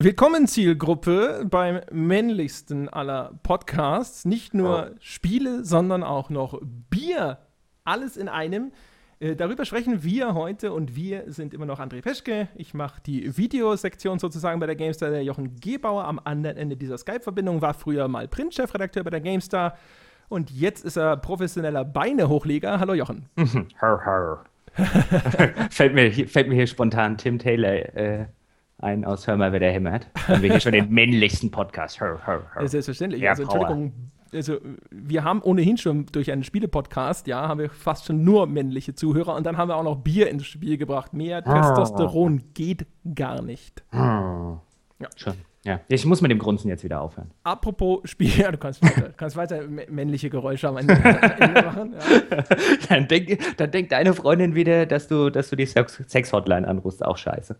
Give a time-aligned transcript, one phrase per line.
[0.00, 4.24] Willkommen Zielgruppe beim männlichsten aller Podcasts.
[4.24, 7.38] Nicht nur Spiele, sondern auch noch Bier.
[7.82, 8.70] Alles in einem.
[9.18, 12.46] Äh, darüber sprechen wir heute und wir sind immer noch André Peschke.
[12.54, 15.10] Ich mache die Videosektion sozusagen bei der GameStar.
[15.10, 19.76] Der Jochen Gebauer am anderen Ende dieser Skype-Verbindung war früher mal Printchefredakteur bei der GameStar
[20.28, 22.78] und jetzt ist er professioneller Beinehochleger.
[22.78, 23.28] Hallo Jochen.
[23.78, 24.44] Hör, hör.
[25.70, 28.26] fällt, mir, fällt mir hier spontan Tim Taylor äh,
[28.78, 30.08] ein aus Hör mal, wer der hämmert.
[30.26, 32.00] Haben wir hier schon den männlichsten Podcast.
[32.00, 32.68] Hör, hör, hör.
[32.68, 33.22] Selbstverständlich.
[33.22, 33.92] Ja, also, Entschuldigung,
[34.32, 34.58] also
[34.90, 39.34] wir haben ohnehin schon durch einen Spiele-Podcast, ja, haben wir fast schon nur männliche Zuhörer
[39.34, 41.12] und dann haben wir auch noch Bier ins Spiel gebracht.
[41.12, 43.82] Mehr Testosteron geht gar nicht.
[43.92, 44.60] Ja.
[45.16, 45.34] Schon.
[45.68, 47.30] Ja, ich muss mit dem Grunzen jetzt wieder aufhören.
[47.42, 50.94] Apropos Spiel, ja, du kannst weiter, kannst weiter männliche Geräusche am Ende,
[51.62, 51.94] machen.
[51.94, 52.42] Ja.
[52.88, 57.04] Dann, denk, dann denkt deine Freundin wieder, dass du, dass du die Sex-Hotline anrufst.
[57.04, 57.56] Auch scheiße.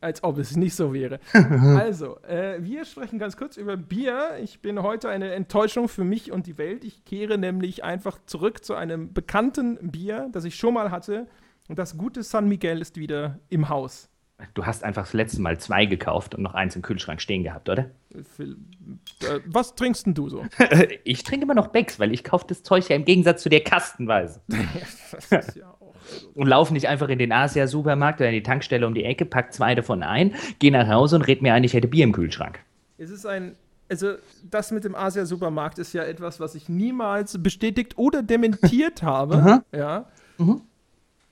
[0.00, 1.20] Als ob es nicht so wäre.
[1.32, 4.30] also, äh, wir sprechen ganz kurz über Bier.
[4.42, 6.84] Ich bin heute eine Enttäuschung für mich und die Welt.
[6.84, 11.28] Ich kehre nämlich einfach zurück zu einem bekannten Bier, das ich schon mal hatte.
[11.68, 14.10] Und das gute San Miguel ist wieder im Haus.
[14.54, 17.68] Du hast einfach das letzte Mal zwei gekauft und noch eins im Kühlschrank stehen gehabt,
[17.68, 17.90] oder?
[18.12, 20.44] Äh, was trinkst denn du so?
[21.04, 23.62] ich trinke immer noch Becks, weil ich kaufe das Zeug ja im Gegensatz zu dir
[23.62, 24.40] kastenweise.
[25.30, 25.94] das ist ja auch
[26.34, 29.54] und laufe nicht einfach in den Asia-Supermarkt oder in die Tankstelle um die Ecke, pack
[29.54, 32.60] zwei davon ein, gehe nach Hause und red mir ein, ich hätte Bier im Kühlschrank.
[32.98, 33.56] Es ist ein
[33.88, 34.14] also
[34.50, 39.62] das mit dem Asia-Supermarkt ist ja etwas, was ich niemals bestätigt oder dementiert habe.
[39.72, 40.06] ja.
[40.38, 40.62] Mhm.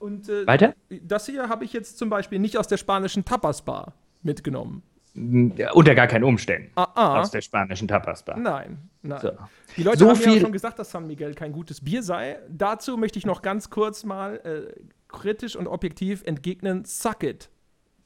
[0.03, 0.75] Und äh, Weiter?
[0.91, 4.83] das hier habe ich jetzt zum Beispiel nicht aus der spanischen Tapas-Bar mitgenommen.
[5.15, 6.73] Unter gar keinen Umständen.
[6.75, 7.21] Ah, ah.
[7.21, 8.37] Aus der spanischen Tapas-Bar.
[8.37, 9.21] Nein, nein.
[9.21, 9.31] So.
[9.77, 12.39] Die Leute so haben ja schon gesagt, dass San Miguel kein gutes Bier sei.
[12.49, 17.49] Dazu möchte ich noch ganz kurz mal äh, kritisch und objektiv entgegnen: Suck it.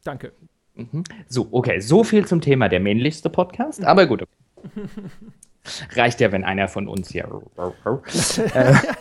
[0.04, 0.32] Danke.
[0.74, 1.02] Mhm.
[1.28, 1.80] So, okay.
[1.80, 3.82] So viel zum Thema der männlichste Podcast.
[3.84, 4.24] Aber gut.
[5.94, 7.28] Reicht ja, wenn einer von uns hier.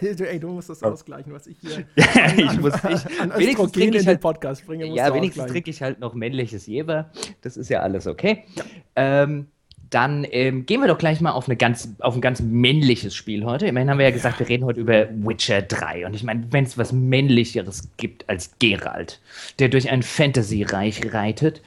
[0.02, 1.86] Ey, du musst das ausgleichen, was ich hier
[2.23, 4.86] an, ich muss, ich, an wenigstens trinke ich halt, Podcast bringe.
[4.87, 7.11] Ja, wenigstens trinke ich halt noch männliches Jeber.
[7.42, 8.43] Das ist ja alles okay.
[8.55, 8.64] Ja.
[8.95, 9.48] Ähm,
[9.89, 13.45] dann ähm, gehen wir doch gleich mal auf, eine ganz, auf ein ganz männliches Spiel
[13.45, 13.67] heute.
[13.67, 16.05] Immerhin haben wir ja gesagt, wir reden heute über Witcher 3.
[16.05, 19.21] Und ich meine, wenn es was Männlicheres gibt als Geralt,
[19.59, 21.61] der durch ein Fantasy-Reich reitet,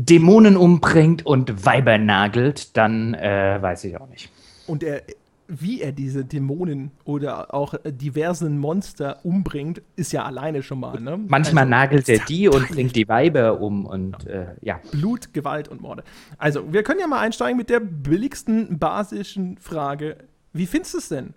[0.00, 4.30] Dämonen umbringt und Weiber nagelt, dann äh, weiß ich auch nicht.
[4.68, 5.02] Und er,
[5.48, 11.00] wie er diese Dämonen oder auch diversen Monster umbringt, ist ja alleine schon mal.
[11.00, 11.18] Ne?
[11.26, 14.80] Manchmal also, nagelt er die und bringt die Weiber um und äh, ja.
[14.92, 16.04] Blut, Gewalt und Morde.
[16.36, 20.18] Also, wir können ja mal einsteigen mit der billigsten basischen Frage.
[20.52, 21.34] Wie findest du es denn?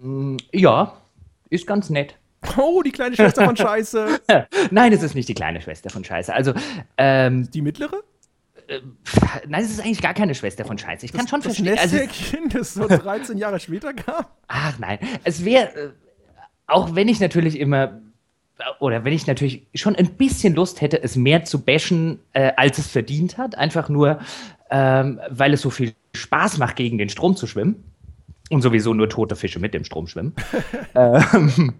[0.00, 0.94] Mm, ja,
[1.50, 2.16] ist ganz nett.
[2.56, 4.20] Oh, die kleine Schwester von Scheiße.
[4.70, 6.32] Nein, es ist nicht die kleine Schwester von Scheiße.
[6.32, 6.54] Also,
[6.96, 8.02] ähm, Die mittlere?
[8.70, 8.80] Äh,
[9.48, 11.04] nein, es ist eigentlich gar keine Schwester von Scheiße.
[11.04, 11.78] Ich das, kann schon das verstehen.
[11.78, 14.24] Also, Kind, das so 13 Jahre später kam?
[14.46, 14.98] Ach nein.
[15.24, 15.90] Es wäre, äh,
[16.68, 18.00] auch wenn ich natürlich immer,
[18.78, 22.78] oder wenn ich natürlich schon ein bisschen Lust hätte, es mehr zu bashen, äh, als
[22.78, 23.56] es verdient hat.
[23.56, 24.20] Einfach nur,
[24.70, 27.82] ähm, weil es so viel Spaß macht, gegen den Strom zu schwimmen.
[28.50, 30.34] Und sowieso nur tote Fische mit dem Strom schwimmen.
[30.94, 31.74] ähm,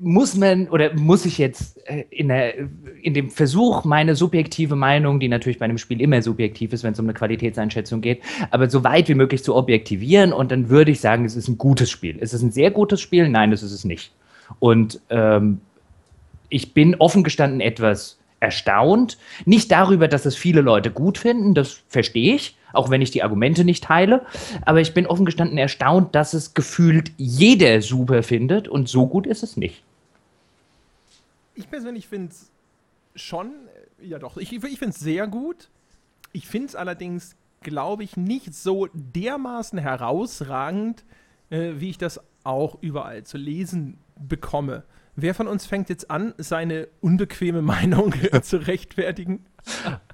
[0.00, 2.54] muss man oder muss ich jetzt äh, in, der,
[3.02, 6.92] in dem Versuch, meine subjektive Meinung, die natürlich bei einem Spiel immer subjektiv ist, wenn
[6.92, 10.90] es um eine Qualitätseinschätzung geht, aber so weit wie möglich zu objektivieren und dann würde
[10.90, 12.16] ich sagen, es ist ein gutes Spiel.
[12.18, 13.28] Ist es ein sehr gutes Spiel?
[13.28, 14.12] Nein, das ist es nicht.
[14.58, 15.60] Und ähm,
[16.48, 19.18] ich bin offen gestanden etwas erstaunt.
[19.44, 23.22] Nicht darüber, dass es viele Leute gut finden, das verstehe ich, auch wenn ich die
[23.22, 24.24] Argumente nicht teile.
[24.62, 29.26] Aber ich bin offen gestanden erstaunt, dass es gefühlt jeder super findet und so gut
[29.26, 29.82] ist es nicht.
[31.54, 32.50] Ich persönlich finde es
[33.14, 33.52] schon,
[34.00, 35.70] ja doch, ich, ich finde es sehr gut.
[36.32, 41.04] Ich finde es allerdings, glaube ich, nicht so dermaßen herausragend,
[41.50, 44.84] äh, wie ich das auch überall zu lesen bekomme.
[45.16, 49.44] Wer von uns fängt jetzt an, seine unbequeme Meinung zu rechtfertigen?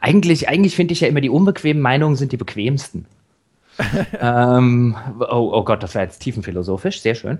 [0.00, 3.06] Eigentlich, eigentlich finde ich ja immer, die unbequemen Meinungen sind die bequemsten.
[4.20, 7.38] ähm, oh, oh, Gott, das war jetzt tiefenphilosophisch, sehr schön.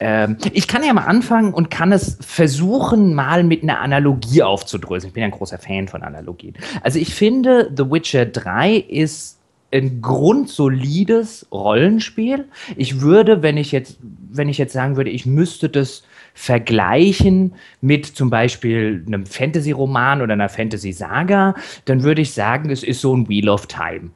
[0.00, 5.08] Ähm, ich kann ja mal anfangen und kann es versuchen, mal mit einer Analogie aufzudröseln.
[5.08, 6.54] Ich bin ja ein großer Fan von Analogien.
[6.82, 9.38] Also ich finde, The Witcher 3 ist
[9.72, 12.46] ein grundsolides Rollenspiel.
[12.76, 16.02] Ich würde, wenn ich jetzt, wenn ich jetzt sagen würde, ich müsste das
[16.34, 23.00] vergleichen mit zum Beispiel einem Fantasy-Roman oder einer Fantasy-Saga, dann würde ich sagen, es ist
[23.00, 24.10] so ein Wheel of Time.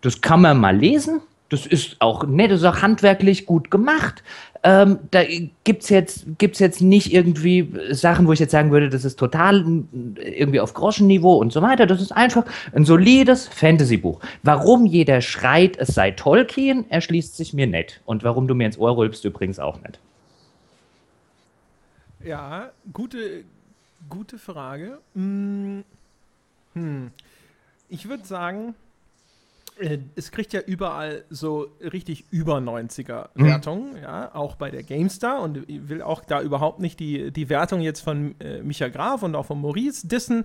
[0.00, 1.20] Das kann man mal lesen.
[1.50, 4.22] Das ist auch nett, das ist auch handwerklich gut gemacht.
[4.62, 5.22] Ähm, da
[5.64, 9.18] gibt es jetzt, gibt's jetzt nicht irgendwie Sachen, wo ich jetzt sagen würde, das ist
[9.18, 9.64] total
[10.22, 11.86] irgendwie auf Groschenniveau und so weiter.
[11.86, 14.20] Das ist einfach ein solides Fantasy-Buch.
[14.44, 18.00] Warum jeder schreit, es sei Tolkien, erschließt sich mir nicht.
[18.04, 19.98] Und warum du mir ins Ohr rülpst, übrigens auch nicht.
[22.24, 23.44] Ja, gute,
[24.08, 24.98] gute Frage.
[25.14, 25.84] Hm.
[26.74, 27.10] hm.
[27.88, 28.74] Ich würde sagen,
[29.80, 33.44] äh, es kriegt ja überall so richtig über 90er mhm.
[33.44, 34.02] Wertungen, mhm.
[34.02, 37.80] ja, auch bei der GameStar und ich will auch da überhaupt nicht die, die Wertung
[37.80, 40.44] jetzt von äh, Micha Graf und auch von Maurice dissen.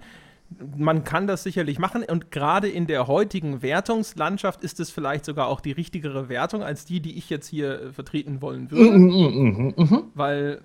[0.78, 5.48] Man kann das sicherlich machen und gerade in der heutigen Wertungslandschaft ist es vielleicht sogar
[5.48, 8.98] auch die richtigere Wertung als die, die ich jetzt hier äh, vertreten wollen würde.
[8.98, 10.04] Mhm, mh, mh, mh.
[10.14, 10.62] Weil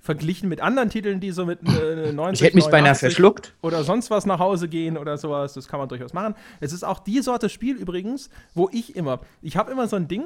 [0.00, 3.54] verglichen mit anderen Titeln, die so mit äh, 90 Ich hätte mich beinahe verschluckt.
[3.62, 5.54] Oder sonst was nach Hause gehen oder sowas.
[5.54, 6.34] Das kann man durchaus machen.
[6.60, 10.08] Es ist auch die Sorte Spiel übrigens, wo ich immer, ich habe immer so ein
[10.08, 10.24] Ding,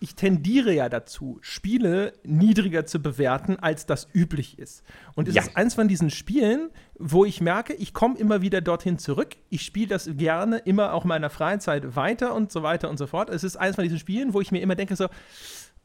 [0.00, 4.82] ich tendiere ja dazu, Spiele niedriger zu bewerten, als das üblich ist.
[5.14, 5.42] Und es ja.
[5.42, 9.36] ist eins von diesen Spielen, wo ich merke, ich komme immer wieder dorthin zurück.
[9.48, 13.06] Ich spiele das gerne immer auch in meiner Freizeit weiter und so weiter und so
[13.06, 13.30] fort.
[13.30, 15.08] Es ist eins von diesen Spielen, wo ich mir immer denke, so,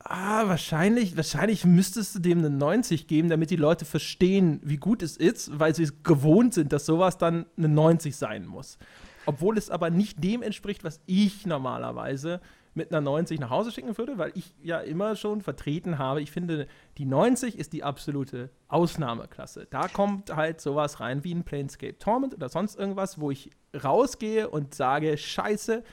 [0.01, 5.03] Ah, wahrscheinlich, wahrscheinlich müsstest du dem eine 90 geben, damit die Leute verstehen, wie gut
[5.03, 8.77] es ist, weil sie es gewohnt sind, dass sowas dann eine 90 sein muss.
[9.25, 12.39] Obwohl es aber nicht dem entspricht, was ich normalerweise
[12.73, 16.31] mit einer 90 nach Hause schicken würde, weil ich ja immer schon vertreten habe, ich
[16.31, 16.67] finde,
[16.97, 19.67] die 90 ist die absolute Ausnahmeklasse.
[19.69, 23.49] Da kommt halt sowas rein wie ein Planescape Torment oder sonst irgendwas, wo ich
[23.83, 25.83] rausgehe und sage, scheiße,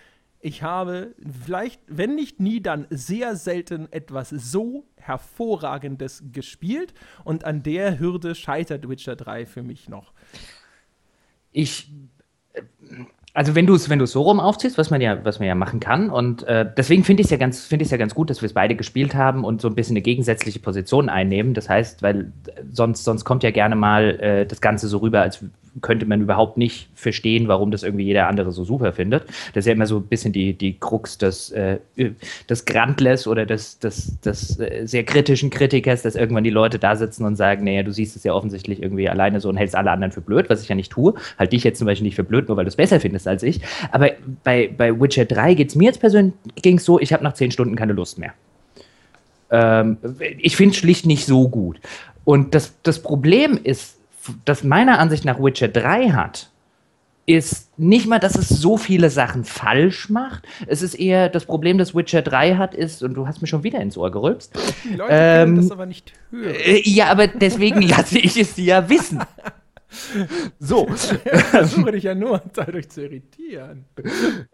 [0.47, 1.13] ich habe
[1.45, 6.95] vielleicht, wenn nicht nie, dann sehr selten etwas so hervorragendes gespielt
[7.25, 10.13] und an der Hürde scheitert Witcher 3 für mich noch.
[11.51, 11.91] Ich
[13.35, 15.81] also wenn du es wenn so rum aufziehst, was man ja was man ja machen
[15.81, 18.55] kann und äh, deswegen finde ich es ja ganz ja ganz gut, dass wir es
[18.55, 21.55] beide gespielt haben und so ein bisschen eine gegensätzliche Position einnehmen.
[21.55, 22.33] Das heißt, weil
[22.71, 25.45] sonst sonst kommt ja gerne mal äh, das Ganze so rüber, als
[25.82, 29.25] könnte man überhaupt nicht verstehen, warum das irgendwie jeder andere so super findet.
[29.55, 31.78] Das ist ja immer so ein bisschen die, die Krux des, äh,
[32.49, 36.96] des Grandless oder des, des, des äh, sehr kritischen Kritikers, dass irgendwann die Leute da
[36.96, 39.90] sitzen und sagen, naja, du siehst es ja offensichtlich irgendwie alleine so und hältst alle
[39.90, 41.14] anderen für blöd, was ich ja nicht tue.
[41.38, 43.43] Halt dich jetzt zum Beispiel nicht für blöd, nur weil du es besser findest als
[43.43, 43.61] ich.
[43.93, 44.11] Aber
[44.44, 47.50] bei, bei Witcher 3 geht es mir jetzt persönlich ging's so, ich habe nach zehn
[47.50, 48.32] Stunden keine Lust mehr.
[49.50, 49.99] Ähm,
[50.38, 51.81] ich finde es schlicht nicht so gut.
[52.25, 53.96] Und das, das Problem ist,
[54.44, 56.50] das meiner Ansicht nach Witcher 3 hat,
[57.26, 60.46] ist nicht mal, dass es so viele Sachen falsch macht.
[60.67, 63.64] Es ist eher das Problem, das Witcher 3 hat, ist, und du hast mir schon
[63.64, 64.56] wieder ins Ohr gerülpst.
[64.84, 66.55] Die Leute ähm, können das aber nicht hören.
[66.55, 69.20] Äh, ja, aber deswegen lasse ich es dir ja wissen.
[70.58, 70.88] So.
[71.32, 73.87] Ich versuche dich ja nur dadurch zu irritieren.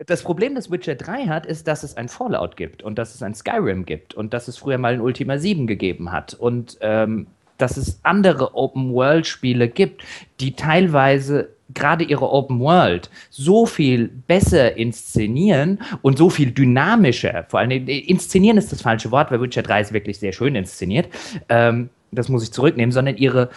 [0.06, 3.22] Das Problem, das Witcher 3 hat, ist, dass es ein Fallout gibt und dass es
[3.22, 6.34] ein Skyrim gibt und dass es früher mal ein Ultima 7 gegeben hat.
[6.34, 7.26] Und ähm,
[7.58, 10.02] dass es andere Open-World-Spiele gibt,
[10.40, 17.60] die teilweise gerade ihre Open World so viel besser inszenieren und so viel dynamischer, vor
[17.60, 21.08] allem inszenieren ist das falsche Wort, weil Witcher 3 ist wirklich sehr schön inszeniert,
[21.49, 23.49] ähm, das muss ich zurücknehmen, sondern ihre,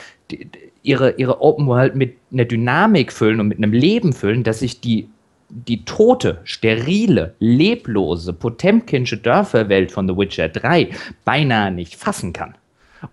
[0.81, 4.79] ihre, ihre Open World mit einer Dynamik füllen und mit einem Leben füllen, dass sich
[4.79, 5.09] die
[5.47, 10.89] die tote, sterile, leblose, potemkinsche Dörferwelt von The Witcher 3
[11.23, 12.55] beinahe nicht fassen kann.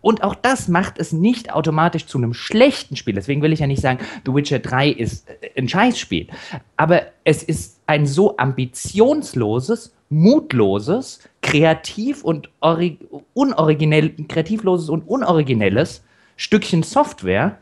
[0.01, 3.15] Und auch das macht es nicht automatisch zu einem schlechten Spiel.
[3.15, 6.29] Deswegen will ich ja nicht sagen, The Witcher 3 ist äh, ein Scheißspiel.
[6.77, 12.51] Aber es ist ein so ambitionsloses, mutloses, kreativ und
[13.35, 16.05] unoriginell, kreativloses und unoriginelles
[16.37, 17.59] Stückchen Software,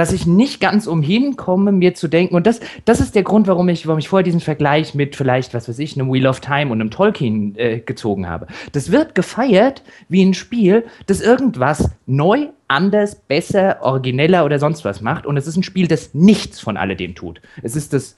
[0.00, 3.46] dass ich nicht ganz umhin komme, mir zu denken, und das, das ist der Grund,
[3.48, 6.40] warum ich, warum ich vorher diesen Vergleich mit vielleicht, was weiß ich, einem Wheel of
[6.40, 8.46] Time und einem Tolkien äh, gezogen habe.
[8.72, 15.02] Das wird gefeiert wie ein Spiel, das irgendwas neu, anders, besser, origineller oder sonst was
[15.02, 15.26] macht.
[15.26, 17.42] Und es ist ein Spiel, das nichts von alledem tut.
[17.62, 18.16] Es ist das,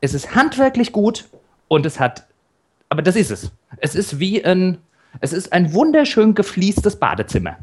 [0.00, 1.24] es ist handwerklich gut
[1.66, 2.24] und es hat,
[2.88, 3.50] aber das ist es.
[3.78, 4.78] Es ist wie ein,
[5.20, 7.56] es ist ein wunderschön gefliestes Badezimmer.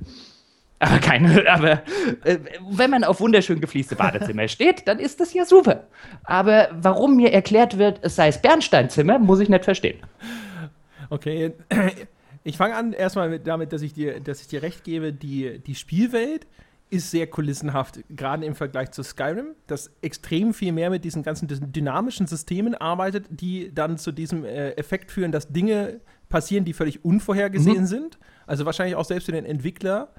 [0.84, 1.82] Aber keine, aber
[2.26, 5.88] äh, wenn man auf wunderschön gefließte Badezimmer steht, dann ist das ja super.
[6.26, 10.00] Aber warum mir erklärt wird, es sei das Bernsteinzimmer, muss ich nicht verstehen.
[11.10, 11.54] Okay,
[12.44, 15.76] ich fange an erstmal damit, dass ich dir, dass ich dir recht gebe, die, die
[15.76, 16.48] Spielwelt
[16.90, 21.48] ist sehr kulissenhaft, gerade im Vergleich zu Skyrim, das extrem viel mehr mit diesen ganzen
[21.72, 27.06] dynamischen Systemen arbeitet, die dann zu diesem äh, Effekt führen, dass Dinge passieren, die völlig
[27.06, 27.88] unvorhergesehen mhm.
[27.88, 28.20] sind.
[28.46, 30.10] Also wahrscheinlich auch selbst für den Entwickler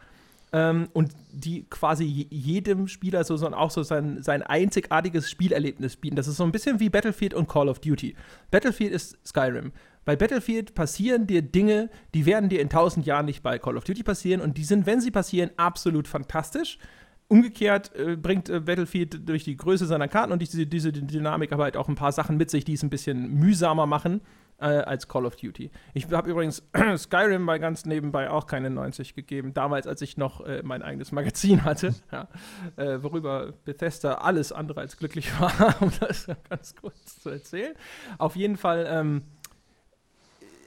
[0.54, 6.14] ähm, und die quasi jedem Spieler so, so auch so sein, sein einzigartiges Spielerlebnis bieten.
[6.14, 8.14] Das ist so ein bisschen wie Battlefield und Call of Duty.
[8.52, 9.73] Battlefield ist Skyrim.
[10.04, 13.82] Bei Battlefield passieren dir Dinge, die werden dir in tausend Jahren nicht bei Call of
[13.82, 16.78] Duty passieren und die sind, wenn sie passieren, absolut fantastisch.
[17.26, 21.64] Umgekehrt äh, bringt äh, Battlefield durch die Größe seiner Karten und diese, diese Dynamik aber
[21.64, 24.20] halt auch ein paar Sachen mit sich, die es ein bisschen mühsamer machen
[24.58, 25.70] äh, als Call of Duty.
[25.94, 26.62] Ich habe übrigens
[26.96, 31.12] Skyrim mal ganz nebenbei auch keine 90 gegeben, damals, als ich noch äh, mein eigenes
[31.12, 32.28] Magazin hatte, ja,
[32.76, 37.75] äh, worüber Bethesda alles andere als glücklich war, um das ganz kurz zu erzählen.
[38.18, 38.87] Auf jeden Fall.
[38.88, 39.23] Ähm,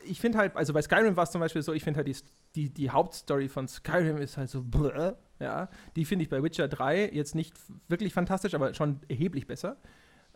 [0.10, 2.16] ich finde halt, also bei Skyrim war es zum Beispiel so, ich finde halt die,
[2.56, 5.70] die, die Hauptstory von Skyrim ist halt so, bläh, ja.
[5.96, 7.54] Die finde ich bei Witcher 3 jetzt nicht
[7.88, 9.78] wirklich fantastisch, aber schon erheblich besser.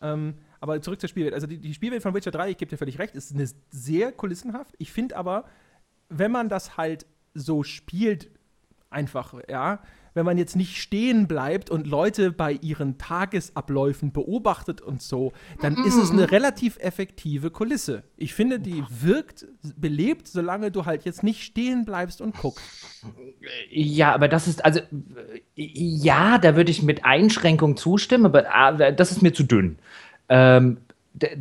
[0.02, 1.34] Ähm, aber zurück zur Spielwelt.
[1.34, 4.12] Also die, die Spielwelt von Witcher 3, ich gebe dir völlig recht, ist eine sehr
[4.12, 4.76] kulissenhaft.
[4.78, 5.46] Ich finde aber,
[6.10, 8.30] wenn man das halt so spielt,
[8.90, 9.82] einfach, ja,
[10.14, 15.78] wenn man jetzt nicht stehen bleibt und Leute bei ihren Tagesabläufen beobachtet und so, dann
[15.86, 18.04] ist es eine relativ effektive Kulisse.
[18.18, 22.64] Ich finde, die wirkt belebt, solange du halt jetzt nicht stehen bleibst und guckst.
[23.70, 24.82] Ja, aber das ist, also,
[25.56, 29.80] ja, da würde ich mit Einschränkung zustimmen, aber ah, das ist mir zu dünn.
[30.30, 30.78] Ähm,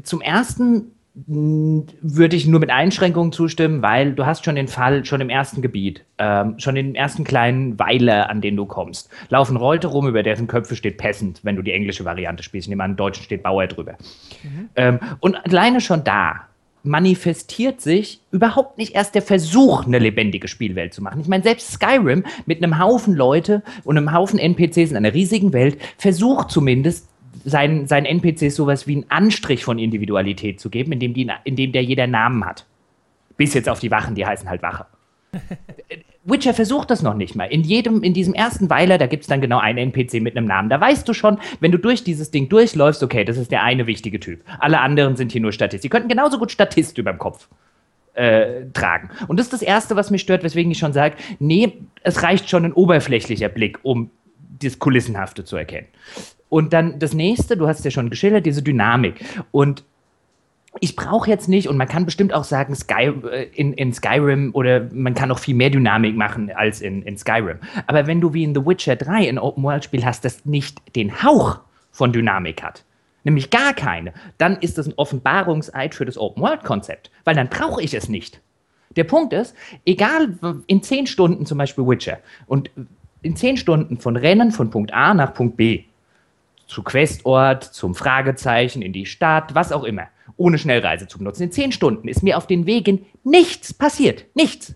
[0.02, 5.20] zum ersten würde ich nur mit Einschränkungen zustimmen, weil du hast schon den Fall, schon
[5.20, 9.88] im ersten Gebiet, ähm, schon den ersten kleinen Weiler, an denen du kommst, laufen Leute
[9.88, 12.66] rum, über deren Köpfe steht Peasant, wenn du die englische Variante spielst.
[12.66, 13.96] Ich nehme an, im Deutschen steht Bauer drüber.
[14.44, 14.68] Mhm.
[14.76, 16.46] Ähm, und alleine schon da
[16.82, 21.20] manifestiert sich überhaupt nicht erst der Versuch, eine lebendige Spielwelt zu machen.
[21.20, 25.52] Ich meine, selbst Skyrim mit einem Haufen Leute und einem Haufen NPCs in einer riesigen
[25.52, 27.08] Welt versucht zumindest
[27.44, 31.82] seinen, seinen NPCs sowas wie einen Anstrich von Individualität zu geben, indem, die, indem der
[31.82, 32.66] jeder Namen hat.
[33.36, 34.86] Bis jetzt auf die Wachen, die heißen halt Wache.
[36.24, 37.46] Witcher versucht das noch nicht mal.
[37.46, 40.46] In jedem, in diesem ersten Weiler, da gibt es dann genau einen NPC mit einem
[40.46, 40.68] Namen.
[40.68, 43.86] Da weißt du schon, wenn du durch dieses Ding durchläufst, okay, das ist der eine
[43.86, 44.42] wichtige Typ.
[44.58, 45.82] Alle anderen sind hier nur Statist.
[45.82, 47.48] Die könnten genauso gut Statist über dem Kopf
[48.14, 49.10] äh, tragen.
[49.28, 52.50] Und das ist das Erste, was mich stört, weswegen ich schon sage, nee, es reicht
[52.50, 54.10] schon ein oberflächlicher Blick, um
[54.62, 55.86] das Kulissenhafte zu erkennen.
[56.50, 59.24] Und dann das nächste, du hast ja schon geschildert, diese Dynamik.
[59.52, 59.84] Und
[60.80, 64.50] ich brauche jetzt nicht, und man kann bestimmt auch sagen, Sky, äh, in, in Skyrim
[64.52, 67.58] oder man kann noch viel mehr Dynamik machen als in, in Skyrim.
[67.86, 71.60] Aber wenn du wie in The Witcher 3 ein Open-World-Spiel hast, das nicht den Hauch
[71.90, 72.84] von Dynamik hat,
[73.24, 77.94] nämlich gar keine, dann ist das ein Offenbarungseid für das Open-World-Konzept, weil dann brauche ich
[77.94, 78.40] es nicht.
[78.96, 79.54] Der Punkt ist,
[79.86, 82.70] egal in zehn Stunden zum Beispiel Witcher und
[83.22, 85.84] in zehn Stunden von Rennen von Punkt A nach Punkt B,
[86.70, 91.44] zu Questort, zum Fragezeichen, in die Stadt, was auch immer, ohne Schnellreise zu benutzen.
[91.44, 94.24] In zehn Stunden ist mir auf den Wegen nichts passiert.
[94.34, 94.74] Nichts.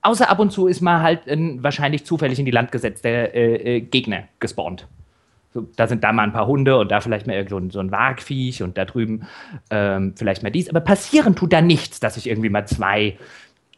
[0.00, 3.76] Außer ab und zu ist mal halt ein wahrscheinlich zufällig in die Land gesetzte äh,
[3.76, 4.86] äh, Gegner gespawnt.
[5.52, 7.90] So, da sind da mal ein paar Hunde und da vielleicht mal irgendwo so ein
[7.90, 9.26] Wagviech und da drüben
[9.70, 10.68] ähm, vielleicht mal dies.
[10.68, 13.16] Aber passieren tut da nichts, dass ich irgendwie mal zwei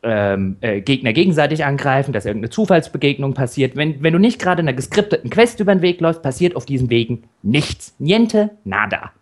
[0.02, 3.76] ähm, äh, Gegner gegenseitig angreifen, dass irgendeine Zufallsbegegnung passiert.
[3.76, 6.90] Wenn, wenn du nicht gerade einer geskripteten Quest über den Weg läufst, passiert auf diesen
[6.90, 7.94] Wegen nichts.
[7.98, 9.12] Niente, nada.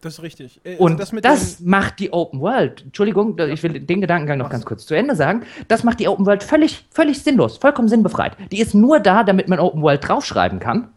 [0.00, 0.60] Das ist richtig.
[0.64, 4.50] Äh, also und das, das macht die Open World, Entschuldigung, ich will den Gedankengang noch
[4.50, 8.36] ganz kurz zu Ende sagen, das macht die Open World völlig, völlig sinnlos, vollkommen sinnbefreit.
[8.52, 10.88] Die ist nur da, damit man Open World draufschreiben kann,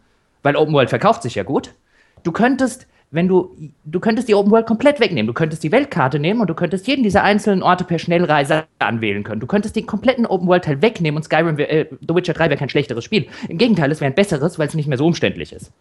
[0.42, 1.74] weil Open World verkauft sich ja gut.
[2.22, 5.26] Du könntest wenn du, du könntest die Open World komplett wegnehmen.
[5.26, 9.24] Du könntest die Weltkarte nehmen und du könntest jeden dieser einzelnen Orte per Schnellreise anwählen
[9.24, 9.40] können.
[9.40, 12.56] Du könntest den kompletten Open World Teil wegnehmen und Skyrim, äh, The Witcher 3 wäre
[12.56, 13.26] kein schlechteres Spiel.
[13.48, 15.72] Im Gegenteil, es wäre ein besseres, weil es nicht mehr so umständlich ist.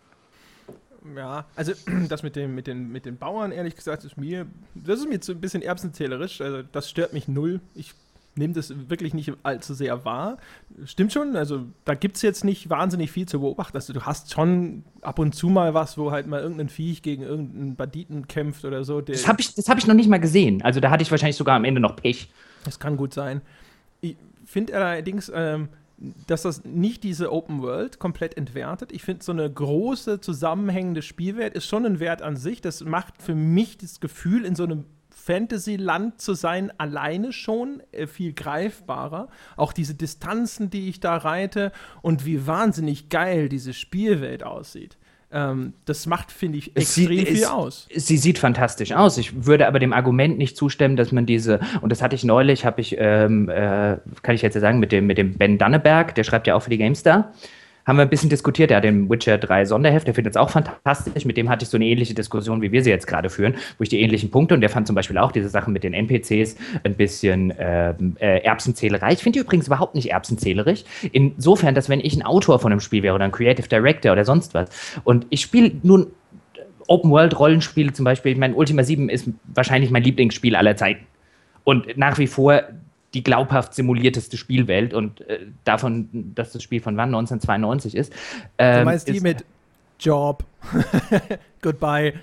[1.15, 1.73] Ja, also
[2.09, 5.19] das mit, dem, mit, den, mit den Bauern, ehrlich gesagt, ist mir, das ist mir
[5.21, 6.41] so ein bisschen erbsenzählerisch.
[6.41, 7.59] Also das stört mich null.
[7.75, 7.93] Ich
[8.39, 10.37] nehme das wirklich nicht allzu sehr wahr.
[10.85, 13.77] Stimmt schon, also da gibt es jetzt nicht wahnsinnig viel zu beobachten.
[13.77, 17.21] Also du hast schon ab und zu mal was, wo halt mal irgendein Viech gegen
[17.21, 19.01] irgendeinen Banditen kämpft oder so.
[19.01, 20.63] das habe ich, hab ich noch nicht mal gesehen.
[20.63, 22.29] Also da hatte ich wahrscheinlich sogar am Ende noch Pech.
[22.63, 23.41] Das kann gut sein.
[24.01, 25.69] Ich finde allerdings, ähm,
[26.27, 28.91] dass das nicht diese Open World komplett entwertet.
[28.91, 32.61] Ich finde, so eine große, zusammenhängende Spielwelt ist schon ein Wert an sich.
[32.61, 34.85] Das macht für mich das Gefühl, in so einem
[35.29, 39.27] Fantasyland zu sein, alleine schon äh, viel greifbarer.
[39.57, 41.71] Auch diese Distanzen, die ich da reite
[42.01, 44.97] und wie wahnsinnig geil diese Spielwelt aussieht.
[45.31, 47.87] Ähm, das macht, finde ich, extrem sieht, viel es, aus.
[47.93, 49.19] Sie sieht fantastisch aus.
[49.19, 52.65] Ich würde aber dem Argument nicht zustimmen, dass man diese, und das hatte ich neulich,
[52.65, 56.23] habe ich, ähm, äh, kann ich jetzt sagen, mit dem, mit dem Ben Danneberg, der
[56.23, 57.31] schreibt ja auch für die GameStar
[57.89, 58.69] haben wir ein bisschen diskutiert.
[58.69, 61.25] Er hat den Witcher 3 Sonderheft, der findet es auch fantastisch.
[61.25, 63.83] Mit dem hatte ich so eine ähnliche Diskussion, wie wir sie jetzt gerade führen, wo
[63.83, 66.55] ich die ähnlichen Punkte und der fand zum Beispiel auch diese Sachen mit den NPCs
[66.83, 69.13] ein bisschen äh, äh, Erbsenzählerei.
[69.13, 70.85] Ich finde die übrigens überhaupt nicht erbsenzählerig.
[71.11, 74.23] Insofern, dass wenn ich ein Autor von einem Spiel wäre oder ein Creative Director oder
[74.23, 74.69] sonst was
[75.03, 76.07] und ich spiele nun
[76.87, 81.05] Open-World-Rollenspiele zum Beispiel, ich meine, Ultima 7 ist wahrscheinlich mein Lieblingsspiel aller Zeiten.
[81.63, 82.63] Und nach wie vor
[83.13, 88.13] die glaubhaft simulierteste Spielwelt und äh, davon, dass das Spiel von wann 1992 ist.
[88.57, 89.45] Ähm, du meinst die mit
[89.99, 90.45] Job,
[91.61, 92.13] Goodbye.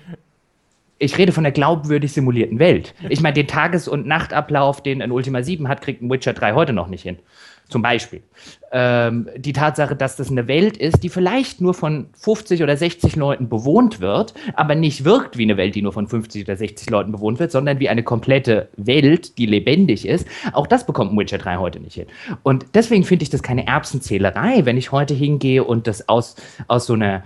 [0.99, 2.95] Ich rede von der glaubwürdig simulierten Welt.
[3.07, 6.53] Ich meine, den Tages- und Nachtablauf, den ein Ultima 7 hat, kriegt ein Witcher 3
[6.53, 7.19] heute noch nicht hin.
[7.69, 8.23] Zum Beispiel.
[8.71, 13.15] Ähm, die Tatsache, dass das eine Welt ist, die vielleicht nur von 50 oder 60
[13.17, 16.89] Leuten bewohnt wird, aber nicht wirkt wie eine Welt, die nur von 50 oder 60
[16.89, 20.27] Leuten bewohnt wird, sondern wie eine komplette Welt, die lebendig ist.
[20.53, 22.07] Auch das bekommt Witcher 3 heute nicht hin.
[22.43, 26.35] Und deswegen finde ich das keine Erbsenzählerei, wenn ich heute hingehe und das aus,
[26.67, 27.23] aus so einer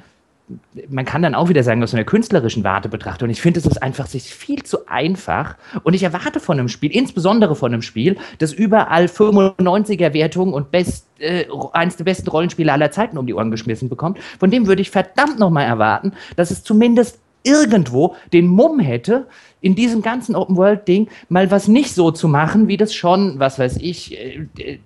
[0.89, 3.25] man kann dann auch wieder sagen, aus einer künstlerischen Warte betrachte.
[3.25, 5.55] Und ich finde, es ist einfach sich viel zu einfach.
[5.83, 11.07] Und ich erwarte von einem Spiel, insbesondere von einem Spiel, das überall 95er-Wertungen und best,
[11.19, 14.19] äh, eines der besten Rollenspiele aller Zeiten um die Ohren geschmissen bekommt.
[14.39, 19.27] Von dem würde ich verdammt nochmal erwarten, dass es zumindest irgendwo den Mumm hätte,
[19.61, 23.77] in diesem ganzen Open-World-Ding mal was nicht so zu machen, wie das schon, was weiß
[23.77, 24.79] ich, äh,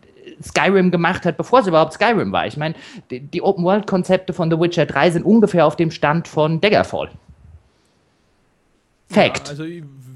[0.43, 2.47] Skyrim gemacht hat, bevor es überhaupt Skyrim war.
[2.47, 2.75] Ich meine,
[3.09, 7.11] die, die Open-World-Konzepte von The Witcher 3 sind ungefähr auf dem Stand von Daggerfall.
[9.07, 9.47] Fact.
[9.47, 9.65] Ja, also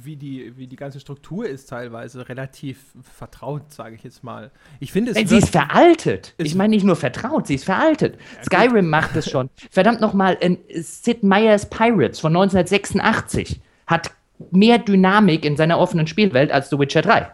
[0.03, 2.79] wie die, wie die ganze Struktur ist teilweise relativ
[3.15, 4.51] vertraut, sage ich jetzt mal.
[4.79, 5.29] Ich finde es.
[5.29, 6.33] Sie ist veraltet.
[6.37, 8.17] ich meine nicht nur vertraut, sie ist veraltet.
[8.37, 8.91] Ja, Skyrim gut.
[8.91, 9.49] macht es schon.
[9.69, 10.37] Verdammt nochmal,
[10.73, 14.11] Sid Meier's Pirates von 1986 hat
[14.51, 17.31] mehr Dynamik in seiner offenen Spielwelt als The Witcher 3.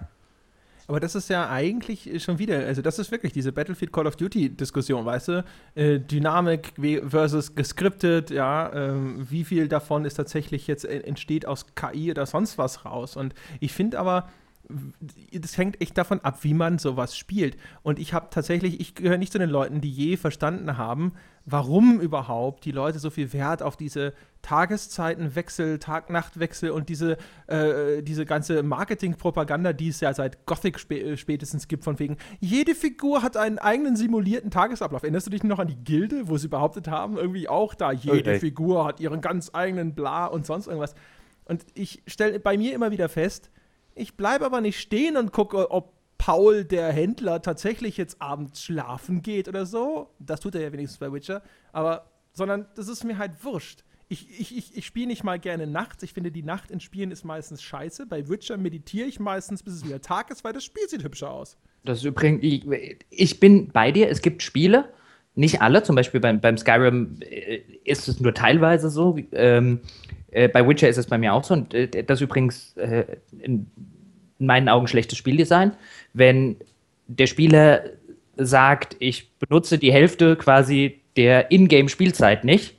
[0.88, 4.16] Aber das ist ja eigentlich schon wieder, also das ist wirklich diese Battlefield Call of
[4.16, 5.46] Duty Diskussion, weißt du?
[5.74, 6.74] Äh, Dynamik
[7.08, 12.58] versus gescriptet, ja, ähm, wie viel davon ist tatsächlich jetzt entsteht aus KI oder sonst
[12.58, 13.16] was raus?
[13.18, 14.30] Und ich finde aber,
[15.32, 17.58] das hängt echt davon ab, wie man sowas spielt.
[17.84, 21.14] Und ich habe tatsächlich, ich gehöre nicht zu den Leuten, die je verstanden haben,
[21.46, 28.26] warum überhaupt die Leute so viel Wert auf diese Tageszeitenwechsel, Tag-Nacht-Wechsel und diese, äh, diese
[28.26, 33.24] ganze Marketing-Propaganda, die es ja seit Gothic spä äh, spätestens gibt, von wegen, jede Figur
[33.24, 35.04] hat einen eigenen simulierten Tagesablauf.
[35.04, 38.32] Erinnerst du dich noch an die Gilde, wo sie behauptet haben, irgendwie auch da, jede
[38.32, 38.40] okay.
[38.40, 40.96] Figur hat ihren ganz eigenen Bla und sonst irgendwas.
[41.46, 43.52] Und ich stelle bei mir immer wieder fest,
[43.96, 45.95] ich bleibe aber nicht stehen und gucke, ob
[46.26, 50.10] Paul, der Händler, tatsächlich jetzt abends schlafen geht oder so.
[50.18, 51.44] Das tut er ja wenigstens bei Witcher.
[51.72, 53.84] Aber, sondern das ist mir halt wurscht.
[54.08, 56.02] Ich, ich, ich, ich spiele nicht mal gerne nachts.
[56.02, 58.08] Ich finde, die Nacht in Spielen ist meistens scheiße.
[58.08, 61.30] Bei Witcher meditiere ich meistens, bis es wieder Tag ist, weil das Spiel sieht hübscher
[61.30, 61.60] aus.
[61.84, 62.44] Das ist übrigens,
[63.12, 64.10] ich, bin bei dir.
[64.10, 64.90] Es gibt Spiele,
[65.36, 69.16] nicht alle, zum Beispiel beim, beim Skyrim äh, ist es nur teilweise so.
[69.32, 69.82] Ähm,
[70.32, 71.54] äh, bei Witcher ist es bei mir auch so.
[71.54, 73.70] Und äh, das übrigens äh, in,
[74.40, 75.72] in meinen Augen schlechtes Spieldesign.
[76.14, 76.58] Wenn
[77.08, 77.84] der Spieler
[78.38, 82.76] sagt, ich benutze die Hälfte quasi der Ingame-Spielzeit nicht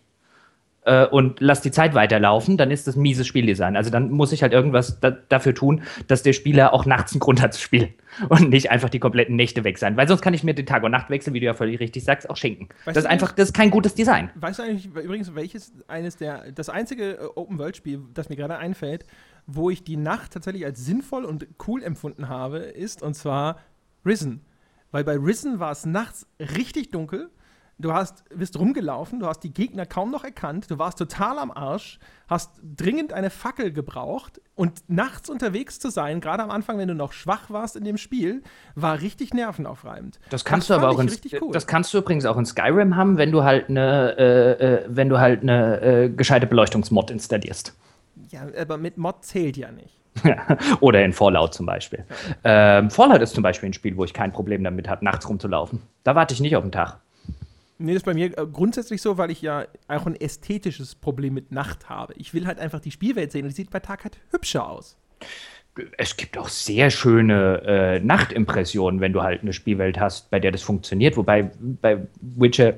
[0.84, 3.76] äh, und lass die Zeit weiterlaufen, dann ist das ein mieses Spieldesign.
[3.76, 7.20] Also dann muss ich halt irgendwas da, dafür tun, dass der Spieler auch nachts einen
[7.20, 7.94] Grund hat zu spielen
[8.28, 9.96] und nicht einfach die kompletten Nächte weg sein.
[9.96, 12.28] Weil sonst kann ich mir den Tag- und Nachtwechsel, wie du ja völlig richtig sagst,
[12.28, 12.68] auch schenken.
[12.84, 14.30] Weißt das ist einfach, das ist kein gutes Design.
[14.34, 19.06] Weißt du eigentlich übrigens, welches eines der, das einzige äh, Open-World-Spiel, das mir gerade einfällt,
[19.46, 23.58] wo ich die Nacht tatsächlich als sinnvoll und cool empfunden habe, ist und zwar
[24.04, 24.44] Risen.
[24.90, 27.30] Weil bei Risen war es nachts richtig dunkel
[27.78, 31.50] Du hast, bist rumgelaufen, du hast die Gegner kaum noch erkannt, du warst total am
[31.50, 36.88] Arsch, hast dringend eine Fackel gebraucht und nachts unterwegs zu sein, gerade am Anfang, wenn
[36.88, 38.42] du noch schwach warst in dem Spiel,
[38.76, 40.18] war richtig nervenaufreibend.
[40.30, 41.10] Das kannst das du aber auch in,
[41.42, 41.52] cool.
[41.52, 45.10] das kannst du übrigens auch in Skyrim haben, wenn du halt eine, äh, äh, wenn
[45.10, 47.76] du halt eine äh, gescheite Beleuchtungsmod installierst.
[48.36, 49.98] Ja, aber mit Mod zählt ja nicht.
[50.80, 52.04] Oder in Fallout zum Beispiel.
[52.44, 55.80] Ähm, Fallout ist zum Beispiel ein Spiel, wo ich kein Problem damit habe, nachts rumzulaufen.
[56.04, 57.00] Da warte ich nicht auf den Tag.
[57.78, 61.32] Nee, das ist bei mir äh, grundsätzlich so, weil ich ja auch ein ästhetisches Problem
[61.32, 62.12] mit Nacht habe.
[62.16, 64.98] Ich will halt einfach die Spielwelt sehen und die sieht bei Tag halt hübscher aus.
[65.96, 70.52] Es gibt auch sehr schöne äh, Nachtimpressionen, wenn du halt eine Spielwelt hast, bei der
[70.52, 71.16] das funktioniert.
[71.16, 72.74] Wobei bei Witcher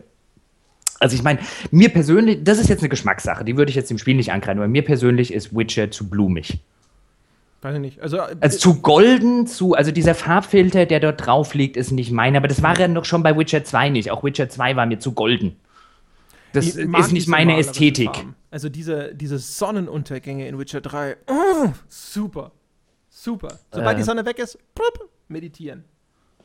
[0.98, 3.98] also ich meine, mir persönlich, das ist jetzt eine Geschmackssache, die würde ich jetzt im
[3.98, 6.60] Spiel nicht angreifen, aber mir persönlich ist Witcher zu blumig.
[7.60, 8.00] Weiß ich nicht.
[8.00, 12.38] Also, also zu golden, zu, also dieser Farbfilter, der dort drauf liegt, ist nicht meiner,
[12.38, 14.10] aber das war ja noch schon bei Witcher 2 nicht.
[14.10, 15.56] Auch Witcher 2 war mir zu golden.
[16.52, 18.10] Das ist nicht meine Ästhetik.
[18.50, 22.52] Also diese, diese Sonnenuntergänge in Witcher 3, oh, super.
[23.10, 23.58] Super.
[23.72, 23.98] Sobald äh.
[23.98, 25.84] die Sonne weg ist, plupp, meditieren.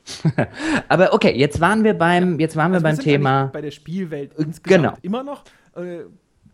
[0.89, 3.45] Aber okay, jetzt waren wir beim, jetzt waren wir Also beim sind Thema.
[3.47, 4.97] bei der Spielwelt Äh, insgesamt genau.
[5.01, 5.43] immer noch.
[5.75, 6.03] Äh,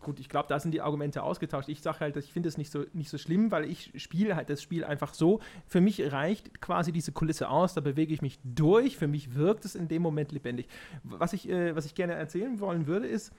[0.00, 1.68] gut, ich glaube, da sind die Argumente ausgetauscht.
[1.68, 4.48] Ich sage halt, ich finde es nicht so, nicht so schlimm, weil ich spiele halt
[4.50, 5.40] das Spiel einfach so.
[5.66, 8.96] Für mich reicht quasi diese Kulisse aus, da bewege ich mich durch.
[8.96, 10.68] Für mich wirkt es in dem Moment lebendig.
[11.02, 13.32] Was ich, äh, was ich gerne erzählen wollen würde, ist,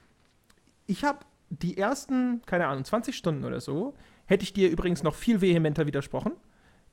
[0.87, 1.19] ich habe
[1.49, 3.93] die ersten, keine Ahnung, 20 Stunden oder so,
[4.25, 6.33] hätte ich dir übrigens noch viel vehementer widersprochen.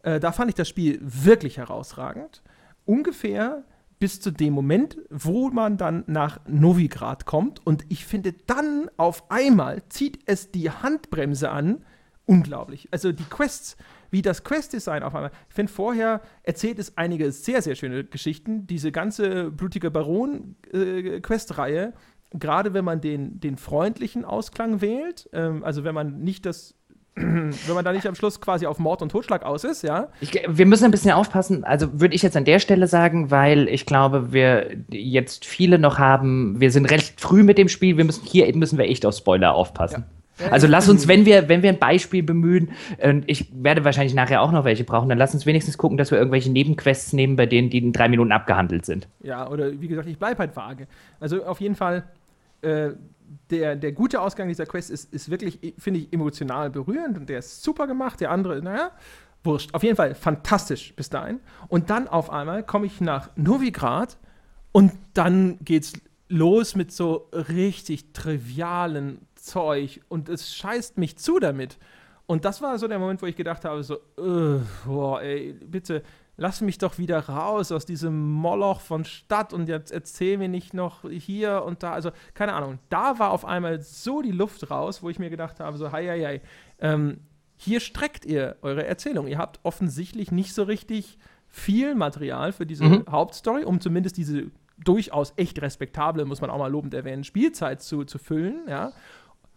[0.02, 2.42] Äh, da fand ich das Spiel wirklich herausragend.
[2.88, 3.64] Ungefähr
[3.98, 7.66] bis zu dem Moment, wo man dann nach Novigrad kommt.
[7.66, 11.84] Und ich finde, dann auf einmal zieht es die Handbremse an.
[12.24, 12.88] Unglaublich.
[12.90, 13.76] Also die Quests,
[14.10, 15.32] wie das Quest-Design auf einmal.
[15.48, 18.66] Ich finde, vorher erzählt es einige sehr, sehr schöne Geschichten.
[18.66, 21.92] Diese ganze blutige Baron-Quest-Reihe,
[22.30, 26.74] gerade wenn man den, den freundlichen Ausklang wählt, ähm, also wenn man nicht das,
[27.20, 30.32] wenn man da nicht am Schluss quasi auf Mord und Totschlag aus ist, ja, Ich,
[30.46, 33.86] wir müssen ein bisschen aufpassen, also würde ich jetzt an der Stelle sagen, weil ich
[33.86, 38.24] glaube, wir jetzt viele noch haben, wir sind recht früh mit dem Spiel, wir müssen
[38.24, 40.04] hier müssen wir echt auf Spoiler aufpassen.
[40.38, 42.70] Ja, Also lass uns, wenn wir, wenn wir ein Beispiel bemühen,
[43.02, 46.10] und ich werde wahrscheinlich nachher auch noch welche brauchen, dann lass uns wenigstens gucken, dass
[46.10, 49.08] wir irgendwelche Nebenquests nehmen, bei denen die in drei Minuten abgehandelt sind.
[49.20, 50.86] Ja, oder wie gesagt, ich bleibe halt vage.
[51.20, 52.04] Also auf jeden Fall,
[52.62, 52.90] äh,
[53.50, 57.40] der, der gute Ausgang dieser Quest ist, ist wirklich, finde ich, emotional berührend und der
[57.40, 58.20] ist super gemacht.
[58.20, 58.92] Der andere, naja,
[59.44, 59.74] wurscht.
[59.74, 61.40] Auf jeden Fall fantastisch bis dahin.
[61.68, 64.18] Und dann auf einmal komme ich nach Novigrad
[64.72, 65.92] und dann geht's
[66.28, 71.78] los mit so richtig trivialen Zeug und es scheißt mich zu damit.
[72.26, 76.02] Und das war so der Moment, wo ich gedacht habe, so, äh, boah, ey, bitte
[76.38, 80.72] lass mich doch wieder raus aus diesem Moloch von Stadt und jetzt erzähl mir nicht
[80.72, 81.92] noch hier und da.
[81.92, 82.78] Also, keine Ahnung.
[82.88, 86.06] Da war auf einmal so die Luft raus, wo ich mir gedacht habe, so, hei,
[86.06, 86.40] hei, hei.
[86.78, 87.18] Ähm,
[87.56, 89.26] hier streckt ihr eure Erzählung.
[89.26, 93.04] Ihr habt offensichtlich nicht so richtig viel Material für diese Mhm.
[93.10, 98.04] Hauptstory, um zumindest diese durchaus echt respektable, muss man auch mal lobend erwähnen, Spielzeit zu,
[98.04, 98.92] zu füllen, ja.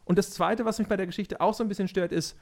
[0.03, 2.35] Und das Zweite, was mich bei der Geschichte auch so ein bisschen stört, ist,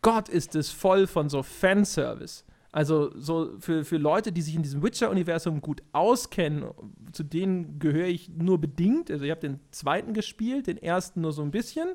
[0.00, 2.44] Gott ist es voll von so Fanservice.
[2.74, 6.64] Also so für, für Leute, die sich in diesem Witcher-Universum gut auskennen,
[7.12, 9.12] zu denen gehöre ich nur bedingt.
[9.12, 11.90] Also ich habe den zweiten gespielt, den ersten nur so ein bisschen.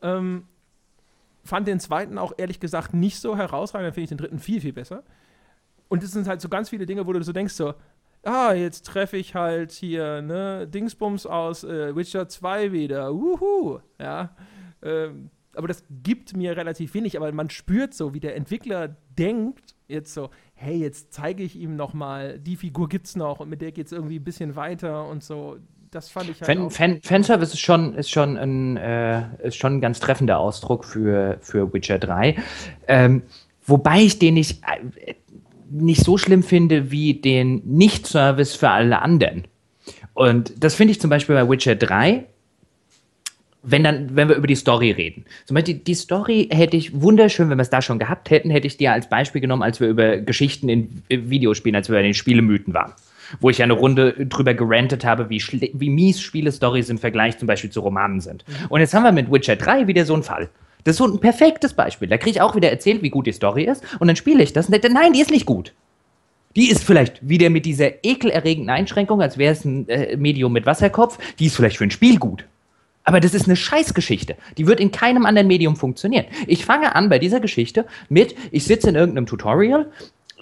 [0.00, 0.44] Ähm,
[1.44, 4.62] fand den zweiten auch ehrlich gesagt nicht so herausragend, dann finde ich den dritten viel,
[4.62, 5.04] viel besser.
[5.88, 7.74] Und es sind halt so ganz viele Dinge, wo du so denkst, so,
[8.22, 14.34] ah, jetzt treffe ich halt hier, ne, Dingsbums aus äh, Witcher 2 wieder, wuhu, ja.
[14.80, 19.75] Ähm, aber das gibt mir relativ wenig, aber man spürt so, wie der Entwickler denkt,
[19.88, 23.60] jetzt so, hey, jetzt zeige ich ihm noch mal, die Figur gibt's noch und mit
[23.60, 25.56] der geht's irgendwie ein bisschen weiter und so.
[25.90, 26.72] Das fand ich halt Fan, auch.
[26.72, 31.38] Fan, Fanservice ist schon, ist, schon ein, äh, ist schon ein ganz treffender Ausdruck für,
[31.40, 32.36] für Witcher 3.
[32.88, 33.22] Ähm,
[33.64, 35.14] wobei ich den nicht, äh,
[35.70, 39.44] nicht so schlimm finde wie den Nicht-Service für alle anderen.
[40.14, 42.26] Und das finde ich zum Beispiel bei Witcher 3
[43.66, 45.24] wenn dann, wenn wir über die Story reden.
[45.44, 48.48] Zum Beispiel die, die Story hätte ich wunderschön, wenn wir es da schon gehabt hätten,
[48.50, 52.02] hätte ich dir als Beispiel genommen, als wir über Geschichten in Videospielen, als wir bei
[52.02, 52.92] den Spielemythen waren.
[53.40, 55.42] Wo ich ja eine Runde drüber gerantet habe, wie,
[55.74, 58.44] wie mies Spiele-Stories im Vergleich zum Beispiel zu Romanen sind.
[58.68, 60.48] Und jetzt haben wir mit Witcher 3 wieder so einen Fall.
[60.84, 62.06] Das ist so ein perfektes Beispiel.
[62.06, 63.82] Da kriege ich auch wieder erzählt, wie gut die Story ist.
[63.98, 65.72] Und dann spiele ich das und denke, nein, die ist nicht gut.
[66.54, 70.64] Die ist vielleicht wieder mit dieser ekelerregenden Einschränkung, als wäre es ein äh, Medium mit
[70.64, 72.44] Wasserkopf, die ist vielleicht für ein Spiel gut.
[73.06, 74.36] Aber das ist eine Scheißgeschichte.
[74.58, 76.26] Die wird in keinem anderen Medium funktionieren.
[76.48, 79.90] Ich fange an bei dieser Geschichte mit, ich sitze in irgendeinem Tutorial,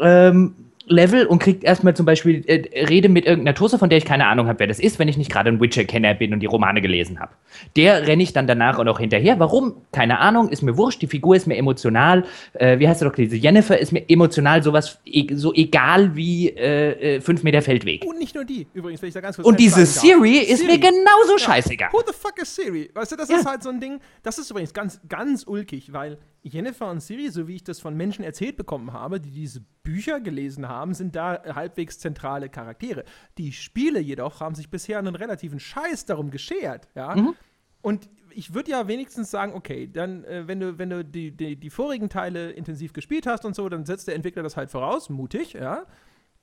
[0.00, 0.54] ähm,
[0.86, 4.26] Level und kriegt erstmal zum Beispiel äh, Rede mit irgendeiner Tusse, von der ich keine
[4.26, 6.80] Ahnung habe, wer das ist, wenn ich nicht gerade ein Witcher-Kenner bin und die Romane
[6.80, 7.32] gelesen habe.
[7.76, 9.38] Der renne ich dann danach auch noch hinterher.
[9.38, 9.76] Warum?
[9.92, 12.24] Keine Ahnung, ist mir wurscht, die Figur ist mir emotional.
[12.54, 16.48] Äh, wie heißt sie doch, diese Jennifer ist mir emotional sowas e so egal wie
[16.50, 18.04] äh, äh, fünf Meter Feldweg.
[18.04, 19.86] Und nicht nur die, übrigens, wenn ich da ganz kurz Und diese.
[19.86, 21.90] Siri ist mir genauso scheißegal.
[21.92, 22.90] Who the fuck is Siri?
[22.92, 23.36] Weißt du, das Ja.
[23.36, 27.30] ist halt so ein Ding, das ist übrigens ganz, ganz ulkig, weil Jennifer und Siri,
[27.30, 31.16] so wie ich das von Menschen erzählt bekommen habe, die diese Bücher gelesen haben, sind
[31.16, 33.04] da halbwegs zentrale Charaktere.
[33.38, 37.16] Die Spiele jedoch haben sich bisher einen relativen Scheiß darum geschert, ja.
[37.16, 37.34] Mhm.
[37.80, 41.56] Und ich würde ja wenigstens sagen, okay, dann, äh, wenn du, wenn du die, die,
[41.56, 45.08] die vorigen Teile intensiv gespielt hast und so, dann setzt der Entwickler das halt voraus,
[45.08, 45.86] mutig, ja.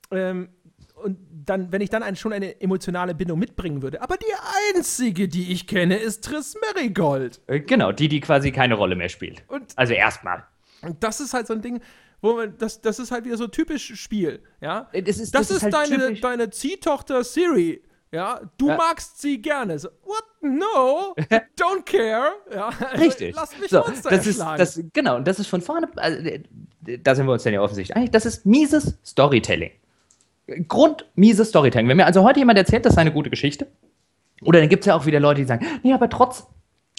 [0.09, 0.49] Ähm,
[1.01, 4.01] und dann, wenn ich dann ein, schon eine emotionale Bindung mitbringen würde.
[4.01, 4.33] Aber die
[4.75, 7.41] einzige, die ich kenne, ist Triss Merigold.
[7.47, 9.43] Äh, Genau, die, die quasi keine Rolle mehr spielt.
[9.47, 10.43] Und Also erstmal.
[10.81, 11.81] und das ist halt so ein Ding,
[12.21, 14.87] wo man, das, das ist halt wieder so typisch Spiel, ja.
[14.91, 17.81] Äh, Das ist, Das, ist, halt deine, typisch- deine Ziehtochter Siri.
[18.13, 18.75] Ja, du Ja.
[18.75, 19.79] magst sie gerne.
[19.79, 20.23] So, what?
[20.41, 21.15] No,
[21.57, 22.31] don't care.
[22.53, 23.33] Ja, also, Richtig.
[23.35, 24.57] Lass mich so, Monster das ist, erschlagen.
[24.59, 26.43] das, genau, und das ist von vorne, also, äh,
[26.99, 29.71] da sind wir uns dann ja offensichtlich einig, das ist mieses Storytelling.
[30.67, 31.87] Grundmiese Storytelling.
[31.87, 33.67] Wenn mir also heute jemand erzählt, das ist eine gute Geschichte,
[34.43, 36.47] oder dann gibt es ja auch wieder Leute, die sagen, nee, aber trotz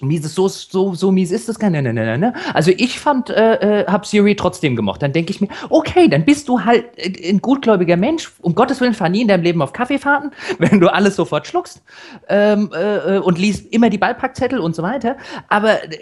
[0.00, 1.82] Mies so, so, so mies ist das gar nicht.
[1.82, 5.02] Ne, ne, ne, also ich fand, äh, äh, hab Siri trotzdem gemocht.
[5.02, 8.32] Dann denke ich mir, okay, dann bist du halt ein gutgläubiger Mensch.
[8.40, 11.82] Um Gottes Willen fahr nie in deinem Leben auf Kaffeefahrten, wenn du alles sofort schluckst
[12.28, 15.16] ähm, äh, und liest immer die Ballpackzettel und so weiter.
[15.48, 15.98] Aber äh,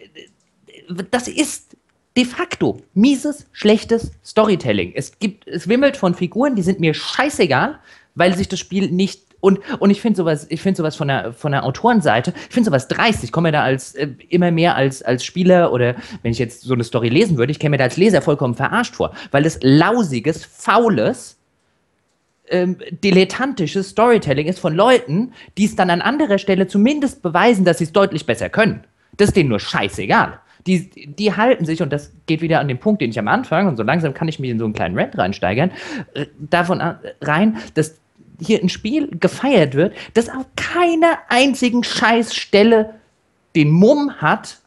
[1.10, 1.76] das ist
[2.16, 4.92] de facto mieses, schlechtes Storytelling.
[4.94, 7.78] Es gibt, es wimmelt von Figuren, die sind mir scheißegal,
[8.14, 11.32] weil sich das Spiel nicht und, und ich finde sowas, ich finde sowas von der,
[11.32, 13.24] von der Autorenseite, ich finde sowas dreist.
[13.24, 16.60] Ich komme mir da als äh, immer mehr als, als Spieler oder wenn ich jetzt
[16.62, 19.42] so eine Story lesen würde, ich käme mir da als Leser vollkommen verarscht vor, weil
[19.42, 21.38] das lausiges, faules,
[22.48, 27.78] ähm, dilettantisches Storytelling ist von Leuten, die es dann an anderer Stelle zumindest beweisen, dass
[27.78, 28.84] sie es deutlich besser können.
[29.16, 30.40] Das ist denen nur scheißegal.
[30.66, 33.66] Die, die halten sich, und das geht wieder an den Punkt, den ich am Anfang,
[33.66, 35.70] und so langsam kann ich mich in so einen kleinen Rant reinsteigern,
[36.14, 36.80] äh, davon
[37.20, 37.98] rein, dass
[38.40, 42.94] hier ein Spiel gefeiert wird, das auf keiner einzigen Scheißstelle
[43.54, 44.58] den Mumm hat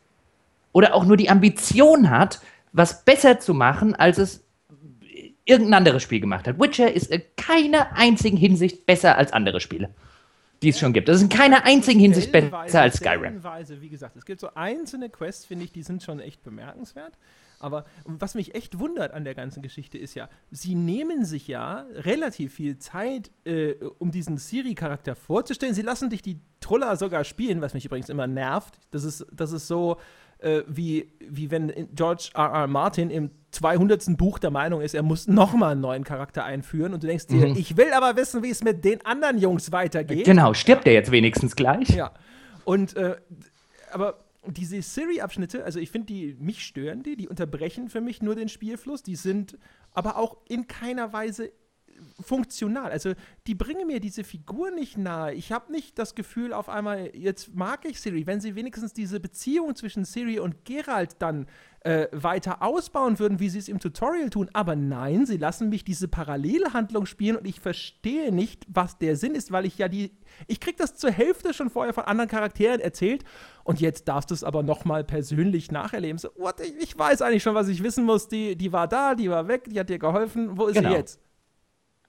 [0.71, 4.43] oder auch nur die Ambition hat, was besser zu machen, als es
[5.45, 6.59] irgendein anderes Spiel gemacht hat.
[6.59, 9.89] Witcher ist in keiner einzigen Hinsicht besser als andere Spiele,
[10.63, 11.07] die es schon gibt.
[11.07, 13.43] Das ist in keiner einzigen Hinsicht besser als Skyrim.
[13.79, 17.17] Wie gesagt, es gibt so einzelne Quests, finde ich, die sind schon echt bemerkenswert.
[17.59, 21.85] Aber was mich echt wundert an der ganzen Geschichte ist ja, sie nehmen sich ja
[21.93, 25.73] relativ viel Zeit, äh, um diesen Siri-Charakter vorzustellen.
[25.73, 28.79] Sie lassen dich die Troller sogar spielen, was mich übrigens immer nervt.
[28.91, 29.97] Das ist, das ist so,
[30.39, 32.51] äh, wie, wie wenn George R.
[32.51, 32.67] R.
[32.67, 34.17] Martin im 200.
[34.17, 37.47] Buch der Meinung ist, er muss nochmal einen neuen Charakter einführen und du denkst dir,
[37.47, 37.55] mhm.
[37.55, 40.25] ich will aber wissen, wie es mit den anderen Jungs weitergeht.
[40.25, 41.89] Genau, stirbt er jetzt wenigstens gleich?
[41.89, 42.11] Ja.
[42.65, 43.15] Und, äh,
[43.91, 48.35] aber diese Siri-Abschnitte, also ich finde die, mich stören die, die unterbrechen für mich nur
[48.35, 49.57] den Spielfluss, die sind
[49.93, 51.51] aber auch in keiner Weise
[52.19, 52.91] funktional.
[52.91, 53.13] Also
[53.47, 55.33] die bringen mir diese Figur nicht nahe.
[55.33, 58.27] Ich habe nicht das Gefühl auf einmal, jetzt mag ich Siri.
[58.27, 61.47] Wenn sie wenigstens diese Beziehung zwischen Siri und Geralt dann
[61.83, 64.49] äh, weiter ausbauen würden, wie sie es im Tutorial tun.
[64.53, 69.35] Aber nein, sie lassen mich diese Parallelhandlung spielen und ich verstehe nicht, was der Sinn
[69.35, 70.11] ist, weil ich ja die.
[70.47, 73.23] Ich krieg das zur Hälfte schon vorher von anderen Charakteren erzählt
[73.63, 76.17] und jetzt darfst du es aber nochmal persönlich nacherleben.
[76.17, 78.29] So, what, ich, ich, weiß eigentlich schon, was ich wissen muss.
[78.29, 80.57] Die, die war da, die war weg, die hat dir geholfen.
[80.57, 80.89] Wo ist genau.
[80.89, 81.19] sie jetzt?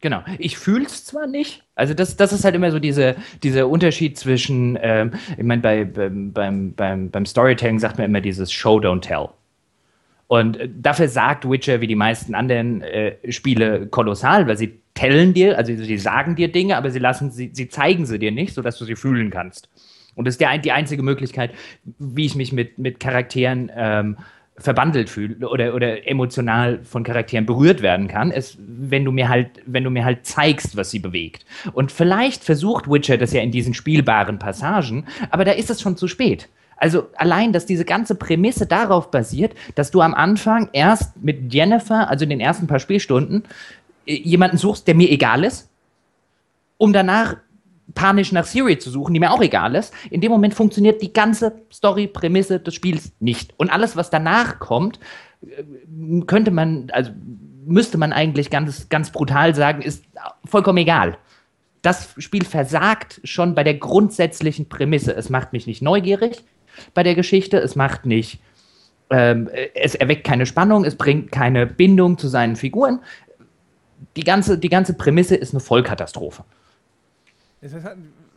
[0.04, 0.22] Genau.
[0.36, 4.18] Ich fühle es zwar nicht, also das, das ist halt immer so diese, dieser Unterschied
[4.18, 9.00] zwischen, ähm, ich meine, bei, beim, beim, beim Storytelling sagt man immer dieses Show, don't
[9.00, 9.30] tell.
[10.26, 15.32] Und äh, dafür sagt Witcher wie die meisten anderen äh, Spiele kolossal, weil sie tellen
[15.32, 18.52] dir, also sie sagen dir Dinge, aber sie lassen sie, sie zeigen sie dir nicht,
[18.52, 19.70] sodass du sie fühlen kannst.
[20.16, 21.52] Und das ist der, die einzige Möglichkeit,
[21.98, 24.18] wie ich mich mit, mit Charakteren ähm,
[24.56, 29.48] verbandelt fühle oder, oder emotional von Charakteren berührt werden kann, ist, wenn du mir halt,
[29.66, 31.44] wenn du mir halt zeigst, was sie bewegt.
[31.72, 35.96] Und vielleicht versucht Witcher das ja in diesen spielbaren Passagen, aber da ist es schon
[35.96, 36.48] zu spät.
[36.76, 42.08] Also allein, dass diese ganze Prämisse darauf basiert, dass du am Anfang erst mit Jennifer,
[42.08, 43.44] also in den ersten paar Spielstunden,
[44.06, 45.68] äh, jemanden suchst, der mir egal ist,
[46.78, 47.36] um danach
[47.94, 49.92] panisch nach Siri zu suchen, die mir auch egal ist.
[50.10, 53.54] In dem Moment funktioniert die ganze Story-Prämisse des Spiels nicht.
[53.56, 54.98] Und alles, was danach kommt,
[55.42, 57.12] äh, könnte man, also
[57.64, 60.04] müsste man eigentlich ganz, ganz brutal sagen, ist
[60.44, 61.16] vollkommen egal.
[61.82, 65.14] Das Spiel versagt schon bei der grundsätzlichen Prämisse.
[65.14, 66.42] Es macht mich nicht neugierig
[66.94, 68.40] bei der Geschichte, es macht nicht,
[69.10, 73.00] ähm, es erweckt keine Spannung, es bringt keine Bindung zu seinen Figuren.
[74.16, 76.44] Die ganze, die ganze Prämisse ist eine Vollkatastrophe.
[77.64, 77.96] Es hat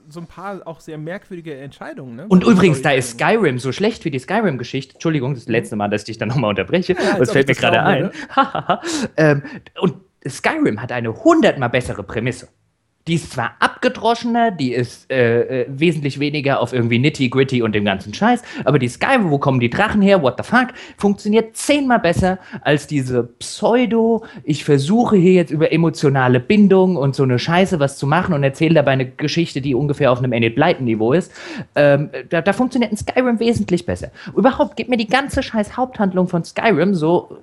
[0.10, 2.16] so ein paar auch sehr merkwürdige Entscheidungen.
[2.16, 2.26] Ne?
[2.30, 4.94] Und übrigens, da ist Skyrim so schlecht wie die Skyrim-Geschichte.
[4.94, 6.94] Entschuldigung, das, ist das letzte Mal, dass ich dich dann nochmal unterbreche.
[6.94, 8.12] Ja, das fällt mir gerade ein.
[9.18, 9.44] ähm,
[9.82, 12.48] und Skyrim hat eine hundertmal bessere Prämisse.
[13.08, 17.86] Die ist zwar abgedroschener, die ist äh, äh, wesentlich weniger auf irgendwie nitty-gritty und dem
[17.86, 20.68] ganzen Scheiß, aber die Skyrim, wo kommen die Drachen her, what the fuck,
[20.98, 27.24] funktioniert zehnmal besser als diese Pseudo, ich versuche hier jetzt über emotionale Bindung und so
[27.24, 30.56] eine Scheiße was zu machen und erzähle dabei eine Geschichte, die ungefähr auf einem Enid
[30.56, 31.32] Blyton-Niveau ist.
[31.76, 34.12] Ähm, da, da funktioniert ein Skyrim wesentlich besser.
[34.36, 37.38] Überhaupt, gib mir die ganze scheiß Haupthandlung von Skyrim, so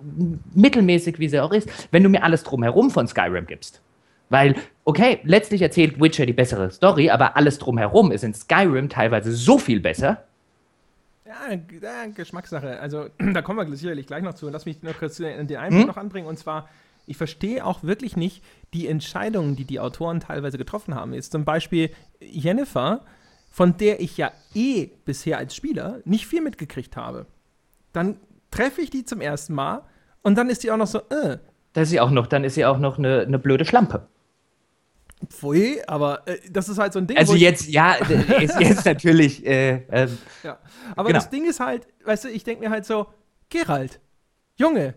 [0.54, 3.80] mittelmäßig wie sie auch ist, wenn du mir alles drumherum von Skyrim gibst.
[4.28, 9.32] Weil, okay, letztlich erzählt Witcher die bessere Story, aber alles drumherum ist in Skyrim teilweise
[9.32, 10.24] so viel besser.
[11.26, 12.80] Ja, ja Geschmackssache.
[12.80, 14.48] Also, da kommen wir sicherlich gleich noch zu.
[14.48, 15.86] Lass mich noch kurz den einen hm?
[15.86, 16.26] noch anbringen.
[16.26, 16.68] Und zwar,
[17.06, 21.14] ich verstehe auch wirklich nicht die Entscheidungen, die die Autoren teilweise getroffen haben.
[21.14, 23.02] Jetzt zum Beispiel Jennifer,
[23.50, 27.26] von der ich ja eh bisher als Spieler nicht viel mitgekriegt habe.
[27.92, 28.16] Dann
[28.50, 29.82] treffe ich die zum ersten Mal
[30.22, 31.38] und dann ist die auch noch so, äh.
[31.72, 34.06] Da ist sie auch noch, dann ist sie auch noch eine, eine blöde Schlampe.
[35.28, 37.16] Pfui, aber äh, das ist halt so ein Ding.
[37.16, 37.94] Also jetzt, ja,
[38.40, 39.44] ist jetzt natürlich.
[39.46, 40.58] Äh, ähm, ja.
[40.96, 41.18] Aber genau.
[41.18, 43.06] das Ding ist halt, weißt du, ich denke mir halt so,
[43.48, 44.00] Gerald,
[44.56, 44.94] Junge,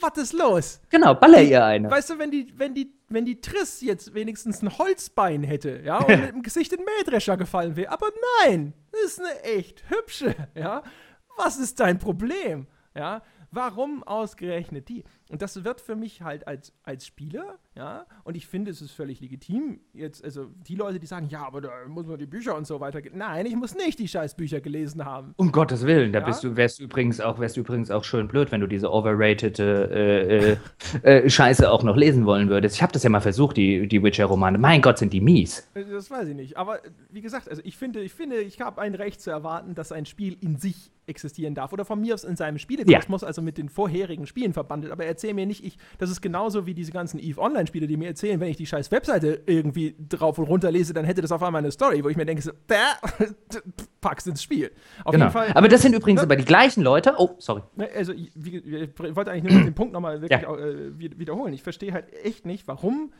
[0.00, 0.80] was ist los?
[0.90, 1.90] Genau, baller ihr eine.
[1.90, 5.98] Weißt du, wenn die, wenn die, wenn die Triss jetzt wenigstens ein Holzbein hätte, ja,
[5.98, 8.08] und mit dem Gesicht in Mähdrescher gefallen wäre, aber
[8.44, 10.82] nein, das ist eine echt hübsche, ja.
[11.36, 12.66] Was ist dein Problem?
[12.94, 13.22] Ja,
[13.54, 15.04] Warum ausgerechnet die?
[15.32, 18.92] Und das wird für mich halt als, als Spieler, ja, und ich finde, es ist
[18.92, 22.54] völlig legitim, jetzt, also die Leute, die sagen, ja, aber da muss man die Bücher
[22.54, 23.00] und so weiter.
[23.14, 25.32] Nein, ich muss nicht die scheiß Bücher gelesen haben.
[25.38, 26.26] Um Gottes Willen, da ja?
[26.26, 29.58] bist du, wärst du übrigens auch, wärst übrigens auch schön blöd, wenn du diese overrated
[29.58, 30.56] äh, äh,
[31.02, 32.76] äh, Scheiße auch noch lesen wollen würdest.
[32.76, 34.58] Ich habe das ja mal versucht, die, die Witcher-Romane.
[34.58, 35.66] Mein Gott, sind die mies.
[35.72, 36.58] Äh, das weiß ich nicht.
[36.58, 39.92] Aber wie gesagt, also ich finde, ich finde, ich habe ein Recht zu erwarten, dass
[39.92, 41.72] ein Spiel in sich existieren darf.
[41.72, 43.28] Oder von mir aus in seinem Spielekosmos, ja.
[43.28, 44.92] also mit den vorherigen Spielen verbandelt.
[44.92, 48.08] Aber erzähl mir nicht, ich, das ist genauso wie diese ganzen EVE Online-Spiele, die mir
[48.08, 51.42] erzählen, wenn ich die scheiß Webseite irgendwie drauf und runter lese, dann hätte das auf
[51.42, 52.50] einmal eine Story, wo ich mir denke, so,
[54.00, 54.72] pack's ins Spiel.
[55.04, 55.26] Auf genau.
[55.26, 55.52] jeden Fall.
[55.54, 56.24] Aber das sind übrigens ne?
[56.24, 57.14] aber die gleichen Leute.
[57.18, 57.62] Oh, sorry.
[57.76, 60.56] Ne, also, ich, ich wollte eigentlich nur den Punkt nochmal wirklich ja.
[60.56, 61.52] äh, wiederholen.
[61.52, 63.12] Ich verstehe halt echt nicht, warum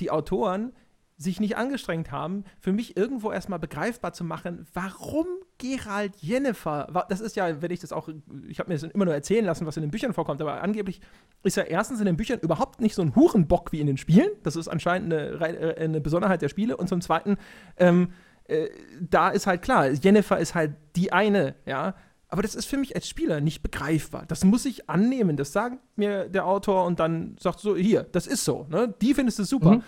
[0.00, 0.72] die Autoren
[1.18, 5.26] sich nicht angestrengt haben, für mich irgendwo erstmal begreifbar zu machen, warum
[5.62, 8.08] Gerald Jennifer, das ist ja, wenn ich das auch,
[8.48, 11.00] ich habe mir das immer nur erzählen lassen, was in den Büchern vorkommt, aber angeblich
[11.44, 14.28] ist er erstens in den Büchern überhaupt nicht so ein Hurenbock wie in den Spielen.
[14.42, 16.76] Das ist anscheinend eine, äh, eine Besonderheit der Spiele.
[16.76, 17.36] Und zum Zweiten,
[17.76, 18.08] ähm,
[18.48, 18.70] äh,
[19.00, 21.94] da ist halt klar, Jennifer ist halt die eine, ja.
[22.26, 24.24] Aber das ist für mich als Spieler nicht begreifbar.
[24.26, 25.36] Das muss ich annehmen.
[25.36, 28.66] Das sagt mir der Autor und dann sagt so, hier, das ist so.
[28.68, 28.92] Ne?
[29.00, 29.76] Die findest du super.
[29.76, 29.82] Mhm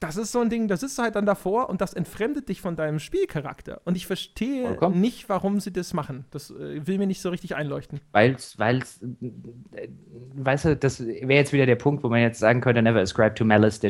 [0.00, 2.76] das ist so ein Ding, das ist halt dann davor und das entfremdet dich von
[2.76, 3.80] deinem Spielcharakter.
[3.84, 5.00] Und ich verstehe Vollkommen.
[5.00, 6.24] nicht, warum sie das machen.
[6.30, 8.00] Das äh, will mir nicht so richtig einleuchten.
[8.12, 9.88] Weil es, äh,
[10.34, 13.34] weißt du, das wäre jetzt wieder der Punkt, wo man jetzt sagen könnte, never ascribe
[13.34, 13.80] to malice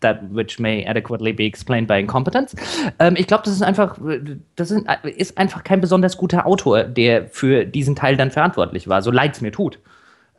[0.00, 2.56] that which may adequately be explained by incompetence.
[2.98, 3.98] Ähm, ich glaube, das ist einfach,
[4.56, 9.10] das ist einfach kein besonders guter Autor, der für diesen Teil dann verantwortlich war, so
[9.10, 9.78] leid es mir tut.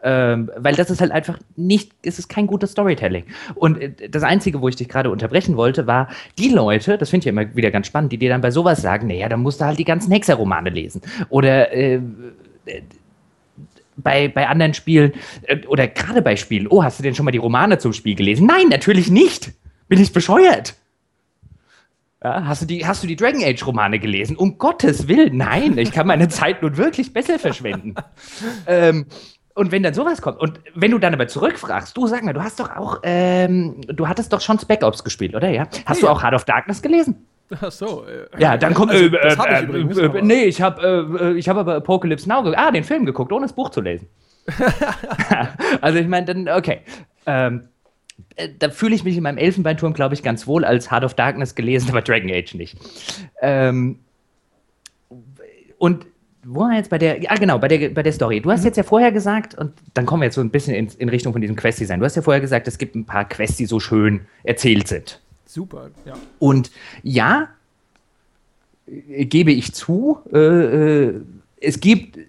[0.05, 3.23] Ähm, weil das ist halt einfach nicht, es ist kein gutes Storytelling.
[3.55, 7.21] Und äh, das Einzige, wo ich dich gerade unterbrechen wollte, war die Leute, das finde
[7.21, 9.61] ich ja immer wieder ganz spannend, die dir dann bei sowas sagen, naja, dann musst
[9.61, 11.01] du halt die ganzen Hexerromane lesen.
[11.29, 12.01] Oder äh,
[13.95, 15.13] bei, bei anderen Spielen,
[15.43, 18.15] äh, oder gerade bei Spielen, oh, hast du denn schon mal die Romane zum Spiel
[18.15, 18.45] gelesen?
[18.45, 19.51] Nein, natürlich nicht.
[19.87, 20.75] Bin ich bescheuert?
[22.23, 24.37] Ja, hast, du die, hast du die Dragon Age Romane gelesen?
[24.37, 27.95] Um Gottes Willen, nein, ich kann meine Zeit nun wirklich besser verschwenden.
[28.67, 29.05] ähm,
[29.55, 32.43] und wenn dann sowas kommt, und wenn du dann aber zurückfragst, du sag mal, du
[32.43, 35.49] hast doch auch, ähm, du hattest doch schon Spec Ops gespielt, oder?
[35.49, 35.67] Ja.
[35.85, 36.07] Hast ja.
[36.07, 37.25] du auch Heart of Darkness gelesen?
[37.61, 38.05] Ach so.
[38.05, 38.91] Äh, ja, dann kommt.
[38.91, 41.75] Also, äh, das hab ich äh, übrigens, äh, nee, ich habe äh, ich hab aber
[41.75, 44.07] Apocalypse Now ah, den Film geguckt, ohne das Buch zu lesen.
[45.81, 46.79] also ich meine, dann, okay.
[47.25, 47.67] Ähm,
[48.35, 51.13] äh, da fühle ich mich in meinem Elfenbeinturm, glaube ich, ganz wohl als Heart of
[51.13, 52.77] Darkness gelesen, aber Dragon Age nicht.
[53.41, 53.99] Ähm,
[55.77, 56.05] und
[56.45, 58.41] wo war jetzt bei der, ja genau, bei der, bei der Story.
[58.41, 58.67] Du hast mhm.
[58.67, 61.33] jetzt ja vorher gesagt, und dann kommen wir jetzt so ein bisschen in, in Richtung
[61.33, 61.99] von diesem Quest-Design.
[61.99, 65.21] Du hast ja vorher gesagt, es gibt ein paar Quests, die so schön erzählt sind.
[65.45, 66.13] Super, ja.
[66.39, 66.71] Und
[67.03, 67.49] ja,
[68.87, 71.21] äh, gebe ich zu, äh, äh,
[71.61, 72.19] es gibt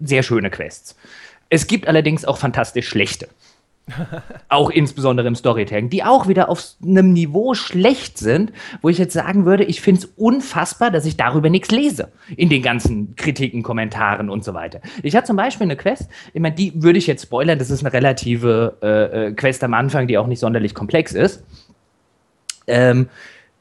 [0.00, 0.96] sehr schöne Quests.
[1.48, 3.28] Es gibt allerdings auch fantastisch schlechte
[4.48, 9.12] auch insbesondere im Storytelling, die auch wieder auf einem Niveau schlecht sind, wo ich jetzt
[9.12, 12.08] sagen würde, ich finde es unfassbar, dass ich darüber nichts lese.
[12.36, 14.80] In den ganzen Kritiken, Kommentaren und so weiter.
[15.02, 17.84] Ich hatte zum Beispiel eine Quest, ich meine, die würde ich jetzt spoilern, das ist
[17.84, 21.44] eine relative äh, äh, Quest am Anfang, die auch nicht sonderlich komplex ist.
[22.66, 23.08] Ähm,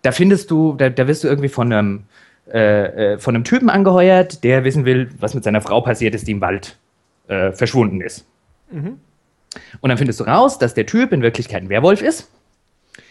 [0.02, 2.04] da findest du, da, da wirst du irgendwie von einem,
[2.52, 6.28] äh, äh, von einem Typen angeheuert, der wissen will, was mit seiner Frau passiert ist,
[6.28, 6.78] die im Wald
[7.28, 8.26] äh, verschwunden ist.
[8.72, 9.00] Mhm.
[9.82, 12.30] Und dann findest du raus, dass der Typ in Wirklichkeit ein Werwolf ist,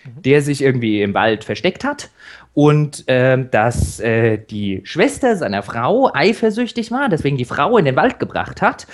[0.04, 2.10] der sich irgendwie im Wald versteckt hat
[2.54, 7.96] und äh, dass äh, die Schwester seiner Frau eifersüchtig war, deswegen die Frau in den
[7.96, 8.86] Wald gebracht hat,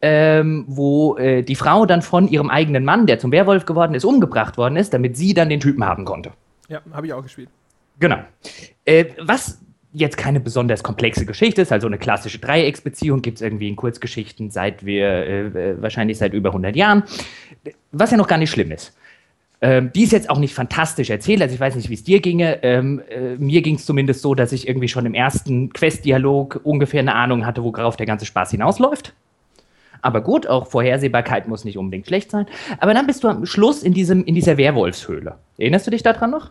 [0.00, 4.04] ähm, wo äh, die Frau dann von ihrem eigenen Mann, der zum Werwolf geworden ist,
[4.04, 6.32] umgebracht worden ist, damit sie dann den Typen haben konnte.
[6.68, 7.48] Ja, habe ich auch gespielt.
[7.98, 8.18] Genau.
[8.84, 9.58] Äh, was
[9.92, 14.50] jetzt keine besonders komplexe Geschichte ist, also eine klassische Dreiecksbeziehung gibt es irgendwie in Kurzgeschichten
[14.50, 17.02] seit wir, äh, äh wahrscheinlich seit über 100 Jahren,
[17.92, 18.96] was ja noch gar nicht schlimm ist.
[19.62, 22.20] Ähm, die ist jetzt auch nicht fantastisch erzählt, also ich weiß nicht, wie es dir
[22.20, 22.62] ginge.
[22.62, 27.00] Ähm, äh, mir ging es zumindest so, dass ich irgendwie schon im ersten Quest-Dialog ungefähr
[27.00, 29.12] eine Ahnung hatte, worauf der ganze Spaß hinausläuft.
[30.02, 32.46] Aber gut, auch Vorhersehbarkeit muss nicht unbedingt schlecht sein.
[32.78, 35.36] Aber dann bist du am Schluss in, diesem, in dieser Werwolfshöhle.
[35.58, 36.50] Erinnerst du dich daran noch?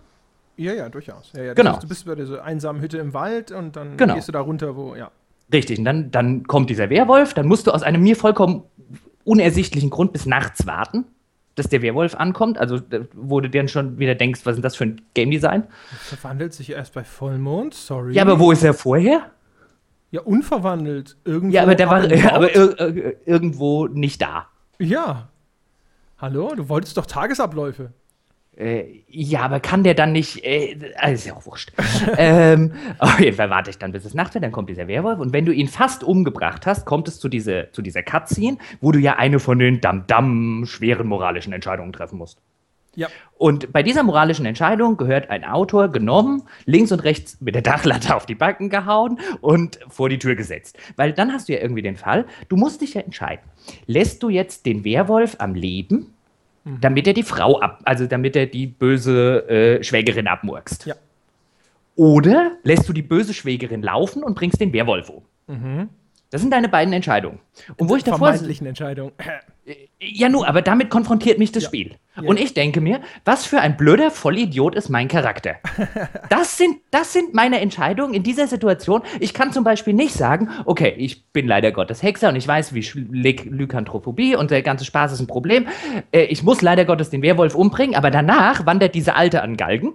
[0.60, 1.32] Ja, ja, durchaus.
[1.34, 1.80] Ja, ja, genau.
[1.80, 4.16] Du bist bei dieser einsamen Hütte im Wald und dann genau.
[4.16, 5.10] gehst du da runter, wo, ja.
[5.54, 8.64] Richtig, und dann, dann kommt dieser Werwolf, dann musst du aus einem mir vollkommen
[9.24, 11.06] unersichtlichen Grund bis nachts warten.
[11.56, 12.58] dass der Werwolf ankommt?
[12.58, 12.80] Also,
[13.14, 15.68] wo du dann schon wieder denkst, was ist das für ein Game Design?
[15.98, 18.14] Verwandelt sich erst bei Vollmond, sorry.
[18.14, 19.32] Ja, aber wo ist er vorher?
[20.12, 21.18] Ja, unverwandelt.
[21.24, 22.04] Irgendwo ja, aber der war
[22.34, 24.48] aber ir irgendwo nicht da.
[24.80, 25.30] Ja.
[26.18, 27.94] Hallo, du wolltest doch Tagesabläufe.
[28.60, 30.44] Äh, ja, aber kann der dann nicht.
[30.44, 31.72] Äh, also ist ja auch wurscht.
[32.18, 35.20] ähm, auf jeden Fall warte ich dann, bis es Nacht wird, dann kommt dieser Werwolf.
[35.20, 38.92] Und wenn du ihn fast umgebracht hast, kommt es zu, diese, zu dieser Cutscene, wo
[38.92, 42.42] du ja eine von den damm-damm schweren moralischen Entscheidungen treffen musst.
[42.96, 43.08] Ja.
[43.38, 48.14] Und bei dieser moralischen Entscheidung gehört ein Autor genommen, links und rechts mit der Dachlatte
[48.14, 50.78] auf die Backen gehauen und vor die Tür gesetzt.
[50.98, 53.46] Weil dann hast du ja irgendwie den Fall, du musst dich ja entscheiden.
[53.86, 56.14] Lässt du jetzt den Werwolf am Leben,
[56.70, 56.82] mhm.
[56.82, 60.86] damit er die Frau ab, also damit er die böse äh, Schwägerin abmurkst?
[60.86, 60.96] Ja.
[61.96, 65.24] Oder lässt du die böse Schwägerin laufen und bringst den Werwolf um?
[65.48, 65.90] Mhm.
[66.32, 67.40] Das sind deine beiden Entscheidungen.
[67.78, 68.28] Und wo ich davor.
[68.28, 69.14] Vermeintlichen Entscheidungen.
[70.00, 71.70] Ja, nur, aber damit konfrontiert mich das ja.
[71.70, 71.96] Spiel.
[72.16, 72.24] Ja.
[72.24, 75.56] Und ich denke mir, was für ein blöder Vollidiot ist mein Charakter.
[76.30, 79.02] das, sind, das sind meine Entscheidungen in dieser Situation.
[79.20, 82.74] Ich kann zum Beispiel nicht sagen, okay, ich bin leider Gottes Hexer und ich weiß,
[82.74, 85.68] wie Lykanthrophobie und der ganze Spaß ist ein Problem.
[86.12, 89.94] Äh, ich muss leider Gottes den Werwolf umbringen, aber danach wandert diese Alte an Galgen,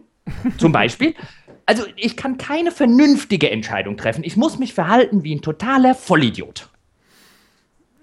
[0.58, 1.14] zum Beispiel.
[1.66, 4.24] Also ich kann keine vernünftige Entscheidung treffen.
[4.24, 6.68] Ich muss mich verhalten wie ein totaler Vollidiot.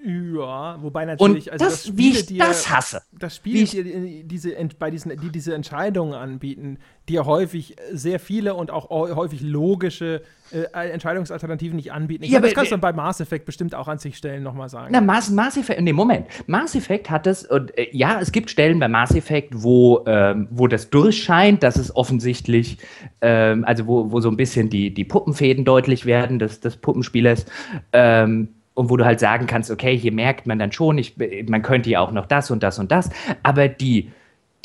[0.04, 1.48] Ja, wobei natürlich.
[1.48, 3.04] Und also das, das wie ich dir, das hasse.
[3.20, 8.56] Das Spiel dir diese, bei diesen, die diese Entscheidungen anbieten, die ja häufig sehr viele
[8.56, 12.24] und auch häufig logische äh, Entscheidungsalternativen nicht anbieten.
[12.24, 14.70] Ich ja, glaub, das kannst du bei Mass Effect bestimmt auch an sich Stellen nochmal
[14.70, 14.90] sagen.
[14.92, 16.26] Na, Mass, Mass Effect, nee, Moment.
[16.48, 20.48] Mass Effect hat es, und äh, ja, es gibt Stellen bei Mass Effect, wo, ähm,
[20.50, 22.80] wo das durchscheint, dass es offensichtlich,
[23.22, 27.46] ähm, also wo, wo so ein bisschen die, die Puppenfäden deutlich werden des, des Puppenspielers.
[27.94, 31.16] Ähm, und wo du halt sagen kannst, okay, hier merkt man dann schon, ich,
[31.48, 33.10] man könnte ja auch noch das und das und das,
[33.44, 34.12] aber die,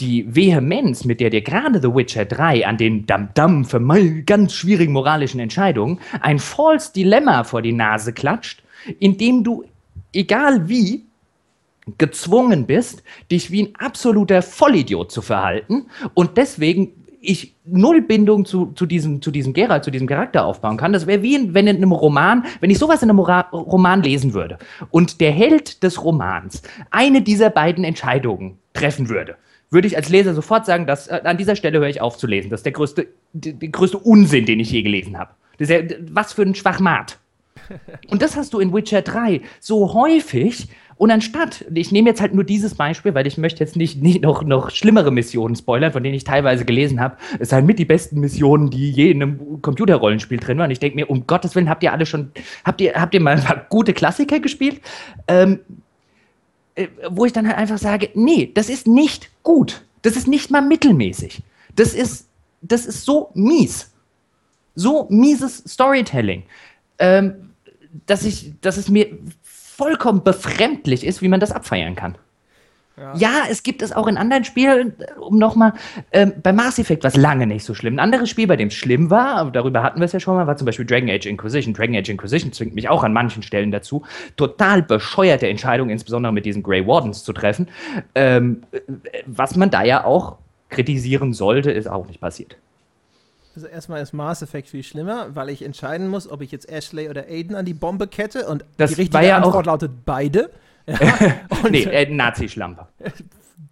[0.00, 3.80] die Vehemenz, mit der dir gerade The Witcher 3 an den Damm-Damm für
[4.24, 8.62] ganz schwierigen moralischen Entscheidungen ein False Dilemma vor die Nase klatscht,
[8.98, 9.64] indem du,
[10.12, 11.04] egal wie,
[11.98, 16.92] gezwungen bist, dich wie ein absoluter Vollidiot zu verhalten und deswegen
[17.26, 20.92] ich null Bindung zu, zu, diesem, zu diesem Geralt, zu diesem Charakter aufbauen kann.
[20.92, 24.02] Das wäre wie in, wenn in einem Roman, wenn ich sowas in einem Mora Roman
[24.02, 24.58] lesen würde
[24.90, 29.36] und der Held des Romans eine dieser beiden Entscheidungen treffen würde,
[29.70, 32.26] würde ich als Leser sofort sagen, dass äh, an dieser Stelle höre ich auf zu
[32.26, 32.50] lesen.
[32.50, 35.32] Das ist der größte, die, der größte Unsinn, den ich je gelesen habe.
[35.58, 37.18] Ja, was für ein Schwachmat.
[38.08, 40.68] Und das hast du in Witcher 3 so häufig,
[40.98, 44.22] und anstatt, ich nehme jetzt halt nur dieses Beispiel, weil ich möchte jetzt nicht, nicht
[44.22, 47.18] noch, noch schlimmere Missionen spoilern, von denen ich teilweise gelesen habe.
[47.38, 50.70] Es seien mit die besten Missionen, die je in einem Computerrollenspiel drin waren.
[50.70, 52.32] Ich denke mir, um Gottes Willen, habt ihr alle schon,
[52.64, 54.80] habt ihr, habt ihr mal gute Klassiker gespielt?
[55.28, 55.60] Ähm,
[56.76, 59.84] äh, wo ich dann halt einfach sage, nee, das ist nicht gut.
[60.00, 61.42] Das ist nicht mal mittelmäßig.
[61.74, 62.28] Das ist,
[62.62, 63.92] das ist so mies.
[64.74, 66.44] So mieses Storytelling.
[66.98, 67.50] Ähm,
[68.06, 69.08] dass ich, dass es mir
[69.76, 72.16] vollkommen befremdlich ist, wie man das abfeiern kann.
[72.96, 73.14] Ja.
[73.16, 73.30] ja.
[73.50, 75.74] es gibt es auch in anderen Spielen, um nochmal,
[76.12, 77.96] ähm, bei Mass Effect war es lange nicht so schlimm.
[77.96, 80.34] Ein anderes Spiel, bei dem es schlimm war, aber darüber hatten wir es ja schon
[80.34, 81.74] mal, war zum Beispiel Dragon Age Inquisition.
[81.74, 84.02] Dragon Age Inquisition zwingt mich auch an manchen Stellen dazu,
[84.36, 87.68] total bescheuerte Entscheidungen, insbesondere mit diesen Grey Wardens zu treffen.
[88.14, 88.62] Ähm,
[89.26, 90.36] was man da ja auch
[90.70, 92.56] kritisieren sollte, ist auch nicht passiert.
[93.56, 97.08] Also erstmal ist Mass Effect viel schlimmer, weil ich entscheiden muss, ob ich jetzt Ashley
[97.08, 100.50] oder Aiden an die Bombe kette und das die richtige ja Antwort lautet beide.
[100.88, 101.34] Ja,
[101.68, 102.86] nee, äh, Nazi-Schlampe.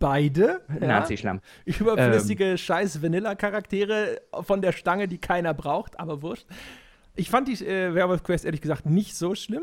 [0.01, 0.63] Beide?
[0.81, 0.87] Ja.
[0.89, 1.45] Nazi-Schlampe.
[1.65, 2.57] Überflüssige ähm.
[2.57, 6.45] scheiß Vanilla-Charaktere von der Stange, die keiner braucht, aber wurscht.
[7.15, 9.63] Ich fand die äh, Werewolf Quest ehrlich gesagt nicht so schlimm.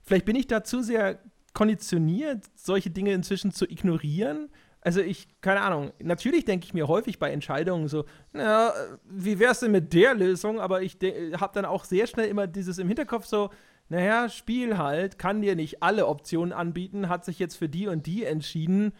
[0.00, 1.18] Vielleicht bin ich da zu sehr
[1.54, 4.48] konditioniert, solche Dinge inzwischen zu ignorieren
[4.86, 8.72] also ich, keine Ahnung, natürlich denke ich mir häufig bei Entscheidungen so, na,
[9.10, 10.60] wie wär's denn mit der Lösung?
[10.60, 10.98] Aber ich
[11.40, 13.50] habe dann auch sehr schnell immer dieses im Hinterkopf so,
[13.88, 18.06] naja, Spiel halt, kann dir nicht alle Optionen anbieten, hat sich jetzt für die und
[18.06, 18.92] die entschieden.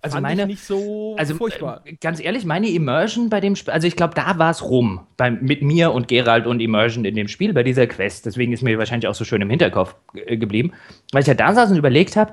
[0.00, 1.82] Also meine, ich nicht so also, furchtbar.
[1.84, 5.06] Äh, ganz ehrlich, meine Immersion bei dem Spiel, also ich glaube, da war es rum.
[5.18, 8.24] Bei, mit mir und Gerald und Immersion in dem Spiel, bei dieser Quest.
[8.24, 10.72] Deswegen ist mir wahrscheinlich auch so schön im Hinterkopf äh, geblieben.
[11.12, 12.32] Weil ich ja da saß und überlegt habe,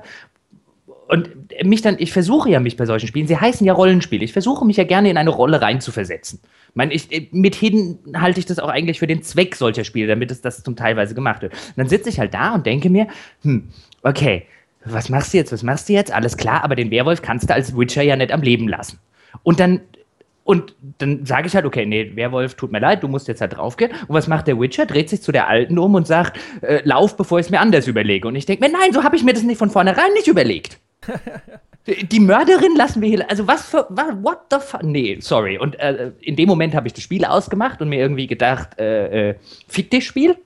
[1.12, 1.28] und
[1.62, 4.64] mich dann, ich versuche ja mich bei solchen Spielen, sie heißen ja Rollenspiele, ich versuche
[4.64, 6.40] mich ja gerne in eine Rolle reinzuversetzen.
[6.42, 10.30] Ich meine, ich, mithin halte ich das auch eigentlich für den Zweck solcher Spiele, damit
[10.30, 11.52] es das zum Teilweise gemacht wird.
[11.52, 13.08] Und dann sitze ich halt da und denke mir,
[13.42, 13.68] hm,
[14.02, 14.46] okay,
[14.86, 16.10] was machst du jetzt, was machst du jetzt?
[16.10, 18.98] Alles klar, aber den Werwolf kannst du als Witcher ja nicht am Leben lassen.
[19.42, 19.82] Und dann
[20.44, 23.56] und dann sage ich halt, okay, nee, Werwolf, tut mir leid, du musst jetzt halt
[23.56, 23.92] draufgehen.
[24.08, 24.86] Und was macht der Witcher?
[24.86, 27.86] Dreht sich zu der Alten um und sagt, äh, lauf, bevor ich es mir anders
[27.86, 28.26] überlege.
[28.26, 30.80] Und ich denke mir, nein, so habe ich mir das nicht von vornherein nicht überlegt.
[31.86, 33.28] Die Mörderin lassen wir hier.
[33.28, 33.86] Also was für.
[33.88, 34.84] What the fuck?
[34.84, 35.58] Nee, sorry.
[35.58, 39.30] Und äh, in dem Moment habe ich das Spiel ausgemacht und mir irgendwie gedacht, äh,
[39.30, 39.34] äh,
[39.66, 40.36] fick dich Spiel.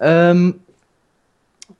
[0.00, 0.60] Ähm,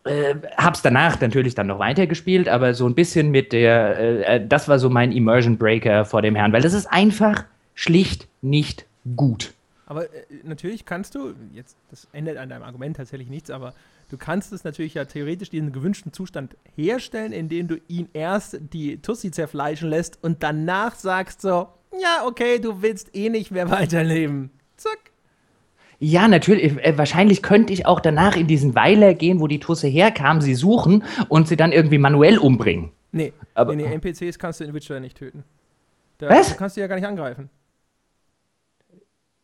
[0.04, 4.46] äh, hab's danach natürlich dann noch weitergespielt, aber so ein bisschen mit der, äh, äh,
[4.46, 8.86] das war so mein Immersion Breaker vor dem Herrn, weil das ist einfach schlicht nicht
[9.16, 9.52] gut.
[9.86, 13.72] Aber äh, natürlich kannst du, jetzt, das ändert an deinem Argument tatsächlich nichts, aber
[14.08, 19.00] du kannst es natürlich ja theoretisch diesen gewünschten Zustand herstellen, indem du ihn erst die
[19.00, 21.68] Tussi zerfleischen lässt und danach sagst so,
[22.00, 24.50] ja, okay, du willst eh nicht mehr weiterleben.
[24.76, 25.12] Zack.
[26.00, 26.76] Ja, natürlich.
[26.84, 30.54] Äh, wahrscheinlich könnte ich auch danach in diesen Weiler gehen, wo die Tusse herkam, sie
[30.54, 32.92] suchen und sie dann irgendwie manuell umbringen.
[33.10, 35.44] Nee, aber nee, nee, NPCs kannst du in Witcher nicht töten.
[36.18, 36.50] Da, Was?
[36.50, 37.48] Du kannst die ja gar nicht angreifen.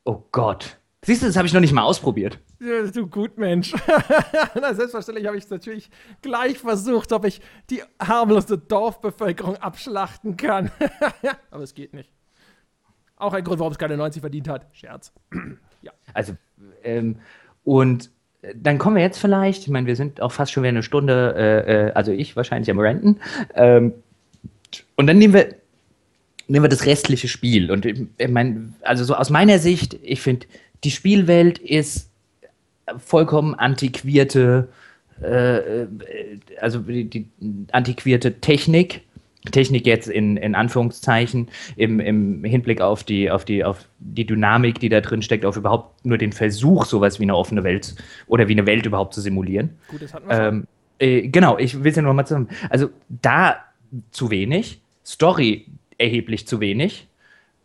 [0.05, 0.79] Oh Gott.
[1.05, 2.39] Siehst du, das habe ich noch nicht mal ausprobiert.
[2.65, 3.75] Du gut Mensch.
[4.55, 5.91] Na, selbstverständlich habe ich natürlich
[6.23, 10.71] gleich versucht, ob ich die harmlose Dorfbevölkerung abschlachten kann.
[11.51, 12.11] aber es geht nicht.
[13.17, 14.67] Auch ein Grund, warum es keine 90 verdient hat.
[14.73, 15.12] Scherz.
[15.83, 15.93] ja.
[16.15, 16.37] Also,
[16.83, 17.17] ähm,
[17.65, 18.11] und
[18.41, 20.83] äh, dann kommen wir jetzt vielleicht, ich meine, wir sind auch fast schon wieder eine
[20.83, 23.21] Stunde, äh, äh, also ich wahrscheinlich am Renten.
[23.55, 23.93] Ähm,
[24.97, 25.55] und dann nehmen wir,
[26.49, 27.71] nehmen wir das restliche Spiel.
[27.71, 30.47] Und ich, ich meine, also so aus meiner Sicht, ich finde,
[30.83, 32.11] die Spielwelt ist
[32.99, 34.68] vollkommen antiquierte,
[35.22, 35.89] äh, äh
[36.61, 37.28] also die, die
[37.72, 39.03] antiquierte Technik
[39.51, 44.80] Technik jetzt in, in Anführungszeichen im, im Hinblick auf die, auf, die, auf die Dynamik,
[44.80, 47.95] die da drin steckt, auf überhaupt nur den Versuch, sowas wie eine offene Welt
[48.26, 49.70] oder wie eine Welt überhaupt zu simulieren.
[49.89, 50.66] Gut, das hatten wir ähm,
[50.99, 52.49] äh, Genau, ich will es ja nochmal zusammen.
[52.70, 53.57] Also da
[54.11, 55.66] zu wenig, Story
[55.99, 57.07] erheblich zu wenig.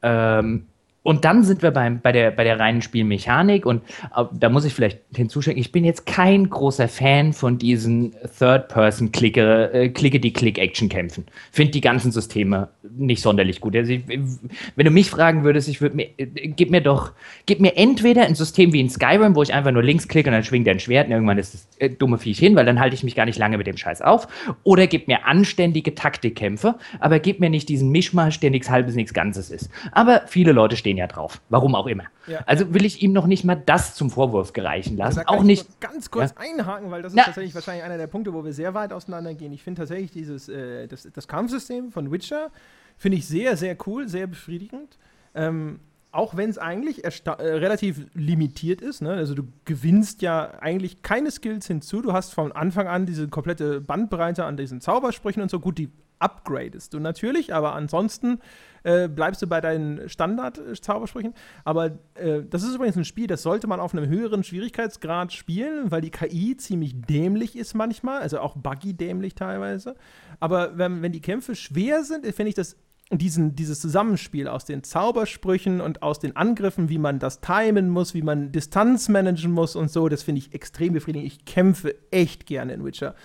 [0.02, 0.66] Ähm,
[1.02, 3.84] und dann sind wir beim, bei, der, bei der reinen Spielmechanik und
[4.16, 9.74] äh, da muss ich vielleicht hinzuschenken, ich bin jetzt kein großer Fan von diesen Third-Person-Klicke,
[9.74, 11.26] äh, Klicke-die-Click-Action-Kämpfen.
[11.52, 13.76] Finde die ganzen Systeme nicht sonderlich gut.
[13.76, 17.14] Also ich, wenn du mich fragen würdest, ich würde mir, äh, gib mir doch,
[17.46, 20.34] gib mir entweder ein System wie in Skyrim, wo ich einfach nur links klicke und
[20.34, 22.80] dann schwingt der ein Schwert und irgendwann ist das äh, dumme Viech hin, weil dann
[22.80, 24.28] halte ich mich gar nicht lange mit dem Scheiß auf.
[24.64, 29.14] Oder gib mir anständige Taktikkämpfe, aber gib mir nicht diesen Mischmasch, der nichts halbes, nichts
[29.14, 29.70] Ganzes ist.
[29.94, 31.42] Aber viele Leute stehen ja drauf.
[31.50, 32.06] Warum auch immer.
[32.28, 32.40] Ja.
[32.46, 35.24] Also will ich ihm noch nicht mal das zum Vorwurf gereichen lassen.
[35.26, 35.80] Auch nicht.
[35.80, 36.52] Ganz kurz ja?
[36.52, 37.24] einhaken, weil das ist Na.
[37.24, 39.52] tatsächlich wahrscheinlich einer der Punkte, wo wir sehr weit auseinandergehen.
[39.52, 42.52] Ich finde tatsächlich dieses äh, das, das Kampfsystem von Witcher
[42.98, 44.98] finde ich sehr, sehr cool, sehr befriedigend.
[45.34, 45.80] Ähm,
[46.12, 49.02] auch wenn es eigentlich äh, relativ limitiert ist.
[49.02, 49.12] Ne?
[49.12, 52.02] Also du gewinnst ja eigentlich keine Skills hinzu.
[52.02, 55.60] Du hast von Anfang an diese komplette Bandbreite an diesen Zaubersprüchen und so.
[55.60, 58.40] Gut, die upgradest du natürlich, aber ansonsten
[58.84, 61.34] äh, bleibst du bei deinen Standard-Zaubersprüchen.
[61.64, 65.92] Aber äh, das ist übrigens ein Spiel, das sollte man auf einem höheren Schwierigkeitsgrad spielen,
[65.92, 69.96] weil die KI ziemlich dämlich ist manchmal, also auch buggy dämlich teilweise.
[70.40, 72.78] Aber wenn, wenn die Kämpfe schwer sind, finde ich das
[73.12, 78.14] diesen, dieses Zusammenspiel aus den Zaubersprüchen und aus den Angriffen, wie man das timen muss,
[78.14, 81.28] wie man Distanz managen muss und so, das finde ich extrem befriedigend.
[81.28, 83.16] Ich kämpfe echt gerne in Witcher.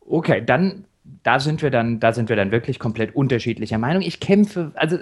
[0.00, 0.86] Okay, dann
[1.22, 4.02] da sind wir dann, da sind wir dann wirklich komplett unterschiedlicher Meinung.
[4.02, 4.96] Ich kämpfe, also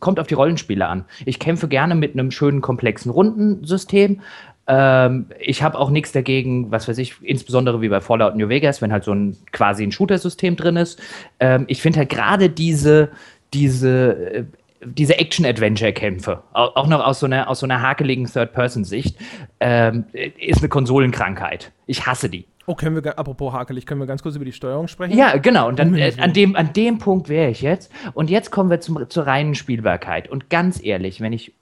[0.00, 1.04] kommt auf die Rollenspiele an.
[1.24, 4.20] Ich kämpfe gerne mit einem schönen komplexen Rundensystem.
[4.66, 8.80] Ähm, ich habe auch nichts dagegen, was weiß ich, insbesondere wie bei Fallout New Vegas,
[8.80, 11.00] wenn halt so ein quasi ein Shooter-System drin ist.
[11.40, 13.10] Ähm, ich finde halt gerade diese,
[13.52, 14.44] diese äh,
[14.84, 19.16] diese Action-Adventure-Kämpfe, auch noch aus so einer, aus so einer hakeligen Third-Person-Sicht,
[19.60, 21.70] ähm, ist eine Konsolenkrankheit.
[21.86, 22.46] Ich hasse die.
[22.66, 25.16] Oh, können wir, apropos hakelig, können wir ganz kurz über die Steuerung sprechen?
[25.16, 25.68] Ja, genau.
[25.68, 27.90] Und dann, äh, an, dem, an dem Punkt wäre ich jetzt.
[28.14, 30.28] Und jetzt kommen wir zum, zur reinen Spielbarkeit.
[30.28, 31.52] Und ganz ehrlich, wenn ich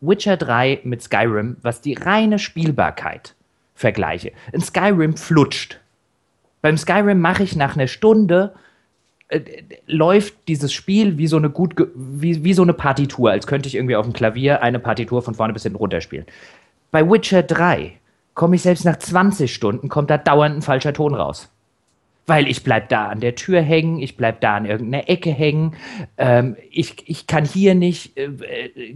[0.00, 3.34] Witcher 3 mit Skyrim, was die reine Spielbarkeit
[3.74, 5.80] vergleiche, in Skyrim flutscht.
[6.62, 8.54] Beim Skyrim mache ich nach einer Stunde
[9.28, 9.40] äh,
[9.86, 13.74] läuft dieses Spiel wie so eine gut wie, wie so eine Partitur, als könnte ich
[13.74, 16.26] irgendwie auf dem Klavier eine Partitur von vorne bis hinten runterspielen.
[16.90, 17.98] Bei Witcher 3
[18.38, 21.50] komme ich selbst nach 20 Stunden, kommt da dauernd ein falscher Ton raus.
[22.24, 25.74] Weil ich bleib da an der Tür hängen, ich bleib da an irgendeiner Ecke hängen,
[26.18, 28.94] ähm, ich, ich kann hier nicht äh, äh,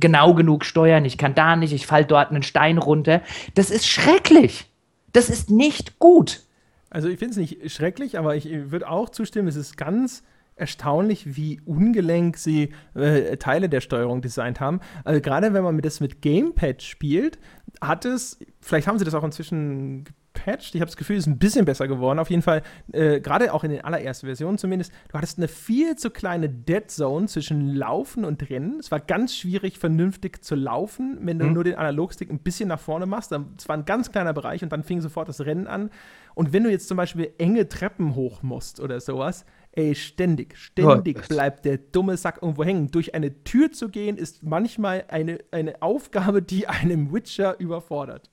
[0.00, 3.22] genau genug steuern, ich kann da nicht, ich fall dort einen Stein runter.
[3.54, 4.66] Das ist schrecklich.
[5.12, 6.42] Das ist nicht gut.
[6.90, 10.24] Also ich finde es nicht schrecklich, aber ich würde auch zustimmen, es ist ganz
[10.58, 14.80] erstaunlich, wie ungelenk sie äh, Teile der Steuerung designt haben.
[15.04, 17.38] Also gerade wenn man das mit Gamepad spielt,
[17.80, 20.04] hat es, vielleicht haben sie das auch inzwischen
[20.38, 22.18] gepatcht, ich habe das Gefühl, es ist ein bisschen besser geworden.
[22.18, 25.96] Auf jeden Fall, äh, gerade auch in den allerersten Versionen zumindest, du hattest eine viel
[25.96, 28.78] zu kleine Dead Zone zwischen Laufen und Rennen.
[28.78, 31.52] Es war ganz schwierig, vernünftig zu laufen, wenn du mhm.
[31.52, 33.32] nur den Analogstick ein bisschen nach vorne machst.
[33.32, 35.90] Es war ein ganz kleiner Bereich und dann fing sofort das Rennen an.
[36.34, 39.44] Und wenn du jetzt zum Beispiel enge Treppen hoch musst oder sowas,
[39.78, 41.28] Ey, ständig, ständig oh.
[41.28, 42.90] bleibt der dumme Sack irgendwo hängen.
[42.90, 48.28] Durch eine Tür zu gehen, ist manchmal eine, eine Aufgabe, die einem Witcher überfordert.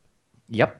[0.47, 0.73] Ja.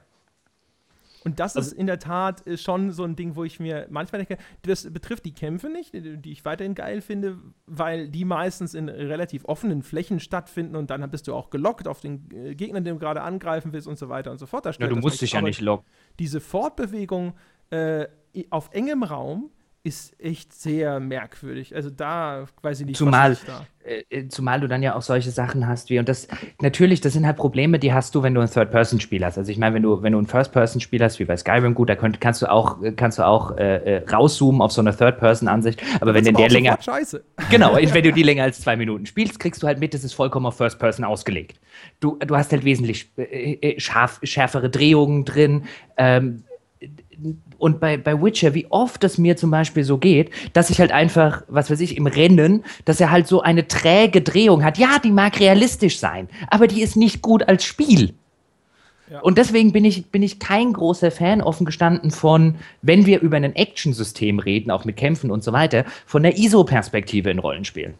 [1.22, 3.86] Und das also, ist in der Tat äh, schon so ein Ding, wo ich mir
[3.90, 8.74] manchmal denke, das betrifft die Kämpfe nicht, die ich weiterhin geil finde, weil die meistens
[8.74, 12.80] in relativ offenen Flächen stattfinden und dann bist du auch gelockt auf den äh, Gegner,
[12.80, 14.66] den du gerade angreifen willst und so weiter und so fort.
[14.66, 15.86] ja, du musst dich ja nicht locken.
[16.18, 17.34] Diese Fortbewegung
[17.70, 18.08] äh,
[18.50, 19.52] auf engem Raum
[19.86, 21.76] ist echt sehr merkwürdig.
[21.76, 23.36] Also da weiß ich nicht, zumal.
[23.84, 26.26] Äh, äh, zumal du dann ja auch solche Sachen hast wie, und das
[26.60, 29.38] natürlich, das sind halt Probleme, die hast du, wenn du ein Third-Person-Spiel hast.
[29.38, 31.94] Also ich meine, wenn du, wenn du ein First-Person-Spiel hast, wie bei Skyrim, gut, da
[31.94, 35.80] könnt, kannst du auch, kannst du auch äh, äh rauszoomen auf so eine Third-Person-Ansicht.
[36.00, 36.78] Aber wenn du der länger.
[36.82, 37.22] Scheiße.
[37.50, 40.14] Genau, wenn du die länger als zwei Minuten spielst, kriegst du halt mit, das ist
[40.14, 41.60] vollkommen auf First-Person ausgelegt.
[42.00, 45.62] Du, du hast halt wesentlich äh, scharf, schärfere Drehungen drin.
[45.96, 46.42] Ähm,
[47.58, 50.92] und bei, bei Witcher, wie oft es mir zum Beispiel so geht, dass ich halt
[50.92, 54.78] einfach, was weiß ich, im Rennen, dass er halt so eine träge Drehung hat.
[54.78, 58.14] Ja, die mag realistisch sein, aber die ist nicht gut als Spiel.
[59.10, 59.20] Ja.
[59.20, 63.36] Und deswegen bin ich, bin ich kein großer Fan, offen gestanden, von, wenn wir über
[63.36, 67.94] ein Action-System reden, auch mit Kämpfen und so weiter, von der ISO-Perspektive in Rollenspielen.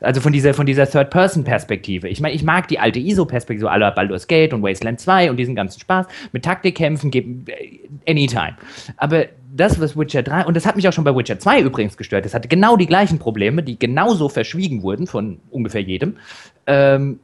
[0.00, 2.08] Also von dieser, von dieser Third-Person-Perspektive.
[2.08, 5.36] Ich meine, ich mag die alte ISO-Perspektive, so aller Baldur's Gate und Wasteland 2 und
[5.36, 6.06] diesen ganzen Spaß.
[6.32, 8.56] Mit Taktikkämpfen, äh, anytime.
[8.96, 11.96] Aber das, was Witcher 3, und das hat mich auch schon bei Witcher 2 übrigens
[11.96, 16.16] gestört, das hatte genau die gleichen Probleme, die genauso verschwiegen wurden von ungefähr jedem.
[16.66, 17.18] Ähm,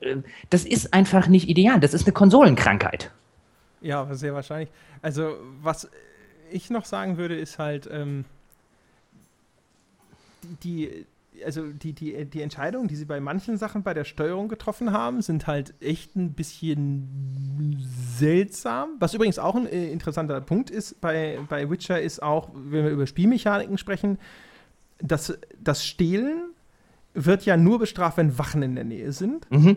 [0.00, 0.16] äh,
[0.48, 1.78] das ist einfach nicht ideal.
[1.78, 3.10] Das ist eine Konsolenkrankheit.
[3.82, 4.70] Ja, sehr wahrscheinlich.
[5.02, 5.90] Also, was
[6.50, 8.24] ich noch sagen würde, ist halt, ähm,
[10.62, 11.04] die,
[11.44, 15.22] also die, die, die Entscheidungen, die sie bei manchen Sachen bei der Steuerung getroffen haben,
[15.22, 17.76] sind halt echt ein bisschen
[18.16, 18.90] seltsam.
[18.98, 22.90] Was übrigens auch ein äh, interessanter Punkt ist bei, bei Witcher, ist auch, wenn wir
[22.90, 24.18] über Spielmechaniken sprechen,
[24.98, 26.54] dass das Stehlen
[27.14, 29.50] wird ja nur bestraft, wenn Wachen in der Nähe sind.
[29.50, 29.76] Mhm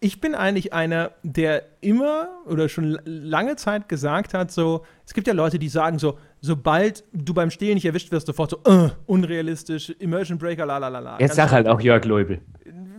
[0.00, 5.26] ich bin eigentlich einer, der immer oder schon lange Zeit gesagt hat, so, es gibt
[5.26, 8.90] ja Leute, die sagen so, sobald du beim Stehlen nicht erwischt wirst, sofort so, uh,
[9.06, 11.18] unrealistisch, Immersion Breaker, la la la la.
[11.18, 12.40] Jetzt sag halt auch Jörg Leubel.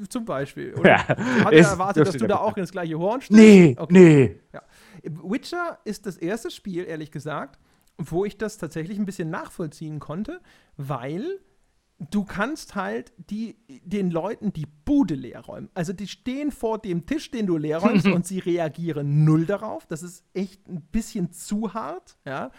[0.10, 0.74] Zum Beispiel.
[0.78, 3.40] Oder ja, hat er erwartet, dass du da auch ins gleiche Horn stehst?
[3.40, 3.94] Nee, okay.
[3.94, 4.40] nee.
[4.54, 4.62] Ja.
[5.04, 7.60] Witcher ist das erste Spiel, ehrlich gesagt,
[7.98, 10.40] wo ich das tatsächlich ein bisschen nachvollziehen konnte,
[10.78, 11.40] weil
[12.00, 15.70] du kannst halt die, den Leuten die Bude leer räumen.
[15.74, 19.86] Also die stehen vor dem Tisch, den du leer räumst und sie reagieren null darauf.
[19.88, 22.52] Das ist echt ein bisschen zu hart, ja.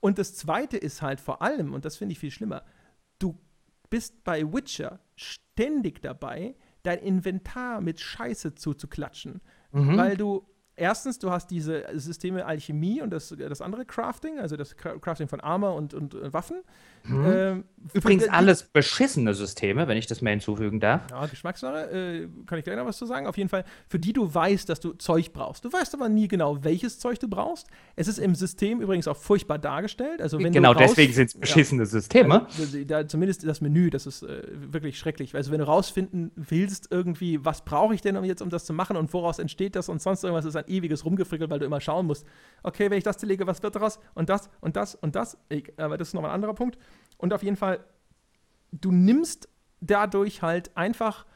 [0.00, 2.64] Und das zweite ist halt vor allem, und das finde ich viel schlimmer,
[3.18, 3.38] du
[3.90, 9.96] bist bei Witcher ständig dabei, dein Inventar mit Scheiße zuzuklatschen, mhm.
[9.96, 10.46] weil du
[10.80, 15.40] erstens, du hast diese Systeme Alchemie und das, das andere Crafting, also das Crafting von
[15.40, 16.62] Armor und, und, und Waffen.
[17.04, 17.26] Mhm.
[17.26, 17.64] Ähm,
[17.94, 21.10] Übrigens alles beschissene Systeme, wenn ich das mal hinzufügen darf.
[21.10, 23.26] Ja, Geschmackssache, äh, kann ich gleich noch was zu sagen.
[23.26, 25.64] Auf jeden Fall, für die du weißt, dass du Zeug brauchst.
[25.64, 27.68] Du weißt aber nie genau, welches Zeug du brauchst.
[27.96, 30.20] Es ist im System übrigens auch furchtbar dargestellt.
[30.20, 32.46] Also wenn genau, deswegen sind es beschissene ja, Systeme.
[32.46, 35.34] Also, da, zumindest das Menü, das ist äh, wirklich schrecklich.
[35.34, 38.74] Also wenn du rausfinden willst, irgendwie, was brauche ich denn um jetzt, um das zu
[38.74, 41.80] machen und woraus entsteht das und sonst irgendwas, ist ein ewiges Rumgefrickel, weil du immer
[41.80, 42.26] schauen musst,
[42.62, 43.98] okay, wenn ich das zerlege, was wird daraus?
[44.14, 45.36] Und das und das und das.
[45.48, 46.78] Ich, aber das ist nochmal ein anderer Punkt.
[47.18, 47.84] Und auf jeden Fall,
[48.72, 49.48] du nimmst
[49.80, 51.26] dadurch halt einfach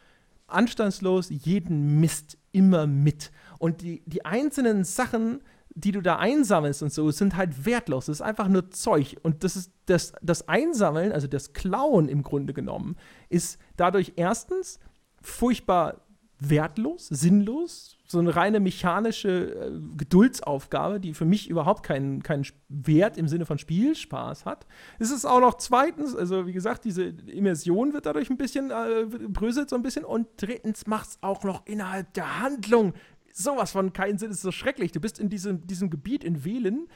[0.46, 3.32] anstandslos jeden Mist immer mit.
[3.58, 5.42] Und die, die einzelnen Sachen,
[5.74, 8.06] die du da einsammelst und so, sind halt wertlos.
[8.06, 9.16] Das ist einfach nur Zeug.
[9.22, 12.96] Und das ist das, das Einsammeln, also das Klauen im Grunde genommen,
[13.28, 14.78] ist dadurch erstens
[15.20, 16.02] furchtbar
[16.40, 23.16] wertlos, sinnlos, so eine reine mechanische äh, Geduldsaufgabe, die für mich überhaupt keinen, keinen Wert
[23.16, 24.66] im Sinne von Spielspaß hat.
[24.98, 29.06] Es ist auch noch zweitens, also wie gesagt, diese Immersion wird dadurch ein bisschen, äh,
[29.06, 32.94] bröselt so ein bisschen und drittens macht es auch noch innerhalb der Handlung
[33.34, 34.92] sowas von keinen Sinn, es ist so schrecklich.
[34.92, 36.88] Du bist in diesem, diesem Gebiet in Wählen,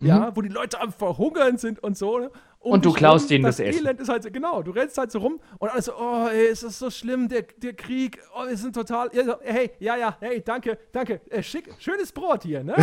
[0.00, 0.06] mhm.
[0.06, 2.30] ja, wo die Leute am Verhungern sind und so.
[2.64, 3.84] Um und du klaust ihnen das, das Essen.
[3.84, 6.62] Elend ist halt, genau, du rennst halt so rum und alles so, oh, ey, ist
[6.62, 9.10] das so schlimm, der, der Krieg, oh, wir sind total,
[9.42, 12.74] hey, ja, ja, hey, danke, danke, äh, schick, schönes Brot hier, ne?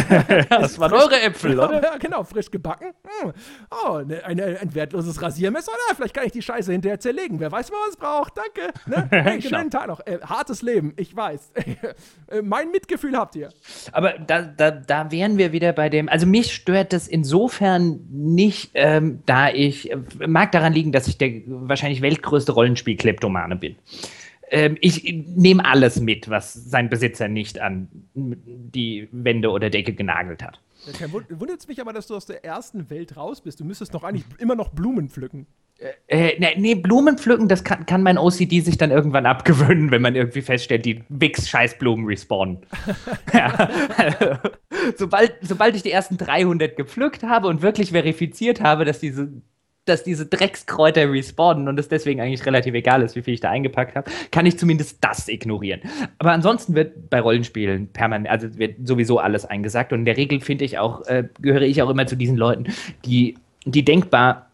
[0.49, 1.81] das waren eure Äpfel, oder?
[1.81, 2.93] Ja, genau, frisch gebacken.
[3.21, 3.33] Hm.
[3.71, 7.51] Oh, ne, ein, ein wertloses Rasiermesser, na, vielleicht kann ich die Scheiße hinterher zerlegen, wer
[7.51, 9.07] weiß, was es braucht, danke, ne?
[9.31, 11.53] Hey, schönen Tag noch, äh, hartes Leben, ich weiß.
[12.27, 13.49] Äh, mein Mitgefühl habt ihr.
[13.91, 18.71] Aber da, da, da wären wir wieder bei dem, also mich stört das insofern nicht,
[18.75, 19.97] ähm, da ich ich, äh,
[20.27, 23.75] mag daran liegen, dass ich der wahrscheinlich weltgrößte Rollenspiel-Kleptomane bin.
[24.49, 30.43] Ähm, ich nehme alles mit, was sein Besitzer nicht an die Wände oder Decke genagelt
[30.43, 30.59] hat.
[30.99, 33.59] Ja, wundert es mich aber, dass du aus der ersten Welt raus bist.
[33.59, 35.45] Du müsstest noch eigentlich immer noch Blumen pflücken.
[36.07, 40.01] Äh, nee, nee, Blumen pflücken, das kann, kann mein OCD sich dann irgendwann abgewöhnen, wenn
[40.01, 42.59] man irgendwie feststellt, die Wix-Scheißblumen respawnen.
[43.33, 43.69] ja.
[44.95, 49.31] sobald, sobald ich die ersten 300 gepflückt habe und wirklich verifiziert habe, dass diese
[49.91, 53.49] dass diese Dreckskräuter respawnen und es deswegen eigentlich relativ egal ist, wie viel ich da
[53.49, 55.81] eingepackt habe, kann ich zumindest das ignorieren.
[56.17, 60.39] Aber ansonsten wird bei Rollenspielen permanent, also wird sowieso alles eingesagt und in der Regel
[60.39, 62.65] finde ich auch, äh, gehöre ich auch immer zu diesen Leuten,
[63.05, 64.50] die, die denkbar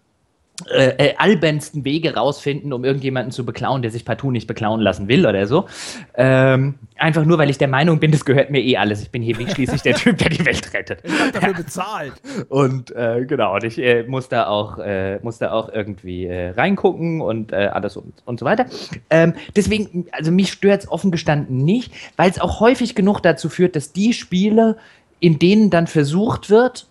[0.66, 5.08] äh, äh, albernsten Wege rausfinden, um irgendjemanden zu beklauen, der sich partout nicht beklauen lassen
[5.08, 5.68] will oder so.
[6.16, 9.04] Ähm, einfach nur, weil ich der Meinung bin, das gehört mir eh alles.
[9.04, 11.02] Ich bin hier schließlich der Typ, der die Welt rettet.
[11.04, 12.14] Ich habe dafür bezahlt.
[12.50, 16.50] Und äh, genau, und ich äh, muss, da auch, äh, muss da auch irgendwie äh,
[16.50, 18.66] reingucken und alles und, und so weiter.
[19.10, 23.50] Ähm, deswegen, also mich stört es offen gestanden nicht, weil es auch häufig genug dazu
[23.50, 24.78] führt, dass die Spiele,
[25.20, 26.88] in denen dann versucht wird,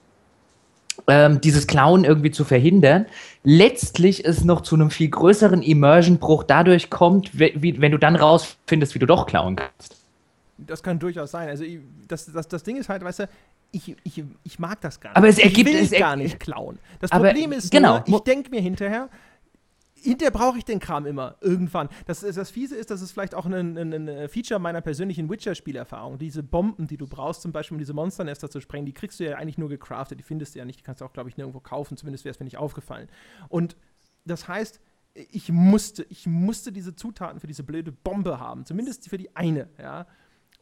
[1.08, 3.06] ähm, dieses Klauen irgendwie zu verhindern,
[3.44, 8.94] letztlich es noch zu einem viel größeren Immersion-Bruch dadurch kommt, wie, wenn du dann rausfindest,
[8.94, 9.96] wie du doch klauen kannst.
[10.58, 11.48] Das kann durchaus sein.
[11.48, 11.64] Also
[12.08, 13.28] das, das, das Ding ist halt, weißt du,
[13.72, 15.16] ich, ich, ich mag das gar nicht.
[15.16, 16.78] Aber es ergibt, ich will es er gar nicht klauen.
[17.00, 19.08] Das Problem ist genau, nur, ich denke mir hinterher,
[20.06, 21.88] hinterher brauche ich den Kram immer, irgendwann.
[22.06, 26.18] Das, das Fiese ist, dass es vielleicht auch ein, ein, ein Feature meiner persönlichen Witcher-Spielerfahrung.
[26.18, 29.24] Diese Bomben, die du brauchst, zum Beispiel, um diese Monsternester zu sprengen, die kriegst du
[29.24, 30.18] ja eigentlich nur gecraftet.
[30.18, 30.80] Die findest du ja nicht.
[30.80, 31.96] Die kannst du auch, glaube ich, nirgendwo kaufen.
[31.96, 33.08] Zumindest wäre es mir nicht aufgefallen.
[33.48, 33.76] Und
[34.24, 34.80] das heißt,
[35.14, 38.64] ich musste, ich musste diese Zutaten für diese blöde Bombe haben.
[38.64, 40.06] Zumindest für die eine, ja.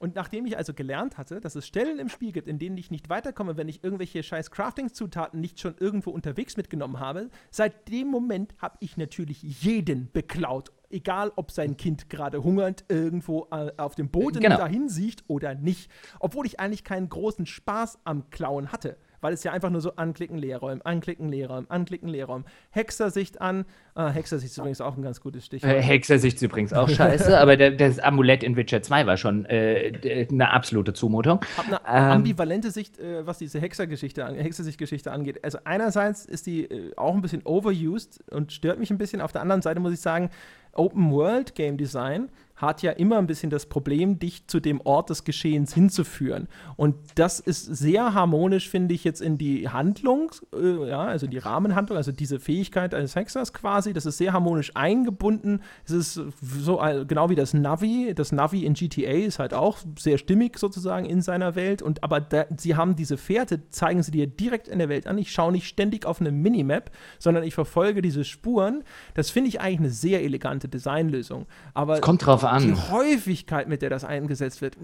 [0.04, 2.90] Und nachdem ich also gelernt hatte, dass es Stellen im Spiel gibt, in denen ich
[2.90, 8.08] nicht weiterkomme, wenn ich irgendwelche scheiß Crafting-Zutaten nicht schon irgendwo unterwegs mitgenommen habe, seit dem
[8.08, 10.72] Moment habe ich natürlich jeden beklaut.
[10.90, 14.58] Egal, ob sein Kind gerade hungernd irgendwo äh, auf dem Boden genau.
[14.58, 15.90] dahin sieht oder nicht.
[16.20, 19.96] Obwohl ich eigentlich keinen großen Spaß am Klauen hatte weil es ja einfach nur so
[19.96, 22.44] anklicken, Leerräumen, anklicken, Leerräumen, anklicken, Leerräumen.
[22.68, 23.64] Hexersicht an.
[23.94, 25.72] Ah, Hexersicht ist übrigens auch ein ganz gutes Stichwort.
[25.72, 29.46] Äh, Hexersicht ist übrigens auch scheiße, aber der, das Amulett in Witcher 2 war schon
[29.46, 31.40] äh, eine absolute Zumutung.
[31.56, 35.42] Hab eine ähm, ambivalente Sicht, äh, was diese Hexergeschichte, Hexersicht-Geschichte angeht.
[35.42, 39.22] Also einerseits ist die äh, auch ein bisschen overused und stört mich ein bisschen.
[39.22, 40.28] Auf der anderen Seite muss ich sagen,
[40.72, 45.10] Open World Game Design hat ja immer ein bisschen das Problem, dich zu dem Ort
[45.10, 46.48] des Geschehens hinzuführen.
[46.76, 51.38] Und das ist sehr harmonisch, finde ich, jetzt in die Handlung, äh, ja, also die
[51.38, 55.62] Rahmenhandlung, also diese Fähigkeit eines Hexers quasi, das ist sehr harmonisch eingebunden.
[55.84, 58.12] Es ist so äh, genau wie das Navi.
[58.14, 61.82] Das Navi in GTA ist halt auch sehr stimmig sozusagen in seiner Welt.
[61.82, 65.18] Und aber da, sie haben diese Fährte, zeigen sie dir direkt in der Welt an.
[65.18, 68.84] Ich schaue nicht ständig auf eine Minimap, sondern ich verfolge diese Spuren.
[69.14, 71.46] Das finde ich eigentlich eine sehr elegante Designlösung.
[71.72, 72.62] Aber kommt drauf an.
[72.62, 74.76] Die Häufigkeit, mit der das eingesetzt wird.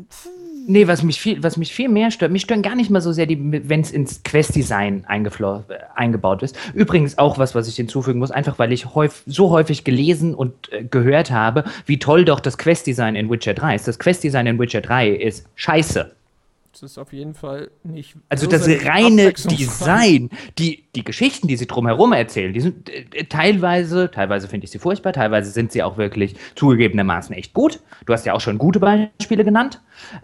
[0.66, 3.12] Nee, was mich viel, was mich viel mehr stört, mich stören gar nicht mal so
[3.12, 6.56] sehr, wenn es ins Quest-Design eingebaut ist.
[6.74, 10.72] Übrigens auch was, was ich hinzufügen muss, einfach weil ich häufig, so häufig gelesen und
[10.72, 13.88] äh, gehört habe, wie toll doch das Quest-Design in Witcher 3 ist.
[13.88, 16.10] Das Quest-Design in Witcher 3 ist scheiße.
[16.72, 18.14] Das ist auf jeden Fall nicht.
[18.28, 23.24] Also so das reine Design, die, die Geschichten, die sie drumherum erzählen, die sind äh,
[23.24, 27.80] teilweise, teilweise finde ich sie furchtbar, teilweise sind sie auch wirklich zugegebenermaßen echt gut.
[28.06, 29.82] Du hast ja auch schon gute Beispiele genannt.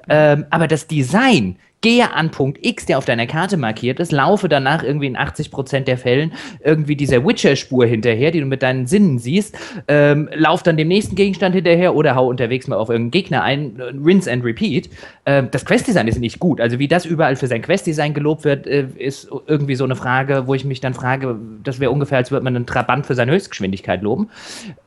[0.08, 4.48] Ähm, aber das Design gehe an Punkt X, der auf deiner Karte markiert ist, laufe
[4.48, 6.32] danach irgendwie in 80% der Fällen
[6.64, 9.56] irgendwie dieser Witcher-Spur hinterher, die du mit deinen Sinnen siehst,
[9.88, 13.78] ähm, lauf dann dem nächsten Gegenstand hinterher oder hau unterwegs mal auf irgendeinen Gegner ein,
[13.78, 14.88] äh, rinse and repeat.
[15.26, 16.60] Ähm, das Quest-Design ist nicht gut.
[16.60, 20.46] Also wie das überall für sein Quest-Design gelobt wird, äh, ist irgendwie so eine Frage,
[20.46, 23.32] wo ich mich dann frage, das wäre ungefähr, als würde man einen Trabant für seine
[23.32, 24.30] Höchstgeschwindigkeit loben.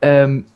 [0.02, 0.46] Ähm,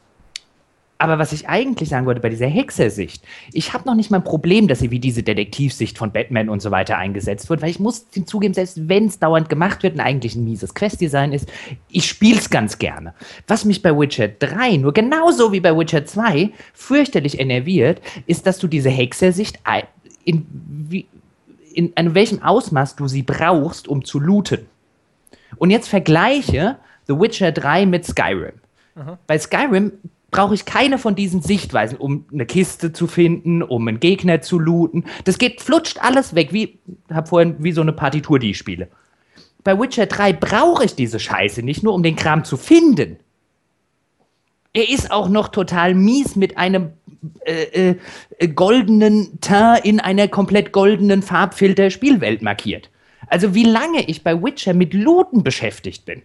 [1.04, 4.24] aber was ich eigentlich sagen wollte bei dieser Hexersicht, ich habe noch nicht mal ein
[4.24, 7.78] Problem, dass sie wie diese Detektivsicht von Batman und so weiter eingesetzt wird, weil ich
[7.78, 11.52] muss zugeben, selbst wenn es dauernd gemacht wird und eigentlich ein mieses Questdesign ist,
[11.90, 13.12] ich spiele es ganz gerne.
[13.46, 18.58] Was mich bei Witcher 3 nur genauso wie bei Witcher 2 fürchterlich enerviert, ist, dass
[18.58, 19.58] du diese Hexersicht
[20.24, 20.46] in,
[20.88, 21.06] wie,
[21.74, 24.66] in, in welchem Ausmaß du sie brauchst, um zu looten.
[25.56, 28.54] Und jetzt vergleiche The Witcher 3 mit Skyrim.
[28.96, 29.18] Aha.
[29.26, 29.92] Bei Skyrim
[30.34, 34.58] brauche ich keine von diesen Sichtweisen, um eine Kiste zu finden, um einen Gegner zu
[34.58, 35.04] looten.
[35.22, 38.88] Das geht, flutscht alles weg, wie, hab vorhin, wie so eine Partitur, die ich spiele.
[39.62, 43.18] Bei Witcher 3 brauche ich diese Scheiße nicht nur, um den Kram zu finden.
[44.72, 46.94] Er ist auch noch total mies mit einem
[47.44, 47.94] äh,
[48.40, 52.90] äh, goldenen Teint in einer komplett goldenen Farbfilter-Spielwelt markiert.
[53.28, 56.22] Also wie lange ich bei Witcher mit Looten beschäftigt bin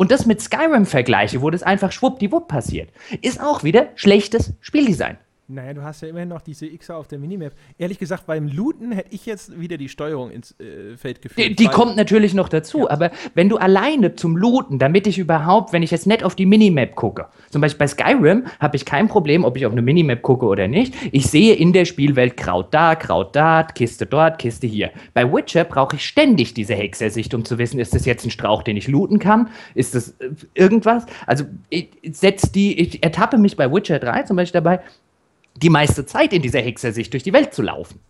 [0.00, 2.88] und das mit Skyrim vergleiche, wo das einfach schwuppdiwupp passiert,
[3.20, 5.18] ist auch wieder schlechtes Spieldesign.
[5.52, 7.52] Naja, du hast ja immerhin noch diese Xer auf der Minimap.
[7.76, 11.48] Ehrlich gesagt, beim Looten hätte ich jetzt wieder die Steuerung ins äh, Feld geführt.
[11.48, 12.90] Die, die kommt natürlich noch dazu, ja.
[12.90, 16.46] aber wenn du alleine zum Looten, damit ich überhaupt, wenn ich jetzt nicht auf die
[16.46, 20.22] Minimap gucke, zum Beispiel bei Skyrim habe ich kein Problem, ob ich auf eine Minimap
[20.22, 20.94] gucke oder nicht.
[21.10, 24.90] Ich sehe in der Spielwelt Kraut da, Kraut da, Kiste dort, Kiste hier.
[25.14, 28.62] Bei Witcher brauche ich ständig diese Hexersicht, um zu wissen, ist das jetzt ein Strauch,
[28.62, 29.48] den ich looten kann?
[29.74, 31.06] Ist das äh, irgendwas?
[31.26, 34.80] Also ich, setz die, ich ertappe mich bei Witcher 3 zum Beispiel dabei,
[35.56, 38.00] die meiste Zeit in dieser Hexersicht durch die Welt zu laufen.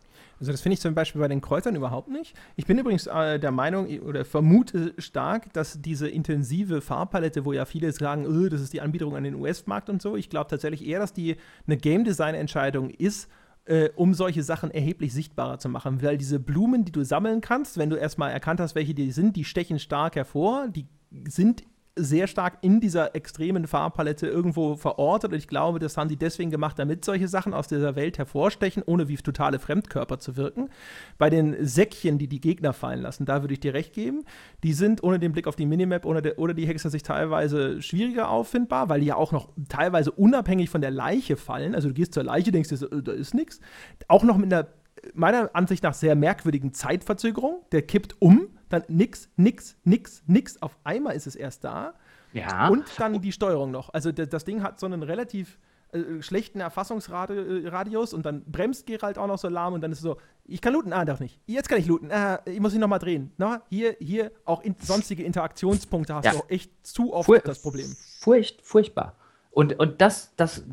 [0.40, 2.34] Also das finde ich zum Beispiel bei den Kreuzern überhaupt nicht.
[2.56, 7.66] Ich bin übrigens äh, der Meinung oder vermute stark, dass diese intensive Farbpalette, wo ja
[7.66, 10.86] viele sagen, oh, das ist die Anbieterung an den US-Markt und so, ich glaube tatsächlich
[10.86, 11.36] eher, dass die
[11.66, 13.28] eine Game Design-Entscheidung ist,
[13.66, 16.02] äh, um solche Sachen erheblich sichtbarer zu machen.
[16.02, 19.36] Weil diese Blumen, die du sammeln kannst, wenn du erstmal erkannt hast, welche die sind,
[19.36, 20.86] die stechen stark hervor, die
[21.28, 21.64] sind
[22.02, 25.32] sehr stark in dieser extremen Farbpalette irgendwo verortet.
[25.32, 28.82] Und ich glaube, das haben die deswegen gemacht, damit solche Sachen aus dieser Welt hervorstechen,
[28.84, 30.70] ohne wie totale Fremdkörper zu wirken.
[31.18, 34.24] Bei den Säckchen, die die Gegner fallen lassen, da würde ich dir recht geben.
[34.62, 37.82] Die sind ohne den Blick auf die Minimap oder, der, oder die Hexer sich teilweise
[37.82, 41.74] schwieriger auffindbar, weil die ja auch noch teilweise unabhängig von der Leiche fallen.
[41.74, 43.60] Also du gehst zur Leiche, denkst dir, äh, da ist nichts.
[44.08, 44.68] Auch noch mit einer
[45.14, 47.62] meiner Ansicht nach sehr merkwürdigen Zeitverzögerung.
[47.72, 50.60] Der kippt um dann nix, nix, nix, nix.
[50.62, 51.94] Auf einmal ist es erst da.
[52.32, 52.68] Ja.
[52.68, 53.92] Und dann die Steuerung noch.
[53.92, 55.58] Also das Ding hat so einen relativ
[55.92, 60.04] äh, schlechten Erfassungsradius und dann bremst Gerald auch noch so lahm und dann ist es
[60.04, 61.40] so, ich kann looten, ah, doch nicht.
[61.46, 63.32] Jetzt kann ich looten, ah, ich muss ihn nochmal drehen.
[63.38, 66.32] Na, hier, hier, auch in, sonstige Interaktionspunkte hast ja.
[66.32, 67.86] du auch echt zu oft Fur das Problem.
[68.20, 69.16] Furcht, furchtbar.
[69.50, 70.64] Und, und das, das,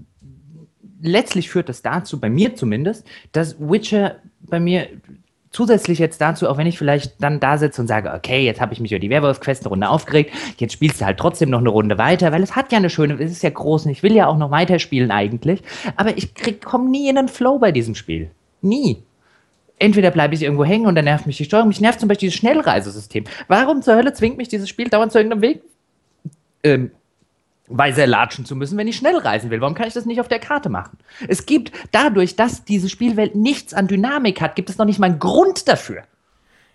[1.02, 4.88] letztlich führt das dazu, bei mir zumindest, dass Witcher bei mir
[5.58, 8.74] zusätzlich jetzt dazu, auch wenn ich vielleicht dann da sitze und sage, okay, jetzt habe
[8.74, 11.70] ich mich über die Werwolf-Quest eine Runde aufgeregt, jetzt spielst du halt trotzdem noch eine
[11.70, 14.14] Runde weiter, weil es hat ja eine schöne, es ist ja groß und ich will
[14.14, 15.64] ja auch noch weiterspielen eigentlich,
[15.96, 16.32] aber ich
[16.64, 18.30] komme nie in den Flow bei diesem Spiel.
[18.62, 19.02] Nie.
[19.80, 21.70] Entweder bleibe ich irgendwo hängen und dann nervt mich die Steuerung.
[21.70, 23.24] Mich nervt zum Beispiel dieses Schnellreisesystem.
[23.48, 25.62] Warum zur Hölle zwingt mich dieses Spiel dauernd zu irgendeinem Weg
[26.64, 26.92] ähm,
[27.68, 29.62] Weise latschen zu müssen, wenn ich schnell reisen will.
[29.62, 30.98] Warum kann ich das nicht auf der Karte machen?
[31.28, 35.08] Es gibt dadurch, dass diese Spielwelt nichts an Dynamik hat, gibt es noch nicht mal
[35.08, 36.04] einen Grund dafür.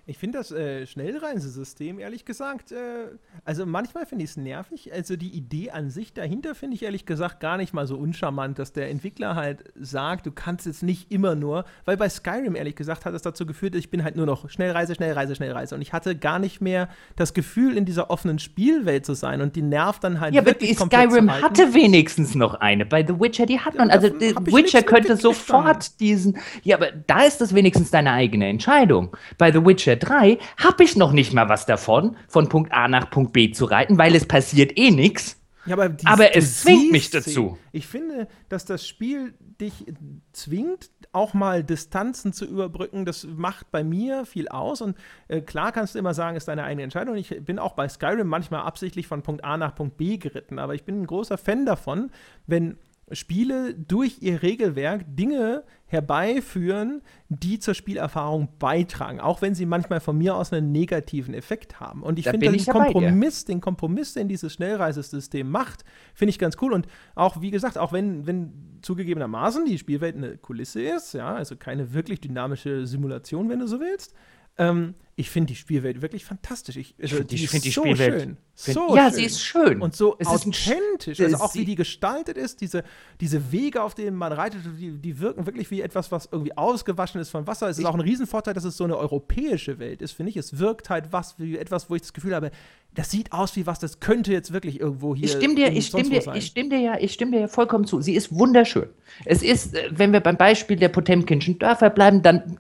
[0.05, 3.07] Ich finde das äh, Schnellreisesystem, ehrlich gesagt, äh,
[3.45, 4.93] also manchmal finde ich es nervig.
[4.93, 8.59] Also die Idee an sich dahinter finde ich ehrlich gesagt gar nicht mal so uncharmant,
[8.59, 12.75] dass der Entwickler halt sagt, du kannst jetzt nicht immer nur, weil bei Skyrim ehrlich
[12.75, 15.77] gesagt hat es dazu geführt, ich bin halt nur noch Schnellreise, Schnellreise, Schnellreise.
[15.77, 19.55] Und ich hatte gar nicht mehr das Gefühl, in dieser offenen Spielwelt zu sein und
[19.55, 20.35] die nervt dann halt.
[20.35, 22.87] Ja, aber Skyrim hatte wenigstens noch eine.
[22.87, 23.89] Bei The Witcher, die hat man.
[23.89, 26.39] Ja, also The Witcher könnte sofort diesen.
[26.65, 29.17] Ja, aber da ist das wenigstens deine eigene Entscheidung.
[29.39, 32.89] Bei The Witcher Witcher 3 habe ich noch nicht mal was davon, von Punkt A
[32.89, 35.39] nach Punkt B zu reiten, weil es passiert eh nichts.
[35.65, 37.57] Ja, aber, dies, aber es zwingt mich dazu.
[37.71, 39.87] Ich finde, dass das Spiel dich
[40.33, 43.05] zwingt, auch mal Distanzen zu überbrücken.
[43.05, 44.81] Das macht bei mir viel aus.
[44.81, 44.97] Und
[45.29, 47.15] äh, klar kannst du immer sagen, ist deine eigene Entscheidung.
[47.15, 50.59] Ich bin auch bei Skyrim manchmal absichtlich von Punkt A nach Punkt B geritten.
[50.59, 52.11] Aber ich bin ein großer Fan davon,
[52.49, 52.77] wenn
[53.13, 60.17] Spiele durch ihr Regelwerk Dinge herbeiführen, die zur Spielerfahrung beitragen, auch wenn sie manchmal von
[60.17, 62.03] mir aus einen negativen Effekt haben.
[62.03, 65.85] Und ich finde den Kompromiss, den Kompromiss, den dieses Schnellreisesystem macht,
[66.15, 66.73] finde ich ganz cool.
[66.73, 71.57] Und auch, wie gesagt, auch wenn, wenn zugegebenermaßen die Spielwelt eine Kulisse ist, ja, also
[71.57, 74.15] keine wirklich dynamische Simulation, wenn du so willst,
[74.59, 76.77] ähm, ich finde die Spielwelt wirklich fantastisch.
[76.77, 78.37] Ich, also, ich finde find die so Spielwelt schön.
[78.55, 79.15] So ja, schön.
[79.15, 79.83] sie ist schön.
[79.83, 81.21] Und so es authentisch.
[81.21, 82.83] also auch wie die gestaltet ist, diese,
[83.21, 87.21] diese Wege, auf denen man reitet, die, die wirken wirklich wie etwas, was irgendwie ausgewaschen
[87.21, 87.69] ist von Wasser.
[87.69, 90.37] Es ist auch ein Riesenvorteil, dass es so eine europäische Welt ist, finde ich.
[90.39, 92.51] Es wirkt halt was wie etwas, wo ich das Gefühl habe,
[92.95, 95.25] das sieht aus wie was, das könnte jetzt wirklich irgendwo hier.
[95.25, 97.87] Ich stimme dir, ich stimme dir, ich stimme dir ja, ich stimme dir ja vollkommen
[97.87, 98.01] zu.
[98.01, 98.89] Sie ist wunderschön.
[99.25, 102.59] Es ist, äh, wenn wir beim Beispiel der Potemkinschen Dörfer bleiben, dann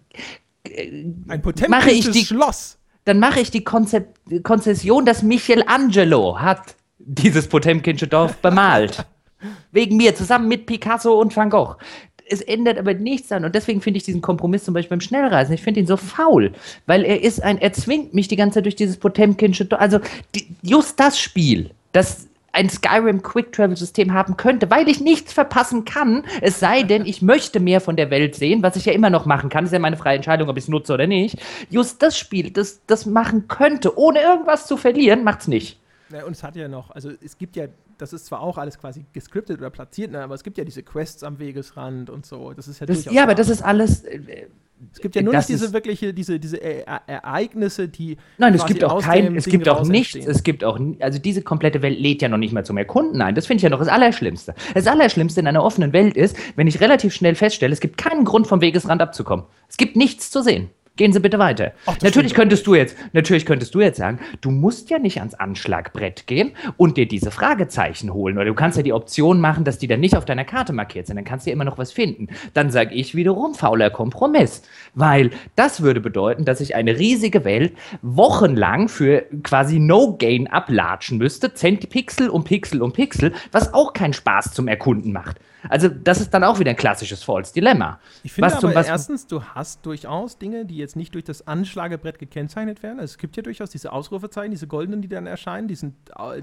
[0.64, 2.78] ein Potemkinsches Schloss.
[3.04, 4.06] Dann mache ich die Konze
[4.42, 9.04] Konzession, dass Michelangelo hat dieses Potemkinsche Dorf bemalt.
[9.72, 11.76] Wegen mir, zusammen mit Picasso und Van Gogh.
[12.24, 13.44] Es ändert aber nichts an.
[13.44, 16.52] Und deswegen finde ich diesen Kompromiss zum Beispiel beim Schnellreisen, ich finde ihn so faul.
[16.86, 19.80] Weil er ist ein, er zwingt mich die ganze Zeit durch dieses Potemkinsche Dorf.
[19.80, 19.98] Also
[20.34, 25.32] die, just das Spiel, das ein Skyrim Quick Travel System haben könnte, weil ich nichts
[25.32, 28.92] verpassen kann, es sei denn, ich möchte mehr von der Welt sehen, was ich ja
[28.92, 31.40] immer noch machen kann, ist ja meine freie Entscheidung, ob ich es nutze oder nicht.
[31.70, 35.80] Just das Spiel, das das machen könnte, ohne irgendwas zu verlieren, macht's nicht.
[36.12, 38.78] Ja, und es hat ja noch, also es gibt ja, das ist zwar auch alles
[38.78, 42.52] quasi gescriptet oder platziert, ne, aber es gibt ja diese Quests am Wegesrand und so.
[42.52, 44.04] Das ist ja das, Ja, aber das ist alles.
[44.04, 44.46] Äh,
[44.92, 48.16] Es gibt ja nur nicht diese wirkliche, diese, diese Ereignisse, die.
[48.38, 50.30] Nein, es gibt auch kein, es gibt auch nichts, entstehen.
[50.30, 53.34] es gibt auch, also diese komplette Welt lädt ja noch nicht mal zum Erkunden ein.
[53.34, 54.54] Das finde ich ja noch das Allerschlimmste.
[54.74, 58.24] Das Allerschlimmste in einer offenen Welt ist, wenn ich relativ schnell feststelle, es gibt keinen
[58.24, 59.46] Grund, vom Wegesrand abzukommen.
[59.68, 60.70] Es gibt nichts zu sehen.
[60.96, 61.72] Gehen Sie bitte weiter.
[61.86, 65.32] Ach, natürlich könntest du jetzt, natürlich könntest du jetzt sagen, du musst ja nicht ans
[65.32, 68.36] Anschlagbrett gehen und dir diese Fragezeichen holen.
[68.36, 71.06] Oder du kannst ja die Option machen, dass die dann nicht auf deiner Karte markiert
[71.06, 71.16] sind.
[71.16, 72.28] Dann kannst du ja immer noch was finden.
[72.52, 74.62] Dann sage ich wiederum fauler Kompromiss.
[74.94, 77.72] Weil das würde bedeuten, dass ich eine riesige Welt
[78.02, 81.54] wochenlang für quasi No-Gain ablatschen müsste.
[81.54, 85.38] Zentipixel um Pixel um Pixel, was auch keinen Spaß zum Erkunden macht.
[85.68, 88.00] Also, das ist dann auch wieder ein klassisches False Dilemma.
[88.24, 91.46] Ich finde was aber zum, erstens, du hast durchaus Dinge, die jetzt nicht durch das
[91.46, 93.00] Anschlagebrett gekennzeichnet werden.
[93.00, 95.94] Also, es gibt ja durchaus diese Ausrufezeichen, diese goldenen, die dann erscheinen, die, sind,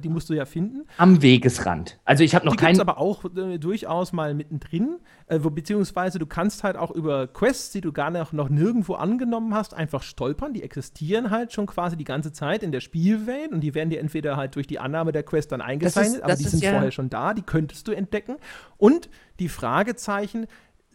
[0.03, 0.85] die musst du ja finden.
[0.97, 1.99] Am Wegesrand.
[2.05, 2.75] Also, ich habe noch keinen.
[2.75, 7.27] Die aber auch äh, durchaus mal mittendrin, äh, wo, beziehungsweise du kannst halt auch über
[7.27, 10.53] Quests, die du gar noch, noch nirgendwo angenommen hast, einfach stolpern.
[10.53, 13.99] Die existieren halt schon quasi die ganze Zeit in der Spielwelt und die werden dir
[13.99, 16.91] entweder halt durch die Annahme der Quest dann eingezeichnet, ist, aber die sind ja vorher
[16.91, 18.37] schon da, die könntest du entdecken.
[18.77, 19.09] Und
[19.39, 20.47] die Fragezeichen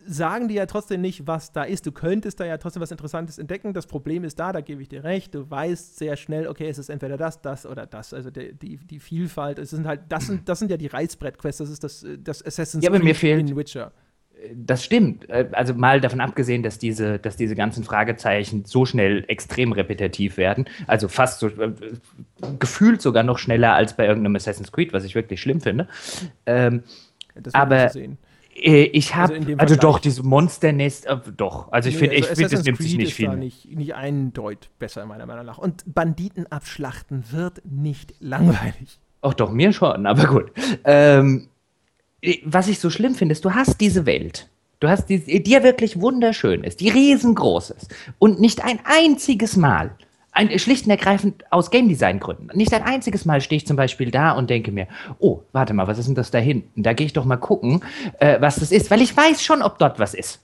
[0.07, 1.87] sagen dir ja trotzdem nicht, was da ist.
[1.87, 3.73] Du könntest da ja trotzdem was Interessantes entdecken.
[3.73, 5.35] Das Problem ist da, da gebe ich dir recht.
[5.35, 8.15] Du weißt sehr schnell, okay, es ist entweder das, das oder das.
[8.15, 11.59] Also die, die, die Vielfalt, es sind halt, das sind, das sind ja die Reißbrett-Quests,
[11.59, 13.93] das ist das, das Assassin's ja, Creed mir fehlt, in Witcher.
[14.55, 15.29] Das stimmt.
[15.31, 20.37] Äh, also mal davon abgesehen, dass diese, dass diese ganzen Fragezeichen so schnell extrem repetitiv
[20.37, 21.73] werden, also fast so äh,
[22.59, 25.89] gefühlt sogar noch schneller als bei irgendeinem Assassin's Creed, was ich wirklich schlimm finde.
[26.47, 26.83] Ähm,
[27.35, 28.09] das aber äh,
[28.57, 31.73] ich habe, also, also doch, diese Monsternest, äh, doch.
[31.73, 33.37] Also ich nee, finde, also ich finde, es nimmt Creed sich nicht viel.
[33.37, 35.59] Nicht, nicht ein Deut besser, meiner Meinung nach.
[35.59, 39.01] Und Banditen abschlachten wird nicht langweilig.
[39.23, 40.53] Ach doch, mir schon, aber gut.
[40.85, 41.49] Ähm,
[42.45, 44.49] was ich so schlimm finde, ist, du hast diese Welt.
[44.81, 47.95] Du hast die, die ja wirklich wunderschön ist, die riesengroß ist.
[48.19, 49.97] Und nicht ein einziges Mal
[50.35, 52.49] ein, schlicht und ergreifend aus Game Design Gründen.
[52.55, 54.89] Nicht ein einziges Mal stehe ich zum Beispiel da und denke mir,
[55.21, 56.83] oh, warte mal, was ist denn das da hinten?
[56.83, 57.83] Da gehe ich doch mal gucken,
[58.19, 60.41] äh, was das ist, weil ich weiß schon, ob dort was ist.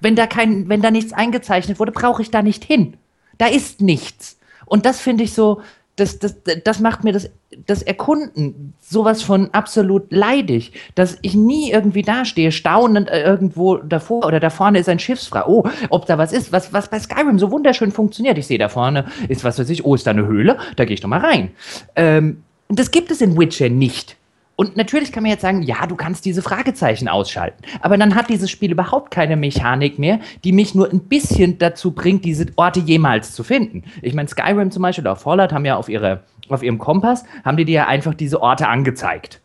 [0.00, 2.96] Wenn da kein, wenn da nichts eingezeichnet wurde, brauche ich da nicht hin.
[3.36, 4.38] Da ist nichts.
[4.66, 5.62] Und das finde ich so,
[5.98, 7.30] das, das, das macht mir das,
[7.66, 14.24] das Erkunden sowas von absolut leidig, dass ich nie irgendwie dastehe, staunend äh, irgendwo davor
[14.26, 15.44] oder da vorne ist ein Schiffsfrau.
[15.46, 18.38] Oh, ob da was ist, was, was bei Skyrim so wunderschön funktioniert.
[18.38, 20.94] Ich sehe da vorne ist was weiß ich, oh, ist da eine Höhle, da gehe
[20.94, 21.50] ich doch mal rein.
[21.96, 24.17] Ähm, das gibt es in Witcher nicht.
[24.60, 27.62] Und natürlich kann man jetzt sagen, ja, du kannst diese Fragezeichen ausschalten.
[27.80, 31.92] Aber dann hat dieses Spiel überhaupt keine Mechanik mehr, die mich nur ein bisschen dazu
[31.92, 33.84] bringt, diese Orte jemals zu finden.
[34.02, 37.56] Ich meine, Skyrim zum Beispiel oder Fallout haben ja auf, ihre, auf ihrem Kompass, haben
[37.56, 39.40] die dir ja einfach diese Orte angezeigt.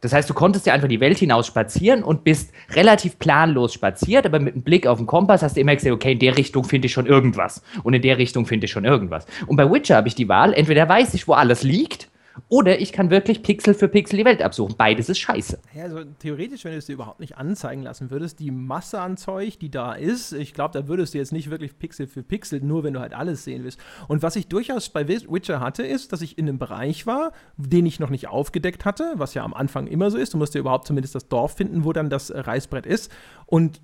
[0.00, 4.26] Das heißt, du konntest ja einfach die Welt hinaus spazieren und bist relativ planlos spaziert,
[4.26, 6.64] aber mit einem Blick auf den Kompass hast du immer gesehen, okay, in der Richtung
[6.64, 9.24] finde ich schon irgendwas und in der Richtung finde ich schon irgendwas.
[9.46, 12.08] Und bei Witcher habe ich die Wahl, entweder weiß ich, wo alles liegt
[12.48, 14.74] oder ich kann wirklich Pixel für Pixel die Welt absuchen.
[14.76, 15.58] Beides ist scheiße.
[15.74, 19.16] Ja, also theoretisch, wenn du es dir überhaupt nicht anzeigen lassen würdest, die Masse an
[19.16, 22.60] Zeug, die da ist, ich glaube, da würdest du jetzt nicht wirklich Pixel für Pixel,
[22.60, 23.80] nur wenn du halt alles sehen willst.
[24.08, 27.86] Und was ich durchaus bei Witcher hatte, ist, dass ich in einem Bereich war, den
[27.86, 30.34] ich noch nicht aufgedeckt hatte, was ja am Anfang immer so ist.
[30.34, 33.10] Du musst ja überhaupt zumindest das Dorf finden, wo dann das Reißbrett ist.
[33.46, 33.80] Und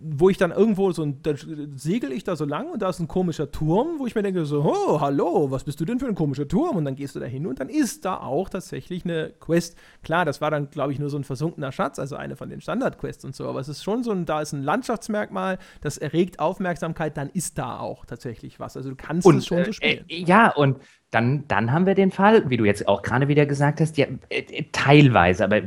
[0.00, 1.36] wo ich dann irgendwo so, dann
[1.76, 4.46] segel ich da so lang und da ist ein komischer Turm, wo ich mir denke
[4.46, 6.76] so, oh, hallo, was bist du denn für ein komischer Turm?
[6.76, 9.76] Und dann gehst du da hin und dann ist da auch tatsächlich eine Quest.
[10.04, 12.60] Klar, das war dann, glaube ich, nur so ein versunkener Schatz, also eine von den
[12.60, 16.38] Standard-Quests und so, aber es ist schon so ein, da ist ein Landschaftsmerkmal, das erregt
[16.38, 18.76] Aufmerksamkeit, dann ist da auch tatsächlich was.
[18.76, 20.04] Also du kannst und, es schon äh, so spielen.
[20.08, 20.78] Äh, ja, und
[21.10, 24.06] dann, dann haben wir den Fall, wie du jetzt auch gerade wieder gesagt hast, ja,
[24.28, 25.62] äh, teilweise, aber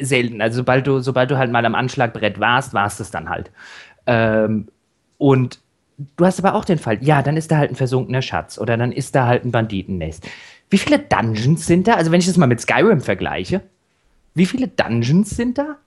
[0.00, 0.40] selten.
[0.40, 3.50] Also sobald du, sobald du halt mal am Anschlagbrett warst, warst es dann halt.
[4.06, 4.68] Ähm,
[5.18, 5.60] und
[6.16, 8.76] du hast aber auch den Fall, ja, dann ist da halt ein versunkener Schatz oder
[8.76, 10.28] dann ist da halt ein Banditennest.
[10.70, 11.94] Wie viele Dungeons sind da?
[11.94, 13.62] Also wenn ich das mal mit Skyrim vergleiche,
[14.34, 15.78] wie viele Dungeons sind da?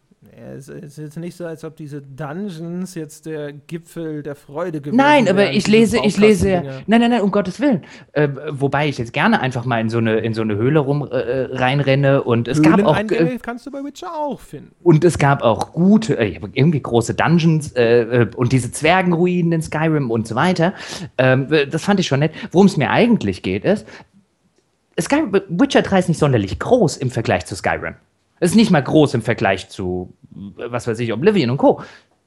[0.58, 4.98] es ist jetzt nicht so, als ob diese Dungeons jetzt der Gipfel der Freude gewesen
[4.98, 7.84] Nein, aber wären, ich lese, ich lese, nein, nein, nein, um Gottes Willen.
[8.14, 11.08] Äh, wobei ich jetzt gerne einfach mal in so eine, in so eine Höhle rum
[11.10, 12.98] äh, reinrenne und es gab auch.
[12.98, 14.72] Äh, kannst du bei Witcher auch finden.
[14.84, 19.62] Und es gab auch gute, äh, irgendwie große Dungeons äh, äh, und diese Zwergenruinen in
[19.62, 20.74] Skyrim und so weiter.
[21.18, 22.32] Ähm, das fand ich schon nett.
[22.52, 23.86] Worum es mir eigentlich geht, ist,
[25.02, 27.95] Skyrim, Witcher 3 ist nicht sonderlich groß im Vergleich zu Skyrim.
[28.39, 31.82] Es ist nicht mal groß im Vergleich zu, was weiß ich, Oblivion und Co.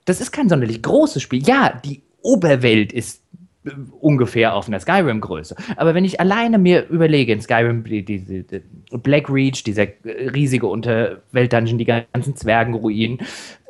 [0.05, 1.43] Das ist kein sonderlich großes Spiel.
[1.47, 3.22] Ja, die Oberwelt ist
[4.01, 5.55] ungefähr auf einer Skyrim-Größe.
[5.77, 10.67] Aber wenn ich alleine mir überlege, in Skyrim, die, die, die Black Reach, dieser riesige
[10.67, 13.19] Unterwelt-Dungeon, die ganzen Zwergenruinen,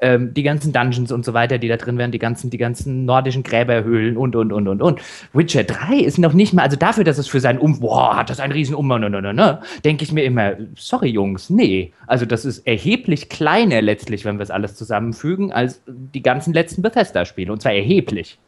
[0.01, 3.05] ähm, die ganzen Dungeons und so weiter, die da drin wären, die ganzen, die ganzen
[3.05, 5.01] nordischen Gräberhöhlen und, und, und, und, und.
[5.35, 8.31] Witcher 3 ist noch nicht mal, also dafür, dass es für seinen Um, boah, hat
[8.31, 11.93] das einen riesen Um, ne, ne, ne, ne, denke ich mir immer, sorry Jungs, nee.
[12.07, 16.81] Also das ist erheblich kleiner letztlich, wenn wir es alles zusammenfügen, als die ganzen letzten
[16.81, 17.53] Bethesda-Spiele.
[17.53, 18.39] Und zwar erheblich.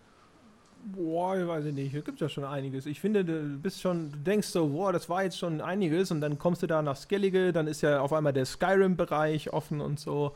[0.97, 2.87] Boah, ich weiß nicht, hier gibt es ja schon einiges.
[2.87, 6.21] Ich finde, du bist schon, du denkst so, boah, das war jetzt schon einiges und
[6.21, 9.99] dann kommst du da nach Skellige, dann ist ja auf einmal der Skyrim-Bereich offen und
[9.99, 10.33] so.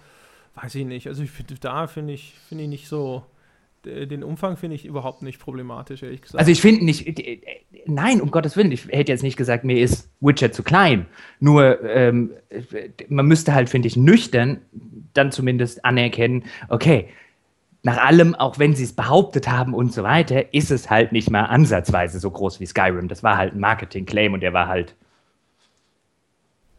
[0.55, 1.07] Weiß ich nicht.
[1.07, 3.25] Also ich finde, da finde ich, finde ich nicht so,
[3.85, 6.39] den Umfang finde ich überhaupt nicht problematisch, ehrlich gesagt.
[6.39, 7.23] Also ich finde nicht,
[7.87, 11.07] nein, um Gottes Willen, ich hätte jetzt nicht gesagt, mir ist Witcher zu klein.
[11.41, 12.33] Nur ähm,
[13.09, 14.59] man müsste halt, finde ich, nüchtern
[15.15, 17.09] dann zumindest anerkennen, okay,
[17.83, 21.31] nach allem, auch wenn sie es behauptet haben und so weiter, ist es halt nicht
[21.31, 23.09] mal ansatzweise so groß wie Skyrim.
[23.09, 24.95] Das war halt ein Marketing-Claim und der war halt.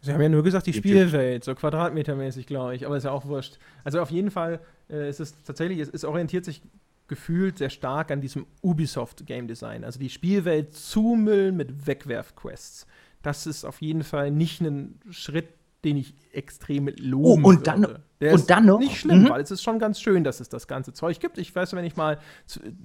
[0.01, 3.25] Sie haben ja nur gesagt, die Spielwelt, so quadratmetermäßig, glaube ich, aber ist ja auch
[3.25, 3.57] wurscht.
[3.83, 6.61] Also auf jeden Fall äh, ist es tatsächlich, es, es orientiert sich
[7.07, 9.83] gefühlt sehr stark an diesem Ubisoft Game Design.
[9.83, 12.87] Also die Spielwelt zumüllen mit Wegwerfquests.
[13.21, 15.49] Das ist auf jeden Fall nicht ein Schritt
[15.83, 18.03] den ich extrem loben oh, und dann, würde.
[18.19, 18.79] Der und dann noch?
[18.79, 19.29] Nicht schlimm, mhm.
[19.29, 21.37] weil es ist schon ganz schön, dass es das ganze Zeug gibt.
[21.37, 22.19] Ich weiß, wenn ich mal,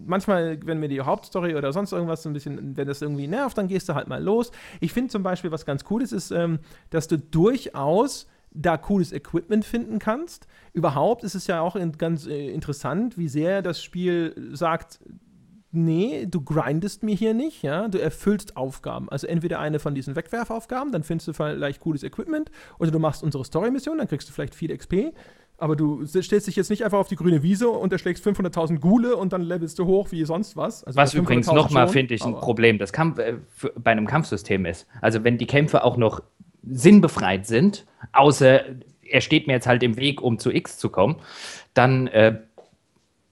[0.07, 3.59] manchmal, wenn mir die Hauptstory oder sonst irgendwas so ein bisschen, wenn das irgendwie nervt,
[3.59, 4.53] dann gehst du halt mal los.
[4.80, 9.12] Ich finde zum Beispiel, was ganz cool ist, ist, ähm, dass du durchaus da cooles
[9.12, 10.47] Equipment finden kannst.
[10.72, 15.01] Überhaupt ist es ja auch in, ganz äh, interessant, wie sehr das Spiel sagt,
[15.75, 19.09] nee, du grindest mir hier nicht, ja, du erfüllst Aufgaben.
[19.09, 23.22] Also entweder eine von diesen Wegwerfaufgaben, dann findest du vielleicht cooles Equipment, oder du machst
[23.22, 25.12] unsere Story-Mission, dann kriegst du vielleicht viel XP.
[25.57, 29.16] Aber du stellst dich jetzt nicht einfach auf die grüne Wiese und erschlägst 500.000 Gule
[29.16, 30.83] und dann levelst du hoch wie sonst was.
[30.83, 34.66] Also was übrigens nochmal, finde ich, ein Problem das Kampf, äh, für, bei einem Kampfsystem
[34.66, 34.89] ist.
[35.01, 36.22] Also wenn die Kämpfe auch noch
[36.64, 38.62] sinnbefreit sind, außer
[39.03, 41.16] er steht mir jetzt halt im Weg, um zu X zu kommen,
[41.72, 42.41] dann äh,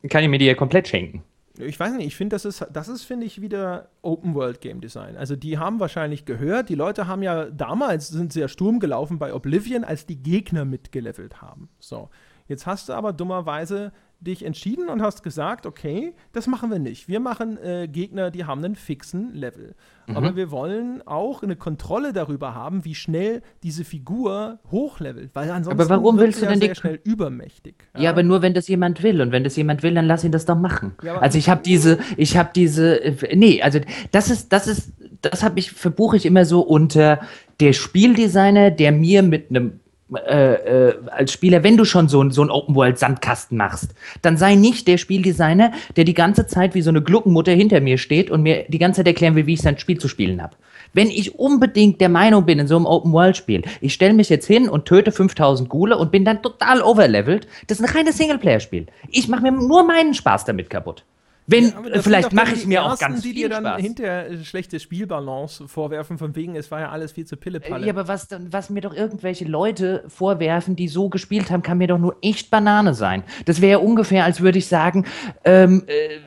[0.09, 1.25] kann ich mir die ja komplett schenken
[1.59, 4.81] ich weiß nicht, ich finde, das ist, das ist, finde ich, wieder Open World Game
[4.81, 5.17] Design.
[5.17, 9.35] Also die haben wahrscheinlich gehört, die Leute haben ja damals, sind ja Sturm gelaufen bei
[9.35, 11.69] Oblivion, als die Gegner mitgelevelt haben.
[11.79, 12.09] So.
[12.49, 13.93] Jetzt hast du aber dummerweise
[14.23, 17.09] dich entschieden und hast gesagt, okay, das machen wir nicht.
[17.09, 19.75] Wir machen äh, Gegner, die haben einen fixen Level.
[20.07, 20.17] Mhm.
[20.17, 25.81] Aber wir wollen auch eine Kontrolle darüber haben, wie schnell diese Figur hochlevelt, weil ansonsten
[25.81, 27.75] aber warum willst du denn sehr schnell übermächtig.
[27.95, 28.03] Ja?
[28.03, 28.11] ja?
[28.11, 30.45] aber nur wenn das jemand will und wenn das jemand will, dann lass ihn das
[30.45, 30.95] doch machen.
[31.03, 34.93] Ja, also ich habe diese, ich habe diese, äh, nee, also das ist, das ist,
[35.21, 37.21] das habe ich verbuche ich immer so unter
[37.61, 39.81] der Spieldesigner, der mir mit einem
[40.15, 44.87] äh, äh, als Spieler, wenn du schon so, so einen Open-World-Sandkasten machst, dann sei nicht
[44.89, 48.65] der Spieldesigner, der die ganze Zeit wie so eine Gluckenmutter hinter mir steht und mir
[48.69, 50.57] die ganze Zeit erklären will, wie ich sein Spiel zu spielen habe.
[50.93, 54.69] Wenn ich unbedingt der Meinung bin in so einem Open-World-Spiel, ich stelle mich jetzt hin
[54.69, 58.87] und töte 5000 Gule und bin dann total overlevelt, das ist ein reines Singleplayer-Spiel.
[59.09, 61.05] Ich mache mir nur meinen Spaß damit kaputt.
[61.47, 63.81] Wenn, ja, vielleicht mache ich mir ersten, auch ganz die viel dir dann Spaß.
[63.81, 67.85] hinterher schlechte Spielbalance vorwerfen, von wegen, es war ja alles viel zu Pillepalle.
[67.85, 71.89] Ja, aber was, was mir doch irgendwelche Leute vorwerfen, die so gespielt haben, kann mir
[71.89, 73.25] doch nur echt Banane sein.
[73.45, 75.05] Das wäre ja ungefähr, als würde ich sagen,
[75.45, 76.21] ähm, äh, äh,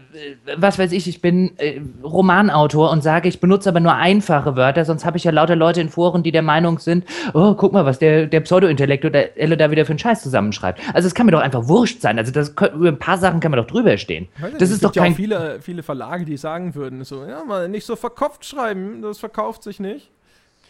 [0.57, 4.85] was weiß ich, ich bin äh, Romanautor und sage, ich benutze aber nur einfache Wörter,
[4.85, 7.85] sonst habe ich ja lauter Leute in Foren, die der Meinung sind, oh, guck mal,
[7.85, 10.79] was der, der Pseudo-Intellektuelle da wieder für einen Scheiß zusammenschreibt.
[10.93, 12.17] Also es kann mir doch einfach wurscht sein.
[12.17, 14.27] Also das, über ein paar Sachen kann man doch drüber stehen.
[14.39, 15.05] Weiß das ist doch kein...
[15.05, 19.01] Ja auch viele, viele Verlage, die sagen würden, so, ja, mal nicht so verkopft schreiben,
[19.01, 20.11] das verkauft sich nicht.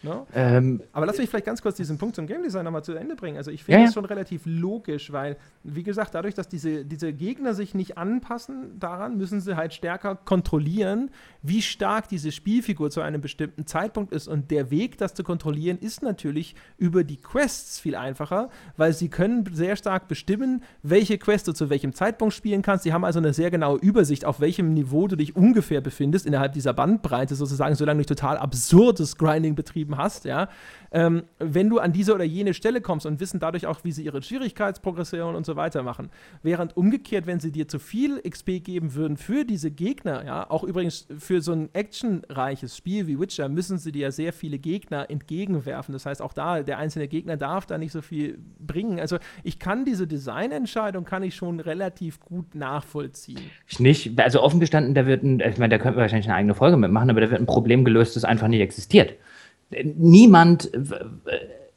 [0.05, 0.27] No?
[0.35, 3.15] Ähm, Aber lass mich vielleicht ganz kurz diesen Punkt zum Game Design nochmal zu Ende
[3.15, 3.37] bringen.
[3.37, 7.11] Also ich finde ja, das schon relativ logisch, weil, wie gesagt, dadurch, dass diese, diese
[7.11, 11.09] Gegner sich nicht anpassen daran, müssen sie halt stärker kontrollieren,
[11.41, 14.27] wie stark diese Spielfigur zu einem bestimmten Zeitpunkt ist.
[14.27, 19.09] Und der Weg, das zu kontrollieren, ist natürlich über die Quests viel einfacher, weil sie
[19.09, 22.83] können sehr stark bestimmen, welche Quest du zu welchem Zeitpunkt spielen kannst.
[22.83, 26.53] Sie haben also eine sehr genaue Übersicht, auf welchem Niveau du dich ungefähr befindest, innerhalb
[26.53, 30.49] dieser Bandbreite sozusagen, solange du nicht total absurdes Grinding betrieben hast, ja,
[30.91, 34.03] ähm, wenn du an diese oder jene Stelle kommst und wissen dadurch auch, wie sie
[34.03, 36.09] ihre Schwierigkeitsprogression und so weiter machen.
[36.41, 40.63] Während umgekehrt, wenn sie dir zu viel XP geben würden für diese Gegner, ja, auch
[40.63, 45.09] übrigens für so ein actionreiches Spiel wie Witcher, müssen sie dir ja sehr viele Gegner
[45.09, 45.91] entgegenwerfen.
[45.91, 48.99] Das heißt, auch da, der einzelne Gegner darf da nicht so viel bringen.
[48.99, 53.39] Also ich kann diese Designentscheidung kann ich schon relativ gut nachvollziehen.
[53.67, 56.35] Ich nicht, also offen gestanden, da wird ein, ich meine, da könnten wir wahrscheinlich eine
[56.35, 59.15] eigene Folge mitmachen, aber da wird ein Problem gelöst, das einfach nicht existiert
[59.69, 60.71] niemand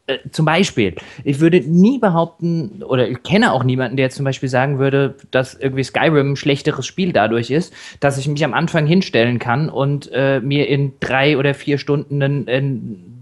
[0.09, 4.49] äh, zum Beispiel, ich würde nie behaupten, oder ich kenne auch niemanden, der zum Beispiel
[4.49, 8.87] sagen würde, dass irgendwie Skyrim ein schlechteres Spiel dadurch ist, dass ich mich am Anfang
[8.87, 13.15] hinstellen kann und äh, mir in drei oder vier Stunden ein, ein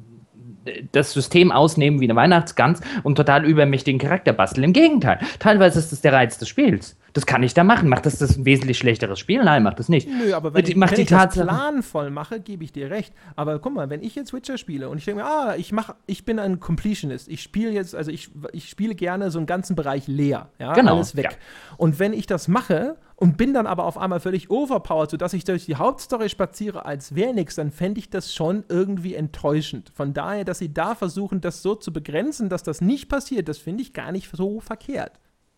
[0.93, 4.65] das System ausnehmen wie eine Weihnachtsgans und total übermächtigen Charakter basteln.
[4.65, 6.97] Im Gegenteil, teilweise ist das der Reiz des Spiels.
[7.17, 7.89] Das kann ich da machen.
[7.89, 9.43] Macht das das ein wesentlich schlechteres Spiel?
[9.43, 10.07] Nein, macht das nicht.
[10.07, 13.15] Nö, aber wenn, ich, wenn ich das planvoll mache, gebe ich dir recht.
[13.37, 15.95] Aber guck mal, wenn ich jetzt Witcher spiele und ich denke mir, ah, ich mach,
[16.05, 17.29] ich bin ein Completionist.
[17.29, 20.51] Ich spiele jetzt, also ich, ich spiele gerne so einen ganzen Bereich leer.
[20.59, 21.31] Ja, genau, alles weg.
[21.31, 21.39] Ja.
[21.79, 25.45] Und wenn ich das mache und bin dann aber auf einmal völlig overpowered, sodass ich
[25.45, 29.91] durch die Hauptstory spaziere, als wäre nichts, dann fände ich das schon irgendwie enttäuschend.
[29.95, 33.57] Von daher, dass sie da versuchen, das so zu begrenzen, dass das nicht passiert, das
[33.57, 35.13] finde ich gar nicht so verkehrt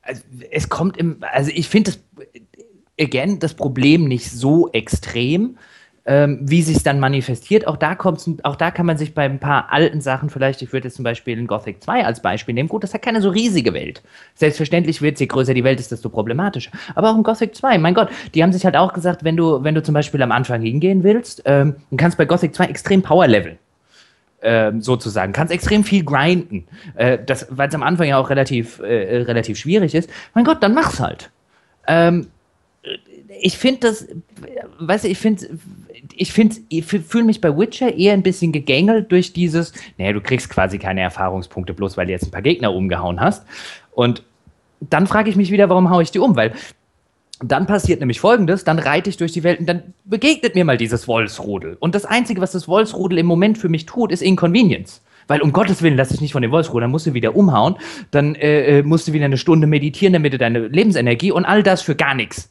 [0.08, 2.00] also es kommt im, also ich finde das,
[3.00, 5.58] again, das Problem nicht so extrem,
[6.06, 7.66] ähm, wie sich dann manifestiert.
[7.66, 10.72] Auch da kommt's, auch da kann man sich bei ein paar alten Sachen vielleicht, ich
[10.72, 13.28] würde jetzt zum Beispiel in Gothic 2 als Beispiel nehmen, gut, das hat keine so
[13.28, 14.02] riesige Welt.
[14.34, 16.70] Selbstverständlich wird, je größer die Welt ist, desto problematischer.
[16.94, 19.62] Aber auch in Gothic 2, mein Gott, die haben sich halt auch gesagt, wenn du,
[19.62, 23.02] wenn du zum Beispiel am Anfang hingehen willst, ähm, dann kannst bei Gothic 2 extrem
[23.02, 23.58] Power leveln.
[24.40, 25.32] Ähm, sozusagen.
[25.32, 26.68] Kannst extrem viel grinden.
[26.94, 27.18] Äh,
[27.50, 30.08] Weil es am Anfang ja auch relativ, äh, relativ schwierig ist.
[30.32, 31.30] Mein Gott, dann mach's halt.
[31.88, 32.28] Ähm,
[33.40, 34.06] ich finde das,
[34.78, 35.48] weißt du, ich finde,
[36.14, 40.20] ich finde, ich fühle mich bei Witcher eher ein bisschen gegängelt durch dieses, naja, du
[40.20, 43.44] kriegst quasi keine Erfahrungspunkte, bloß weil du jetzt ein paar Gegner umgehauen hast.
[43.90, 44.22] Und
[44.80, 46.36] dann frage ich mich wieder, warum haue ich die um?
[46.36, 46.52] Weil
[47.40, 50.76] dann passiert nämlich folgendes, dann reite ich durch die Welt und dann begegnet mir mal
[50.76, 51.76] dieses Wolfsrudel.
[51.78, 55.02] Und das Einzige, was das Wolfsrudel im Moment für mich tut, ist Inconvenience.
[55.28, 57.76] Weil um Gottes Willen lass dich nicht von dem Wolfsrudel, dann musst du wieder umhauen,
[58.10, 61.62] dann äh, äh, musst du wieder eine Stunde meditieren, damit du deine Lebensenergie und all
[61.62, 62.50] das für gar nichts.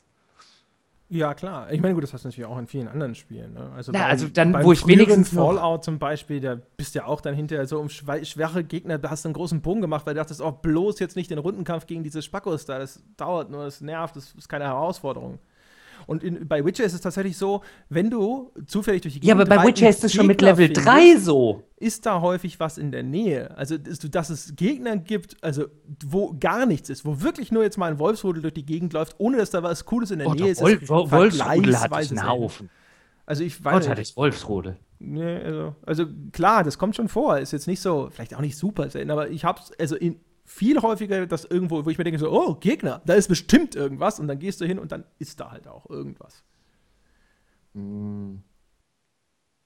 [1.09, 1.71] Ja, klar.
[1.71, 3.53] Ich meine, gut, das hast du natürlich auch in vielen anderen Spielen.
[3.53, 3.71] Ne?
[3.73, 7.05] Also, ja, beim, also dann, wo ich wenigstens Fallout zum Beispiel, da bist du ja
[7.05, 10.15] auch dann hinterher so um schwache Gegner, da hast du einen großen Bogen gemacht, weil
[10.15, 12.79] du dachtest, auch oh, bloß jetzt nicht den Rundenkampf gegen diese Spackos da.
[12.79, 15.39] Das dauert nur, das nervt, das ist keine Herausforderung.
[16.07, 19.35] Und in, bei Witcher ist es tatsächlich so, wenn du zufällig durch die Gegend Ja,
[19.35, 21.63] aber bei Witcher ist es schon mit Level 3 so.
[21.75, 23.55] Ist da häufig was in der Nähe?
[23.55, 25.65] Also, dass es Gegner gibt, also
[26.05, 29.15] wo gar nichts ist, wo wirklich nur jetzt mal ein Wolfsrudel durch die Gegend läuft,
[29.19, 30.61] ohne dass da was Cooles in der oh, Nähe ist.
[30.61, 32.69] Wolf, Wolfsrudel hat einen Haufen.
[33.27, 33.73] Also ich weiß.
[33.73, 34.77] Gott, hatte ich Wolfsrudel.
[34.99, 37.38] Nee, also, also klar, das kommt schon vor.
[37.38, 40.81] Ist jetzt nicht so, vielleicht auch nicht super selten, aber ich hab's, also in, viel
[40.81, 44.27] häufiger, dass irgendwo, wo ich mir denke, so, oh, Gegner, da ist bestimmt irgendwas und
[44.27, 46.43] dann gehst du hin und dann ist da halt auch irgendwas.
[47.73, 48.37] Mm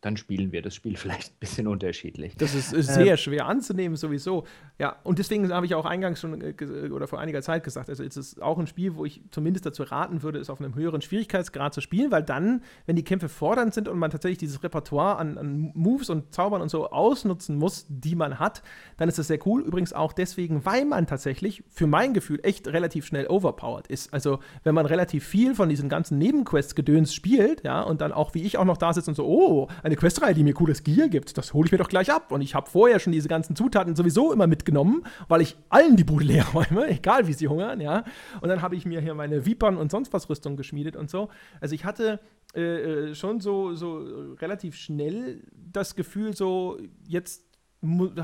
[0.02, 2.36] dann spielen wir das Spiel vielleicht ein bisschen unterschiedlich.
[2.36, 4.46] Das ist, ist sehr ähm, schwer anzunehmen, sowieso.
[4.80, 8.04] Ja, und deswegen habe ich auch eingangs schon äh, oder vor einiger Zeit gesagt, also
[8.04, 11.02] es ist auch ein Spiel, wo ich zumindest dazu raten würde, es auf einem höheren
[11.02, 15.18] Schwierigkeitsgrad zu spielen, weil dann, wenn die Kämpfe fordernd sind und man tatsächlich dieses Repertoire
[15.18, 18.64] an, an Moves und Zaubern und so ausnutzen muss, die man hat,
[18.98, 19.62] dann ist das sehr cool.
[19.62, 24.14] Übrigens auch deswegen, weil man tatsächlich, für mein Gefühl, echt relativ schnell overpowered ist.
[24.14, 28.42] Also, wenn man relativ viel von diesen ganzen Nebenquests-Gedöns spielt, ja, und dann auch wie
[28.42, 31.10] ich auch noch da sitze und so, oh, ein eine Questreihe, die mir cooles Gear
[31.10, 32.32] gibt, das hole ich mir doch gleich ab.
[32.32, 36.06] Und ich habe vorher schon diese ganzen Zutaten sowieso immer mitgenommen, weil ich allen die
[36.06, 38.06] Bude leer räume, egal wie sie hungern, ja.
[38.40, 41.30] Und dann habe ich mir hier meine Vipern und sonst was Rüstung geschmiedet und so.
[41.60, 42.20] Also ich hatte
[42.56, 43.98] äh, äh schon so, so
[44.40, 47.44] relativ schnell das Gefühl, so jetzt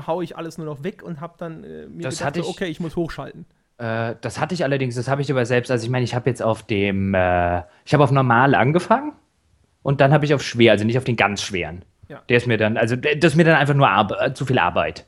[0.06, 2.66] haue ich alles nur noch weg und habe dann äh, mir das gedacht, ich, okay,
[2.66, 3.44] ich muss hochschalten.
[3.76, 6.30] Äh, das hatte ich allerdings, das habe ich aber selbst, also ich meine, ich habe
[6.30, 9.12] jetzt auf dem, äh, ich habe auf normal angefangen
[9.88, 11.82] und dann habe ich auf schwer, also nicht auf den ganz schweren.
[12.08, 12.20] Ja.
[12.28, 15.06] Der ist mir dann, also das ist mir dann einfach nur Ar zu viel Arbeit.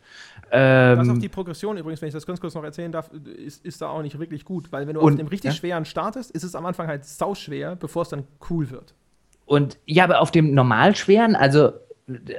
[0.50, 3.62] Ähm, das auch die Progression übrigens, wenn ich das ganz kurz noch erzählen darf, ist,
[3.62, 5.54] ist da auch nicht wirklich gut, weil wenn du und, auf dem richtig ja?
[5.54, 8.94] schweren startest, ist es am Anfang halt sauschwer, bevor es dann cool wird.
[9.44, 11.72] Und ja, aber auf dem normalschweren, also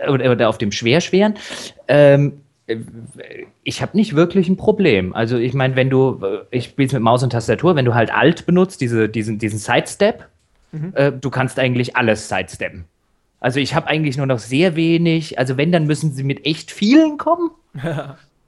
[0.10, 1.36] oder, oder auf dem schwerschweren,
[1.88, 2.42] ähm,
[3.62, 5.14] ich habe nicht wirklich ein Problem.
[5.14, 6.20] Also ich meine, wenn du,
[6.50, 9.60] ich spiele es mit Maus und Tastatur, wenn du halt Alt benutzt, diese, diesen, diesen
[9.60, 10.26] Sidestep,
[10.72, 10.94] Mhm.
[10.96, 12.86] Äh, du kannst eigentlich alles sidesteppen.
[13.40, 16.72] Also ich habe eigentlich nur noch sehr wenig, also wenn, dann müssen sie mit echt
[16.72, 17.52] vielen kommen.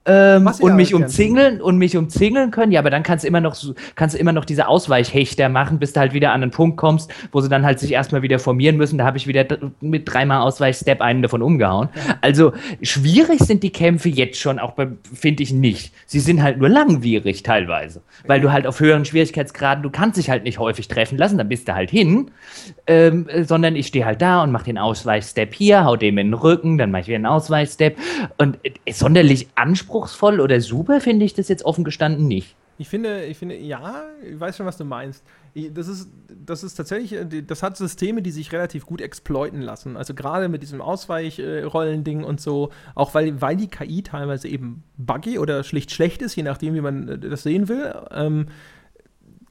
[0.06, 2.72] ähm, und mich umzingeln und mich umzingeln können.
[2.72, 3.56] Ja, aber dann kannst du immer noch
[3.94, 7.12] kannst du immer noch diese Ausweichhechter machen, bis du halt wieder an einen Punkt kommst,
[7.32, 8.98] wo sie dann halt sich erstmal wieder formieren müssen.
[8.98, 9.46] Da habe ich wieder
[9.80, 11.88] mit dreimal Ausweichstep einen davon umgehauen.
[12.20, 12.52] Also
[12.82, 14.74] schwierig sind die Kämpfe jetzt schon, auch
[15.14, 15.94] finde ich nicht.
[16.06, 20.28] Sie sind halt nur langwierig teilweise, weil du halt auf höheren Schwierigkeitsgraden, du kannst dich
[20.28, 22.30] halt nicht häufig treffen lassen, dann bist du halt hin,
[22.86, 26.34] ähm, sondern ich stehe halt da und mache den Ausweichstep hier, hau dem in den
[26.34, 27.96] Rücken, dann mache ich wieder einen Ausweichstep
[28.36, 32.56] und äh, sonderlich Anspruch anspruchsvoll oder super finde ich das jetzt offen gestanden nicht.
[32.76, 35.24] Ich finde, ich finde, ja, ich weiß schon, was du meinst.
[35.70, 36.10] Das ist,
[36.44, 39.96] das ist tatsächlich, äh, das hat Systeme, die sich relativ gut exploiten lassen.
[39.96, 45.38] Also gerade mit diesem Ausweichrollen-Ding und so, auch weil, weil die KI teilweise eben buggy
[45.38, 47.94] oder schlicht schlecht ist, je nachdem, wie man äh, das sehen will.
[48.10, 48.46] Ähm,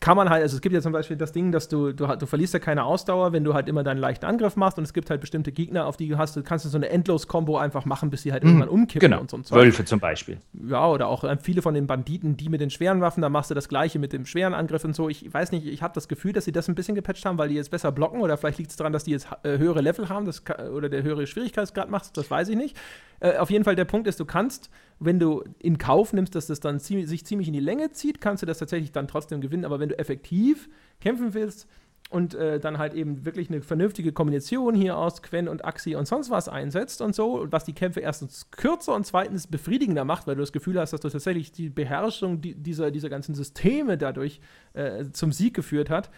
[0.03, 2.25] kann man halt, also es gibt ja zum Beispiel das Ding, dass du, du, du
[2.25, 5.09] verlierst ja keine Ausdauer, wenn du halt immer deinen leichten Angriff machst und es gibt
[5.09, 8.09] halt bestimmte Gegner, auf die du hast, du kannst du so eine Endlos-Kombo einfach machen,
[8.09, 8.49] bis sie halt mhm.
[8.49, 9.21] irgendwann umkippen genau.
[9.21, 9.55] und so.
[9.55, 10.41] Wölfe zum Beispiel.
[10.67, 13.49] Ja, oder auch äh, viele von den Banditen, die mit den schweren Waffen, da machst
[13.49, 15.07] du das gleiche mit dem schweren Angriff und so.
[15.07, 17.47] Ich weiß nicht, ich habe das Gefühl, dass sie das ein bisschen gepatcht haben, weil
[17.47, 20.09] die jetzt besser blocken oder vielleicht liegt es daran, dass die jetzt äh, höhere Level
[20.09, 20.43] haben das,
[20.75, 22.75] oder der höhere Schwierigkeitsgrad macht, das weiß ich nicht.
[23.23, 24.69] Äh, auf jeden Fall der Punkt ist, du kannst,
[24.99, 28.19] wenn du in Kauf nimmst, dass das dann ziemlich, sich ziemlich in die Länge zieht,
[28.19, 29.63] kannst du das tatsächlich dann trotzdem gewinnen.
[29.63, 30.69] Aber wenn du effektiv
[30.99, 31.67] kämpfen willst
[32.09, 36.05] und äh, dann halt eben wirklich eine vernünftige Kombination hier aus Quen und Axi und
[36.05, 40.35] sonst was einsetzt und so, was die Kämpfe erstens kürzer und zweitens befriedigender macht, weil
[40.35, 44.41] du das Gefühl hast, dass du tatsächlich die Beherrschung dieser, dieser ganzen Systeme dadurch
[44.73, 46.11] äh, zum Sieg geführt hat,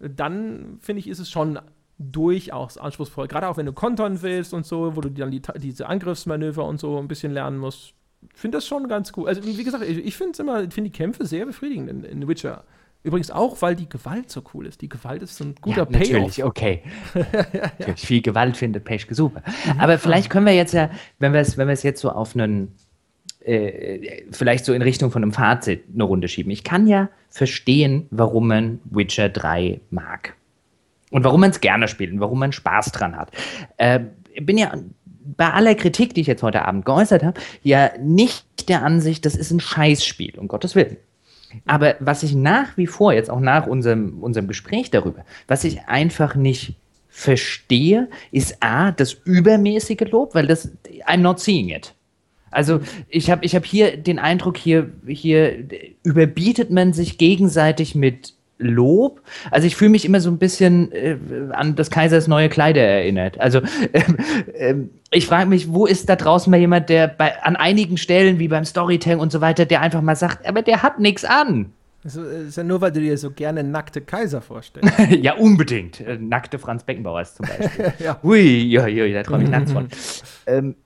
[0.00, 1.60] dann finde ich, ist es schon
[2.00, 3.28] durchaus anspruchsvoll.
[3.28, 6.80] Gerade auch wenn du kontern willst und so, wo du dann die, diese Angriffsmanöver und
[6.80, 7.92] so ein bisschen lernen musst.
[8.34, 9.28] Finde das schon ganz cool.
[9.28, 12.64] Also, wie, gesagt, ich, ich finde immer, finde die Kämpfe sehr befriedigend in, in Witcher.
[13.02, 14.82] Übrigens auch, weil die Gewalt so cool ist.
[14.82, 16.10] Die Gewalt ist so ein guter ja, Payoff.
[16.10, 16.82] Natürlich, okay.
[17.14, 17.96] ja, ja.
[17.96, 19.42] Viel Gewalt findet Peschke super.
[19.46, 19.80] Mhm.
[19.80, 22.74] Aber vielleicht können wir jetzt ja, wenn wir es wenn jetzt so auf einen,
[23.40, 26.50] äh, vielleicht so in Richtung von einem Fazit eine Runde schieben.
[26.50, 30.34] Ich kann ja verstehen, warum man Witcher 3 mag.
[31.10, 33.30] Und warum man es gerne spielt und warum man Spaß dran hat.
[33.76, 34.00] Äh,
[34.40, 34.72] bin ja
[35.36, 39.34] bei aller Kritik, die ich jetzt heute Abend geäußert habe, ja nicht der Ansicht, das
[39.34, 40.96] ist ein Scheißspiel, um Gottes Willen.
[41.66, 45.88] Aber was ich nach wie vor, jetzt auch nach unserem, unserem Gespräch darüber, was ich
[45.88, 46.74] einfach nicht
[47.08, 50.70] verstehe, ist A, das übermäßige Lob, weil das,
[51.06, 51.94] I'm not seeing it.
[52.52, 55.64] Also ich habe ich hab hier den Eindruck, hier, hier
[56.02, 59.22] überbietet man sich gegenseitig mit Lob.
[59.50, 61.16] Also ich fühle mich immer so ein bisschen äh,
[61.52, 63.40] an das Kaisers neue Kleider erinnert.
[63.40, 63.60] Also
[63.92, 64.02] äh,
[64.54, 64.74] äh,
[65.10, 68.48] ich frage mich, wo ist da draußen mal jemand, der bei, an einigen Stellen, wie
[68.48, 71.72] beim Storytelling und so weiter, der einfach mal sagt, aber der hat nichts an.
[72.02, 74.90] Das ist ja nur, weil du dir so gerne nackte Kaiser vorstellst.
[75.20, 76.00] ja, unbedingt.
[76.00, 77.92] Äh, nackte Franz Beckenbauer ist zum Beispiel.
[77.98, 78.18] ja.
[78.22, 79.88] Ui, ja, ja, da träume ich nachts von.
[80.46, 80.76] ähm,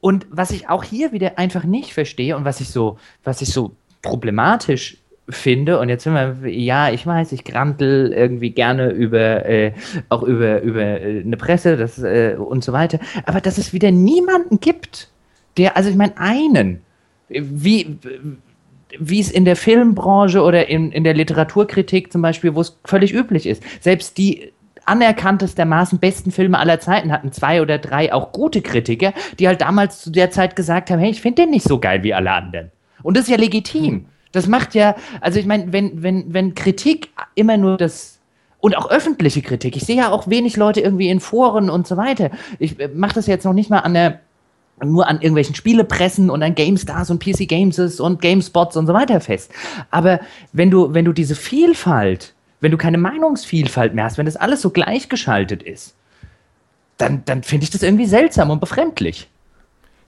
[0.00, 3.48] und was ich auch hier wieder einfach nicht verstehe und was ich so, was ich
[3.48, 4.98] so problematisch
[5.28, 9.72] finde, und jetzt sind wir, ja, ich weiß, ich grantel irgendwie gerne über, äh,
[10.08, 13.90] auch über, über äh, eine Presse das, äh, und so weiter, aber dass es wieder
[13.90, 15.10] niemanden gibt,
[15.56, 16.82] der, also ich meine, einen,
[17.28, 17.98] wie,
[18.98, 23.12] wie es in der Filmbranche oder in, in der Literaturkritik zum Beispiel, wo es völlig
[23.12, 24.52] üblich ist, selbst die
[24.84, 30.00] anerkanntestermaßen besten Filme aller Zeiten hatten zwei oder drei auch gute Kritiker, die halt damals
[30.00, 32.70] zu der Zeit gesagt haben, hey, ich finde den nicht so geil wie alle anderen.
[33.02, 34.06] Und das ist ja legitim.
[34.36, 38.16] Das macht ja, also ich meine, wenn, wenn, wenn Kritik immer nur das
[38.58, 39.76] und auch öffentliche Kritik.
[39.76, 42.30] Ich sehe ja auch wenig Leute irgendwie in Foren und so weiter.
[42.58, 44.20] Ich äh, mache das jetzt noch nicht mal an der
[44.84, 49.20] nur an irgendwelchen Spielepressen und an GameStars und PC Games und GameSpots und so weiter
[49.20, 49.50] fest.
[49.90, 50.20] Aber
[50.52, 54.60] wenn du, wenn du diese Vielfalt, wenn du keine Meinungsvielfalt mehr hast, wenn das alles
[54.60, 55.94] so gleichgeschaltet ist,
[56.98, 59.30] dann, dann finde ich das irgendwie seltsam und befremdlich.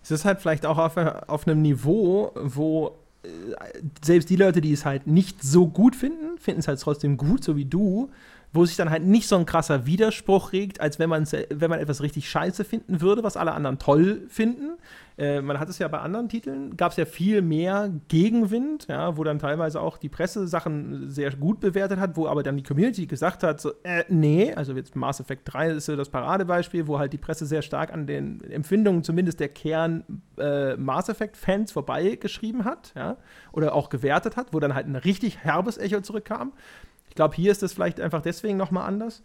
[0.02, 2.92] Es ist halt vielleicht auch auf, auf einem Niveau, wo
[4.02, 7.42] selbst die Leute, die es halt nicht so gut finden, finden es halt trotzdem gut,
[7.42, 8.10] so wie du,
[8.52, 11.80] wo sich dann halt nicht so ein krasser Widerspruch regt, als wenn man, wenn man
[11.80, 14.78] etwas richtig scheiße finden würde, was alle anderen toll finden.
[15.18, 19.16] Äh, man hat es ja bei anderen Titeln, gab es ja viel mehr Gegenwind, ja,
[19.16, 22.62] wo dann teilweise auch die Presse Sachen sehr gut bewertet hat, wo aber dann die
[22.62, 26.86] Community gesagt hat, so, äh, nee, also jetzt Mass Effect 3 ist so das Paradebeispiel,
[26.86, 30.04] wo halt die Presse sehr stark an den Empfindungen zumindest der Kern
[30.38, 33.16] äh, Mass Effect-Fans vorbeigeschrieben hat, ja,
[33.52, 36.52] oder auch gewertet hat, wo dann halt ein richtig herbes Echo zurückkam.
[37.18, 39.24] Ich glaube, hier ist das vielleicht einfach deswegen nochmal anders.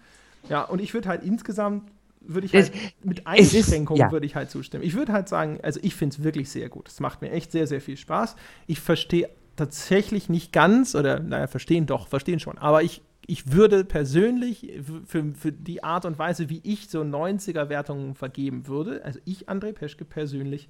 [0.49, 1.91] Ja, und ich würde halt insgesamt
[2.22, 4.11] würde ich halt es, mit Einschränkungen ja.
[4.11, 4.84] würde ich halt zustimmen.
[4.84, 6.88] Ich würde halt sagen, also ich finde es wirklich sehr gut.
[6.88, 8.36] Es macht mir echt sehr, sehr viel Spaß.
[8.65, 13.86] Ich verstehe tatsächlich nicht ganz, oder naja, verstehen doch, verstehen schon, aber ich, ich würde
[13.86, 19.49] persönlich für, für die Art und Weise, wie ich so 90er-Wertungen vergeben würde, also ich,
[19.49, 20.68] André Peschke persönlich,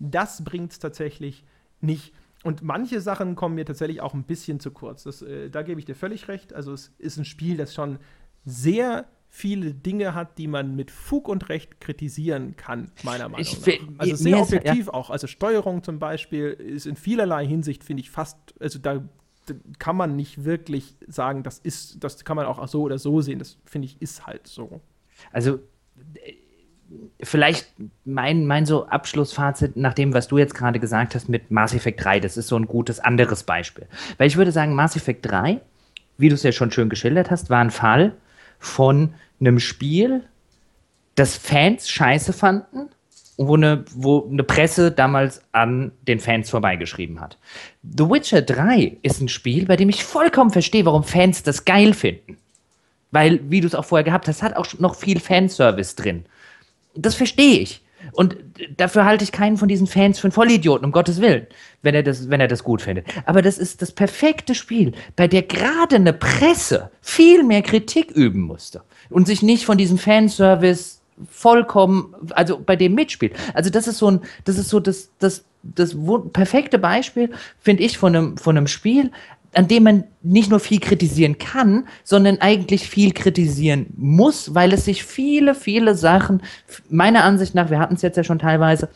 [0.00, 1.44] das bringt es tatsächlich
[1.80, 2.12] nicht.
[2.44, 5.02] Und manche Sachen kommen mir tatsächlich auch ein bisschen zu kurz.
[5.02, 6.52] Das, äh, da gebe ich dir völlig recht.
[6.52, 7.98] Also es ist ein Spiel, das schon
[8.44, 13.60] sehr viele Dinge hat, die man mit Fug und Recht kritisieren kann, meiner Meinung ich,
[13.66, 13.98] nach.
[13.98, 14.94] Also sehr objektiv ja.
[14.94, 15.10] auch.
[15.10, 19.04] Also Steuerung zum Beispiel ist in vielerlei Hinsicht, finde ich, fast, also da,
[19.46, 23.20] da, kann man nicht wirklich sagen, das ist, das kann man auch so oder so
[23.20, 23.38] sehen.
[23.38, 24.80] Das finde ich ist halt so.
[25.30, 25.58] Also
[27.22, 27.68] vielleicht
[28.04, 32.02] mein, mein so Abschlussfazit nach dem, was du jetzt gerade gesagt hast mit Mass Effect
[32.04, 33.86] 3, das ist so ein gutes anderes Beispiel.
[34.16, 35.60] Weil ich würde sagen, Mass Effect 3,
[36.16, 38.14] wie du es ja schon schön geschildert hast, war ein Fall
[38.58, 40.24] von einem Spiel,
[41.14, 42.88] das Fans scheiße fanden
[43.36, 47.38] und wo eine, wo eine Presse damals an den Fans vorbeigeschrieben hat.
[47.82, 51.94] The Witcher 3 ist ein Spiel, bei dem ich vollkommen verstehe, warum Fans das geil
[51.94, 52.36] finden.
[53.10, 56.24] Weil, wie du es auch vorher gehabt hast, hat auch noch viel Fanservice drin.
[57.02, 57.82] Das verstehe ich.
[58.12, 58.36] Und
[58.76, 61.46] dafür halte ich keinen von diesen Fans für einen Vollidioten, um Gottes Willen,
[61.82, 63.06] wenn er das, wenn er das gut findet.
[63.26, 68.40] Aber das ist das perfekte Spiel, bei der gerade eine Presse viel mehr Kritik üben
[68.40, 71.00] musste und sich nicht von diesem Fanservice
[71.30, 73.34] vollkommen, also bei dem mitspielt.
[73.54, 75.96] Also das ist so ein, das ist so das, das, das
[76.32, 77.30] perfekte Beispiel,
[77.60, 79.10] finde ich, von einem, von einem Spiel,
[79.54, 84.84] an dem man nicht nur viel kritisieren kann, sondern eigentlich viel kritisieren muss, weil es
[84.84, 86.42] sich viele, viele Sachen,
[86.90, 88.90] meiner Ansicht nach, wir hatten es jetzt ja schon teilweise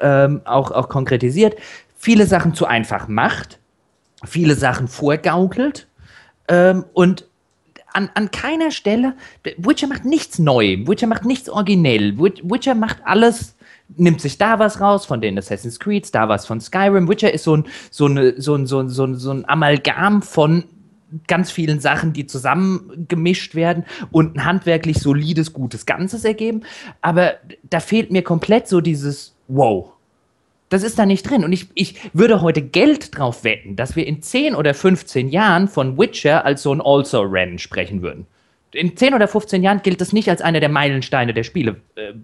[0.00, 1.56] ähm, auch, auch konkretisiert,
[1.96, 3.58] viele Sachen zu einfach macht,
[4.24, 5.88] viele Sachen vorgaukelt
[6.48, 7.26] ähm, und
[7.92, 9.14] an, an keiner Stelle,
[9.56, 13.55] Witcher macht nichts neu, Witcher macht nichts originell, Witcher macht alles
[13.96, 17.08] nimmt sich da was raus von den Assassin's Creeds, da was von Skyrim.
[17.08, 20.22] Witcher ist so ein, so eine, so ein, so ein, so ein, so ein Amalgam
[20.22, 20.64] von
[21.28, 26.62] ganz vielen Sachen, die zusammengemischt werden und ein handwerklich solides, gutes Ganzes ergeben.
[27.00, 27.34] Aber
[27.70, 29.92] da fehlt mir komplett so dieses Wow.
[30.68, 31.44] Das ist da nicht drin.
[31.44, 35.68] Und ich, ich würde heute Geld drauf wetten, dass wir in 10 oder 15 Jahren
[35.68, 38.26] von Witcher als so ein Also-Ren sprechen würden.
[38.72, 41.76] In 10 oder 15 Jahren gilt das nicht als einer der Meilensteine der Spiele.
[41.94, 42.14] Äh,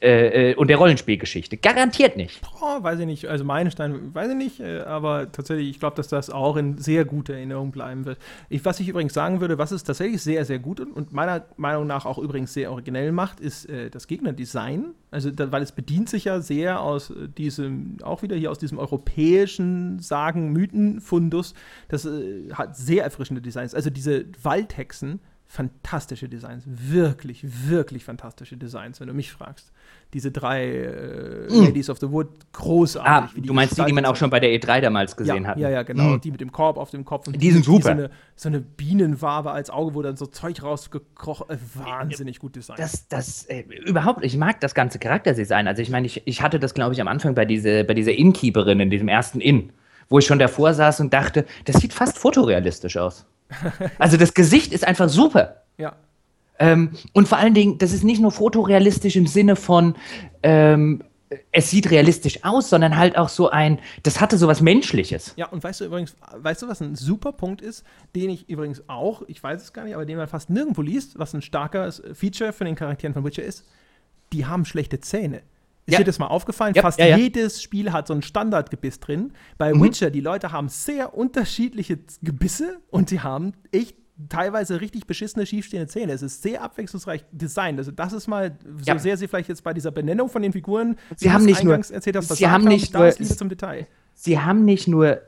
[0.00, 1.56] äh, äh, und der Rollenspielgeschichte.
[1.56, 2.40] Garantiert nicht.
[2.60, 3.26] Oh, weiß ich nicht.
[3.26, 4.60] Also Meilenstein, weiß ich nicht.
[4.60, 8.18] Äh, aber tatsächlich, ich glaube, dass das auch in sehr guter Erinnerung bleiben wird.
[8.48, 11.86] Ich, was ich übrigens sagen würde, was es tatsächlich sehr, sehr gut und meiner Meinung
[11.86, 14.94] nach auch übrigens sehr originell macht, ist äh, das Gegnerdesign.
[15.10, 18.58] Also, da, weil es bedient sich ja sehr aus äh, diesem, auch wieder hier aus
[18.58, 21.54] diesem europäischen Sagen, Mythen, Fundus.
[21.88, 23.74] Das äh, hat sehr erfrischende Designs.
[23.74, 25.20] Also diese Waldhexen
[25.54, 26.64] fantastische Designs.
[26.66, 29.70] Wirklich, wirklich fantastische Designs, wenn du mich fragst.
[30.12, 31.64] Diese drei äh, mm.
[31.66, 33.38] Ladies of the Wood, großartig.
[33.38, 35.58] Ah, du meinst die, die man auch schon bei der E3 damals gesehen ja, hat?
[35.58, 36.16] Ja, ja, genau.
[36.16, 36.20] Mm.
[36.20, 37.28] Die mit dem Korb auf dem Kopf.
[37.28, 37.82] Und die sind super.
[37.82, 42.56] so, eine, so eine Bienenwabe als Auge, wo dann so Zeug rausgekrochen äh, Wahnsinnig gut
[42.56, 42.80] designt.
[42.80, 45.68] Das, das, äh, überhaupt, ich mag das ganze Charakterdesign.
[45.68, 48.12] Also ich meine, ich, ich hatte das, glaube ich, am Anfang bei, diese, bei dieser
[48.12, 49.72] Innkeeperin in diesem ersten Inn,
[50.08, 53.24] wo ich schon davor saß und dachte, das sieht fast fotorealistisch aus.
[53.98, 55.62] Also das Gesicht ist einfach super.
[55.78, 55.96] Ja.
[56.58, 59.94] Ähm, und vor allen Dingen, das ist nicht nur fotorealistisch im Sinne von,
[60.42, 61.02] ähm,
[61.52, 65.34] es sieht realistisch aus, sondern halt auch so ein, das hatte so was Menschliches.
[65.36, 68.88] Ja, und weißt du übrigens, weißt du, was ein super Punkt ist, den ich übrigens
[68.88, 71.90] auch, ich weiß es gar nicht, aber den man fast nirgendwo liest, was ein starker
[72.12, 73.64] Feature von den Charakteren von Witcher ist,
[74.32, 75.42] die haben schlechte Zähne.
[75.86, 75.98] Ist ja.
[75.98, 76.74] dir das mal aufgefallen?
[76.74, 79.32] Ja, Fast ja, jedes Spiel hat so ein Standardgebiss drin.
[79.58, 79.82] Bei mhm.
[79.82, 83.96] Witcher, die Leute haben sehr unterschiedliche Gebisse und sie haben echt
[84.28, 86.12] teilweise richtig beschissene, schiefstehende Zähne.
[86.12, 87.78] Es ist sehr abwechslungsreich designt.
[87.78, 88.98] Also das ist mal, so ja.
[88.98, 92.16] sehr sie vielleicht jetzt bei dieser Benennung von den Figuren, sie haben nicht nur, erzählt
[92.16, 93.86] hast, sie haben nicht nur, zum Detail.
[94.14, 95.20] Sie haben nicht nur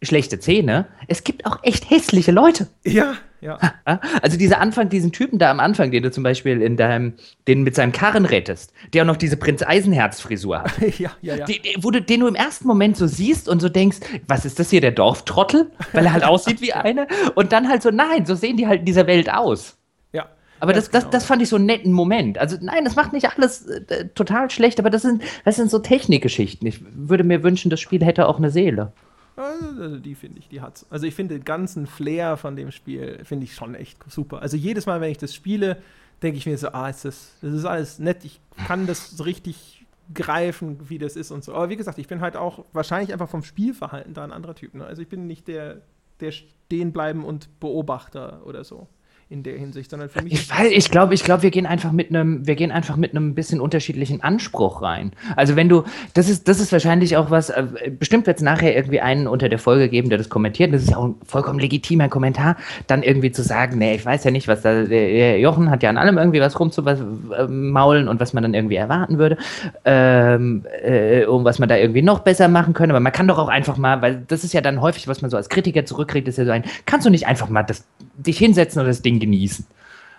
[0.00, 2.68] schlechte Zähne, es gibt auch echt hässliche Leute.
[2.84, 3.14] Ja,
[3.84, 4.00] ja.
[4.22, 7.14] Also dieser Anfang, diesen Typen da am Anfang, den du zum Beispiel in deinem,
[7.46, 10.72] den mit seinem Karren rettest, der auch noch diese Prinz Eisenherz-Frisur hat.
[10.98, 11.44] ja, ja, ja.
[11.44, 14.58] Die, wo du, den du im ersten Moment so siehst und so denkst, was ist
[14.58, 15.70] das hier, der Dorftrottel?
[15.92, 17.06] Weil er halt aussieht wie eine.
[17.34, 19.76] Und dann halt so, nein, so sehen die halt in dieser Welt aus.
[20.12, 20.26] Ja.
[20.60, 21.10] Aber das, das, genau.
[21.10, 22.38] das fand ich so einen netten Moment.
[22.38, 25.80] Also nein, das macht nicht alles äh, total schlecht, aber das sind, das sind so
[25.80, 26.66] Technikgeschichten.
[26.66, 28.92] Ich würde mir wünschen, das Spiel hätte auch eine Seele.
[29.36, 30.86] Also die finde ich, die hat's.
[30.90, 34.42] Also ich finde den ganzen Flair von dem Spiel finde ich schon echt super.
[34.42, 35.78] Also jedes Mal, wenn ich das spiele,
[36.22, 38.24] denke ich mir so, ah, ist das, das ist alles nett.
[38.24, 41.54] Ich kann das so richtig greifen, wie das ist und so.
[41.54, 44.74] Aber wie gesagt, ich bin halt auch wahrscheinlich einfach vom Spielverhalten da ein anderer Typ.
[44.74, 44.84] Ne?
[44.84, 45.80] Also ich bin nicht der,
[46.20, 48.86] der stehen bleiben und Beobachter oder so
[49.34, 50.32] in der Hinsicht, sondern für mich.
[50.32, 53.10] Ich, weiß, ich glaube, ich glaube, wir gehen einfach mit einem, wir gehen einfach mit
[53.10, 55.10] einem bisschen unterschiedlichen Anspruch rein.
[55.34, 55.82] Also wenn du,
[56.14, 57.64] das ist, das ist wahrscheinlich auch was, äh,
[57.98, 60.72] bestimmt wird es nachher irgendwie einen unter der Folge geben, der das kommentiert.
[60.72, 62.56] Das ist ja auch ein vollkommen legitimer Kommentar,
[62.86, 65.90] dann irgendwie zu sagen, nee, ich weiß ja nicht, was da, der Jochen hat ja
[65.90, 69.36] an allem irgendwie was rumzumaulen und was man dann irgendwie erwarten würde,
[69.84, 72.94] ähm, äh, um was man da irgendwie noch besser machen könnte.
[72.94, 75.30] Aber man kann doch auch einfach mal, weil das ist ja dann häufig, was man
[75.30, 77.84] so als Kritiker zurückkriegt, ist ja so ein, kannst du nicht einfach mal das,
[78.16, 79.66] dich hinsetzen und das Ding Ding genießen.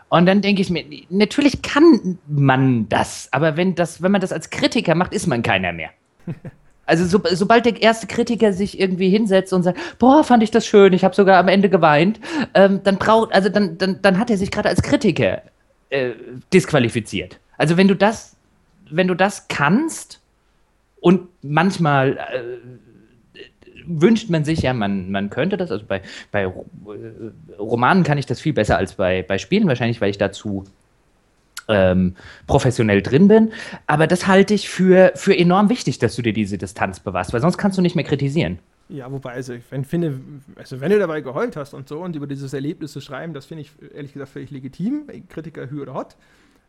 [0.10, 4.32] Und dann denke ich mir, natürlich kann man das, aber wenn, das, wenn man das
[4.32, 5.90] als Kritiker macht, ist man keiner mehr.
[6.88, 10.68] Also so, sobald der erste Kritiker sich irgendwie hinsetzt und sagt, boah, fand ich das
[10.68, 12.20] schön, ich habe sogar am Ende geweint,
[12.54, 15.42] ähm, dann braucht, also dann, dann, dann hat er sich gerade als Kritiker
[15.90, 16.12] äh,
[16.54, 17.40] disqualifiziert.
[17.58, 18.36] Also wenn du das,
[18.92, 20.22] wenn du das kannst
[21.02, 22.85] und manchmal äh,
[23.88, 26.02] wünscht man sich ja, man, man könnte das, also bei,
[26.32, 26.52] bei äh,
[27.60, 30.66] Romanen kann ich das viel besser als bei, bei Spielen, wahrscheinlich, weil ich dazu
[31.68, 32.16] ähm,
[32.48, 33.52] professionell drin bin.
[33.88, 37.42] Aber das halte ich für, für enorm wichtig, dass du dir diese Distanz bewahrst, weil
[37.42, 38.60] sonst kannst du nicht mehr kritisieren.
[38.88, 40.20] Ja, wobei, also ich finde,
[40.56, 43.48] also wenn du dabei geheult hast und so und über dieses Erlebnis zu schreiben, das
[43.48, 45.08] finde ich ehrlich gesagt völlig legitim.
[45.28, 46.16] Kritiker hü oder hot.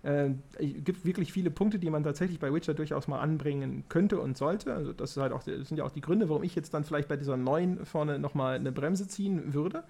[0.07, 4.21] Äh, es gibt wirklich viele Punkte, die man tatsächlich bei Witcher durchaus mal anbringen könnte
[4.21, 4.73] und sollte.
[4.73, 6.85] Also das, ist halt auch, das sind ja auch die Gründe, warum ich jetzt dann
[6.85, 9.83] vielleicht bei dieser neuen vorne nochmal eine Bremse ziehen würde.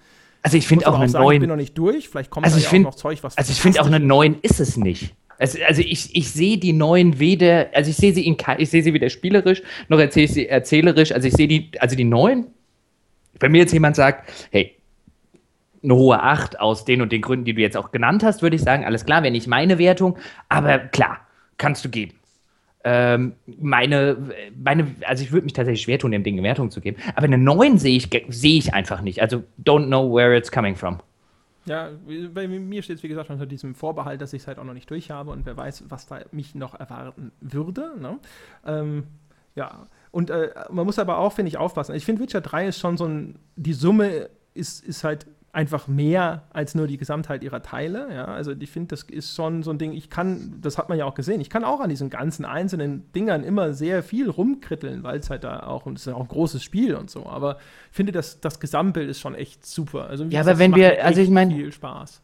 [0.43, 1.37] Also ich finde auch eine neuen.
[1.37, 2.09] Ich bin noch nicht durch.
[2.09, 3.37] Vielleicht kommt also da ja find, auch noch Zeug, was.
[3.37, 5.15] Also ich finde auch eine neuen ist es nicht.
[5.39, 8.83] Also, also ich, ich sehe die neuen weder, also ich sehe sie in, ich sehe
[8.83, 11.13] sie weder spielerisch noch erzähle ich sie erzählerisch.
[11.13, 12.47] Also ich sehe die, also die neuen.
[13.39, 14.76] Wenn mir jetzt jemand sagt, hey,
[15.87, 18.57] eine hohe 8 aus den und den Gründen, die du jetzt auch genannt hast, würde
[18.57, 20.19] ich sagen, alles klar, wäre nicht meine Wertung,
[20.49, 21.21] aber klar,
[21.57, 22.15] kannst du geben.
[22.85, 24.17] Ähm, meine,
[24.63, 27.25] meine, also ich würde mich tatsächlich schwer tun, dem Ding eine Wertung zu geben, aber
[27.25, 29.23] eine 9 sehe ich, sehe ich einfach nicht.
[29.23, 31.01] Also don't know where it's coming from.
[31.65, 31.91] Ja,
[32.33, 34.73] bei mir steht es, wie gesagt, unter diesem Vorbehalt, dass ich es halt auch noch
[34.73, 37.91] nicht durch habe und wer weiß, was da mich noch erwarten würde.
[38.01, 38.19] Ne?
[38.65, 39.05] Ähm,
[39.57, 41.97] ja, und äh, man muss aber auch, finde ich, aufpassen.
[41.97, 45.27] Ich finde, Witcher 3 ist schon so ein, die Summe ist, ist halt
[45.57, 48.09] einfach mehr als nur die Gesamtheit ihrer Teile.
[48.13, 48.27] Ja?
[48.27, 51.07] Also ich finde, das ist schon so ein Ding, ich kann, das hat man ja
[51.07, 55.19] auch gesehen, ich kann auch an diesen ganzen einzelnen Dingern immer sehr viel rumkritteln, weil
[55.19, 57.57] es halt da auch, und es ist ja auch ein großes Spiel und so, aber
[57.91, 60.09] ich finde, das, das Gesamtbild ist schon echt super.
[60.09, 62.21] Also, ja, aber wenn wir, also ich meine, viel Spaß.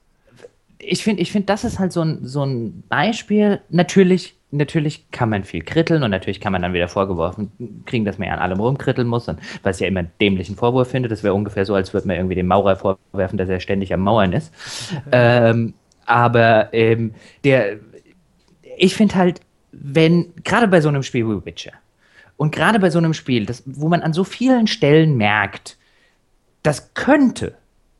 [0.79, 5.31] Ich finde, ich find, das ist halt so ein, so ein Beispiel, natürlich natürlich kann
[5.31, 8.41] man viel kritteln und natürlich kann man dann wieder vorgeworfen kriegen, dass man ja an
[8.41, 11.09] allem rumkritteln muss, und, was ich ja immer einen dämlichen Vorwurf finde.
[11.09, 14.01] Das wäre ungefähr so, als würde man irgendwie dem Maurer vorwerfen, dass er ständig am
[14.01, 14.53] Mauern ist.
[15.13, 15.75] ähm,
[16.05, 17.15] aber ähm,
[17.45, 17.79] der,
[18.77, 19.41] ich finde halt,
[19.73, 21.73] wenn, gerade bei so einem Spiel wie Witcher
[22.37, 25.79] und gerade bei so einem Spiel, das, wo man an so vielen Stellen merkt,
[26.63, 27.55] das könnte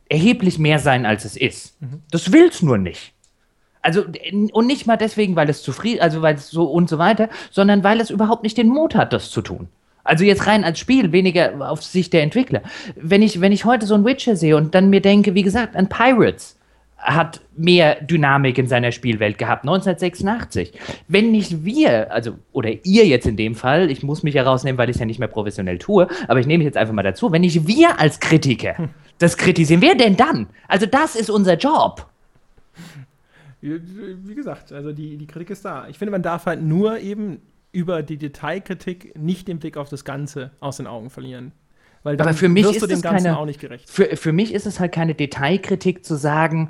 [0.07, 1.81] erheblich mehr sein, als es ist.
[1.81, 2.03] Mhm.
[2.11, 3.13] Das will es nur nicht.
[3.83, 4.03] Also,
[4.53, 7.83] und nicht mal deswegen, weil es zufrieden, also weil es so und so weiter, sondern
[7.83, 9.67] weil es überhaupt nicht den Mut hat, das zu tun.
[10.05, 12.61] Also jetzt rein als Spiel, weniger auf Sicht der Entwickler.
[12.95, 15.75] Wenn ich, wenn ich heute so ein Witcher sehe und dann mir denke, wie gesagt,
[15.75, 16.57] an Pirates
[16.97, 20.71] hat mehr Dynamik in seiner Spielwelt gehabt, 1986.
[21.09, 24.89] Wenn nicht wir, also, oder ihr jetzt in dem Fall, ich muss mich herausnehmen, weil
[24.89, 27.31] ich es ja nicht mehr professionell tue, aber ich nehme mich jetzt einfach mal dazu,
[27.33, 28.89] wenn nicht wir als Kritiker hm.
[29.17, 30.47] das kritisieren, wer denn dann?
[30.69, 32.07] Also das ist unser Job
[33.63, 35.87] wie gesagt, also die, die Kritik ist da.
[35.87, 37.41] Ich finde, man darf halt nur eben
[37.71, 41.53] über die Detailkritik nicht den Blick auf das Ganze aus den Augen verlieren.
[42.03, 43.89] Weil dann Aber für mich ist du dem Ganzen keine, auch nicht gerecht.
[43.89, 46.69] Für, für mich ist es halt keine Detailkritik zu sagen,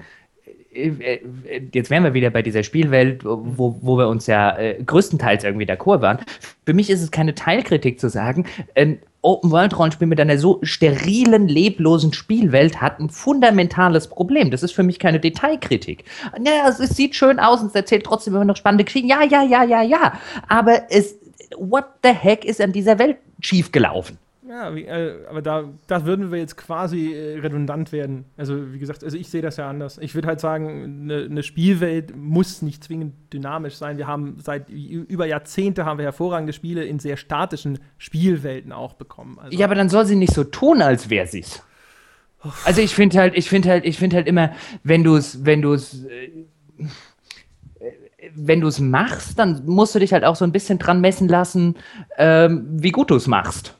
[0.73, 5.65] jetzt wären wir wieder bei dieser Spielwelt, wo, wo wir uns ja äh, größtenteils irgendwie
[5.65, 6.19] d'accord waren.
[6.65, 12.11] Für mich ist es keine Teilkritik zu sagen, ein Open-World-Rollenspiel mit einer so sterilen, leblosen
[12.13, 14.51] Spielwelt hat ein fundamentales Problem.
[14.51, 16.03] Das ist für mich keine Detailkritik.
[16.43, 19.07] Ja, es, es sieht schön aus und es erzählt trotzdem immer noch spannende Geschichten.
[19.07, 20.13] Ja, ja, ja, ja, ja.
[20.49, 21.17] Aber es,
[21.57, 24.17] what the heck ist an dieser Welt schiefgelaufen?
[24.53, 28.25] Ja, wie, äh, aber da, da würden wir jetzt quasi äh, redundant werden.
[28.37, 29.97] Also, wie gesagt, also ich sehe das ja anders.
[29.97, 33.97] Ich würde halt sagen, eine ne Spielwelt muss nicht zwingend dynamisch sein.
[33.97, 39.39] Wir haben seit über Jahrzehnte haben wir hervorragende Spiele in sehr statischen Spielwelten auch bekommen.
[39.39, 41.63] Also, ja, aber dann soll sie nicht so tun, als wäre sie es.
[42.63, 44.51] Also ich finde halt, ich finde halt, ich finde halt immer,
[44.83, 46.45] wenn du es, wenn du es, äh,
[48.35, 51.27] wenn du es machst, dann musst du dich halt auch so ein bisschen dran messen
[51.27, 51.75] lassen,
[52.19, 53.79] ähm, wie gut du es machst.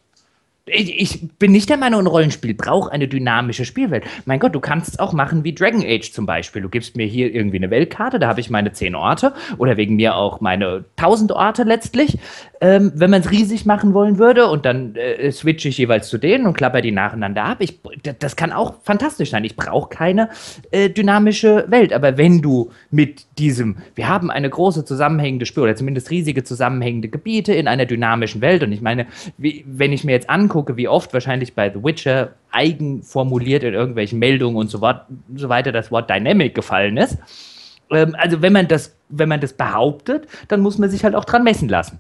[0.65, 4.06] Ich, bin nicht der Meinung, ein Rollenspiel braucht eine dynamische Spielwelt.
[4.23, 6.61] Mein Gott, du kannst es auch machen wie Dragon Age zum Beispiel.
[6.61, 9.98] Du gibst mir hier irgendwie eine Weltkarte, da habe ich meine zehn Orte oder wegen
[9.98, 12.18] mir auch meine tausend Orte letztlich.
[12.61, 16.18] Ähm, wenn man es riesig machen wollen würde und dann äh, switche ich jeweils zu
[16.18, 17.57] denen und klapper die nacheinander ab.
[17.60, 17.81] Ich,
[18.19, 19.44] das kann auch fantastisch sein.
[19.44, 20.30] Ich brauche keine
[20.72, 21.91] äh, dynamische Welt.
[21.91, 27.10] Aber wenn du mit diesem, wir haben eine große zusammenhängende Spur oder zumindest riesige zusammenhängende
[27.10, 29.07] Gebiete in einer dynamischen Welt und ich meine,
[29.38, 33.63] wie, wenn ich mir jetzt angucke, angucke, wie oft wahrscheinlich bei The Witcher eigen formuliert
[33.63, 34.80] in irgendwelchen Meldungen und so,
[35.35, 37.17] so weiter das Wort Dynamic gefallen ist.
[37.89, 41.25] Ähm, also wenn man, das, wenn man das behauptet, dann muss man sich halt auch
[41.25, 41.99] dran messen lassen.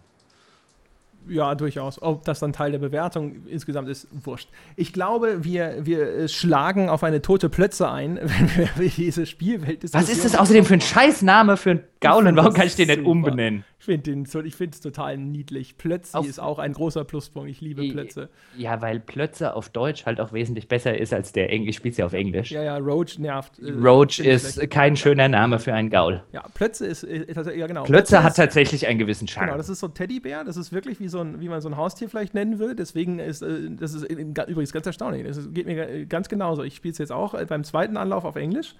[1.27, 2.01] Ja, durchaus.
[2.01, 4.49] Ob das dann Teil der Bewertung insgesamt ist, wurscht.
[4.75, 10.09] Ich glaube, wir, wir schlagen auf eine tote Plötze ein, wenn wir diese Spielwelt Was
[10.09, 13.05] ist das außerdem für ein Scheißname für ein Gaul und warum kann ich den nicht
[13.05, 13.65] umbenennen?
[13.79, 15.77] Ich finde es total niedlich.
[15.77, 17.49] Plötzi ist auch ein großer Pluspunkt.
[17.49, 18.29] Ich liebe Plötze.
[18.57, 21.77] Ja, weil Plötze auf Deutsch halt auch wesentlich besser ist als der Englisch.
[21.77, 22.51] Spielt ja auf Englisch.
[22.51, 23.59] Ja, ja, Roach nervt.
[23.59, 24.71] Äh, Roach ist schlecht.
[24.71, 26.23] kein schöner Name für einen Gaul.
[26.31, 27.83] Ja, Plötze ist, ist, ist ja genau.
[27.83, 29.47] Plötze, Plötze hat tatsächlich einen gewissen Charme.
[29.47, 30.43] Genau, das ist so ein Teddybär.
[30.43, 32.75] Das ist wirklich wie so ein, wie man so ein Haustier vielleicht nennen will.
[32.75, 35.25] Deswegen ist äh, das ist übrigens ganz erstaunlich.
[35.25, 36.63] Das geht mir ganz genauso.
[36.63, 38.75] Ich spiele es jetzt auch äh, beim zweiten Anlauf auf Englisch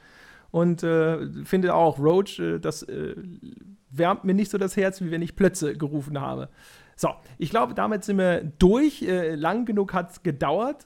[0.53, 3.15] und äh, finde auch Roach, äh, das äh,
[3.89, 6.47] wärmt mir nicht so das Herz, wie wenn ich Plötze gerufen habe.
[6.95, 7.09] So,
[7.39, 9.01] ich glaube, damit sind wir durch.
[9.01, 10.83] Äh, lang genug hat es gedauert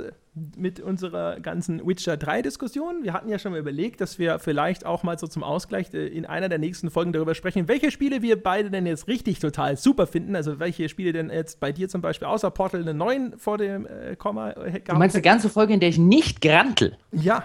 [0.56, 3.04] mit unserer ganzen Witcher 3-Diskussion.
[3.04, 6.08] Wir hatten ja schon mal überlegt, dass wir vielleicht auch mal so zum Ausgleich äh,
[6.08, 9.76] in einer der nächsten Folgen darüber sprechen, welche Spiele wir beide denn jetzt richtig total
[9.76, 10.38] super finden.
[10.38, 13.86] Also welche Spiele denn jetzt bei dir zum Beispiel außer Portal eine 9 vor dem
[13.86, 16.96] äh, Komma äh, Du meinst eine ganze Folge, in der ich nicht grantel?
[17.12, 17.44] Ja,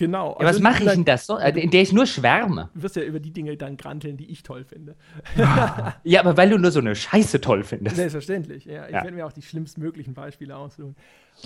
[0.00, 0.30] Genau.
[0.40, 1.34] Ja, also was mache ich denn das so?
[1.34, 2.70] Also, in der ich nur schwärme.
[2.74, 4.96] Du wirst ja über die Dinge dann granteln, die ich toll finde.
[6.04, 7.96] ja, aber weil du nur so eine Scheiße toll findest.
[7.96, 8.86] Selbstverständlich, ja.
[8.86, 9.02] Ich ja.
[9.02, 10.96] werde mir auch die schlimmstmöglichen Beispiele aussuchen.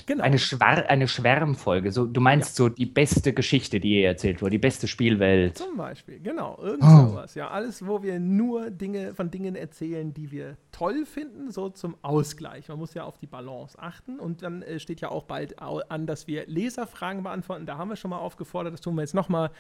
[0.07, 0.23] Genau.
[0.23, 1.93] Eine, Schwar eine Schwärmfolge.
[1.93, 2.65] So, du meinst ja.
[2.65, 5.59] so die beste Geschichte, die je erzählt wurde, die beste Spielwelt.
[5.59, 6.59] Zum Beispiel, genau.
[6.63, 7.09] Irgend oh.
[7.09, 7.35] sowas.
[7.35, 11.97] Ja, alles, wo wir nur Dinge von Dingen erzählen, die wir toll finden, so zum
[12.03, 12.69] Ausgleich.
[12.69, 14.19] Man muss ja auf die Balance achten.
[14.19, 17.67] Und dann äh, steht ja auch bald an, dass wir Leserfragen beantworten.
[17.67, 19.51] Da haben wir schon mal aufgefordert, das tun wir jetzt nochmal.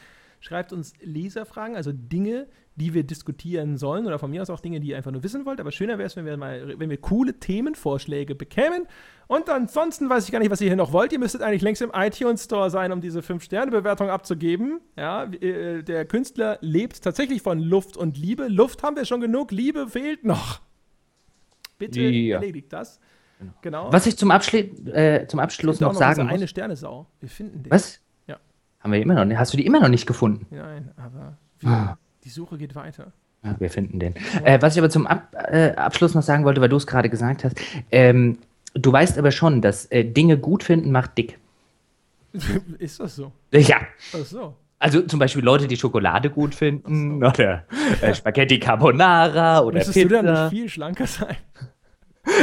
[0.40, 4.80] Schreibt uns Leserfragen, also Dinge, die wir diskutieren sollen oder von mir aus auch Dinge,
[4.80, 5.60] die ihr einfach nur wissen wollt.
[5.60, 8.86] Aber schöner wäre es, wenn wir mal, wenn wir coole Themenvorschläge bekämen.
[9.28, 11.12] Und ansonsten weiß ich gar nicht, was ihr hier noch wollt.
[11.12, 14.80] Ihr müsstet eigentlich längst im iTunes Store sein, um diese 5-Sterne-Bewertung abzugeben.
[14.96, 18.48] Ja, äh, der Künstler lebt tatsächlich von Luft und Liebe.
[18.48, 20.60] Luft haben wir schon genug, Liebe fehlt noch.
[21.78, 22.36] Bitte ja.
[22.36, 22.98] erledigt das.
[23.38, 23.52] Genau.
[23.62, 23.92] genau.
[23.92, 24.60] Was ich zum, Abschli
[24.90, 26.32] äh, zum Abschluss noch, noch sagen muss.
[26.32, 27.06] eine Sternesau.
[27.20, 27.70] Wir finden den.
[27.70, 28.00] Was?
[28.26, 28.38] Ja.
[28.80, 29.38] Haben wir immer noch nicht.
[29.38, 30.46] Hast du die immer noch nicht gefunden?
[30.50, 31.98] Nein, aber wir, ah.
[32.24, 33.12] Die Suche geht weiter.
[33.42, 34.14] Ja, wir finden den.
[34.42, 37.10] Äh, was ich aber zum Ab äh, Abschluss noch sagen wollte, weil du es gerade
[37.10, 37.60] gesagt hast,
[37.90, 38.38] ähm,
[38.74, 41.38] Du weißt aber schon, dass äh, Dinge gut finden macht dick.
[42.78, 43.32] Ist das so?
[43.52, 43.78] Ja.
[44.12, 44.56] Ach so.
[44.80, 47.26] Also zum Beispiel Leute, die Schokolade gut finden so.
[47.26, 47.64] oder
[48.02, 50.08] äh, Spaghetti Carbonara oder Müsstest Pizza.
[50.08, 51.36] du dann nicht viel schlanker sein?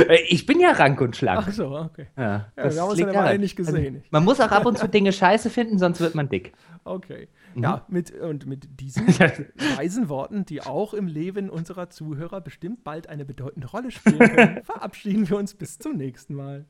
[0.08, 1.44] Äh, ich bin ja rank und schlank.
[1.46, 2.08] Ach so, okay.
[2.18, 3.96] Ja, ja wir haben uns ja nicht gesehen.
[3.96, 6.54] Also, man muss auch ab und zu Dinge scheiße finden, sonst wird man dick.
[6.86, 7.28] Okay.
[7.56, 7.64] Mhm.
[7.64, 9.08] Ja, mit, und mit diesen
[9.78, 14.64] weisen Worten, die auch im Leben unserer Zuhörer bestimmt bald eine bedeutende Rolle spielen können,
[14.64, 16.66] verabschieden wir uns bis zum nächsten Mal.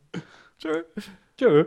[0.57, 0.83] Tschö.
[1.37, 1.65] Tschö.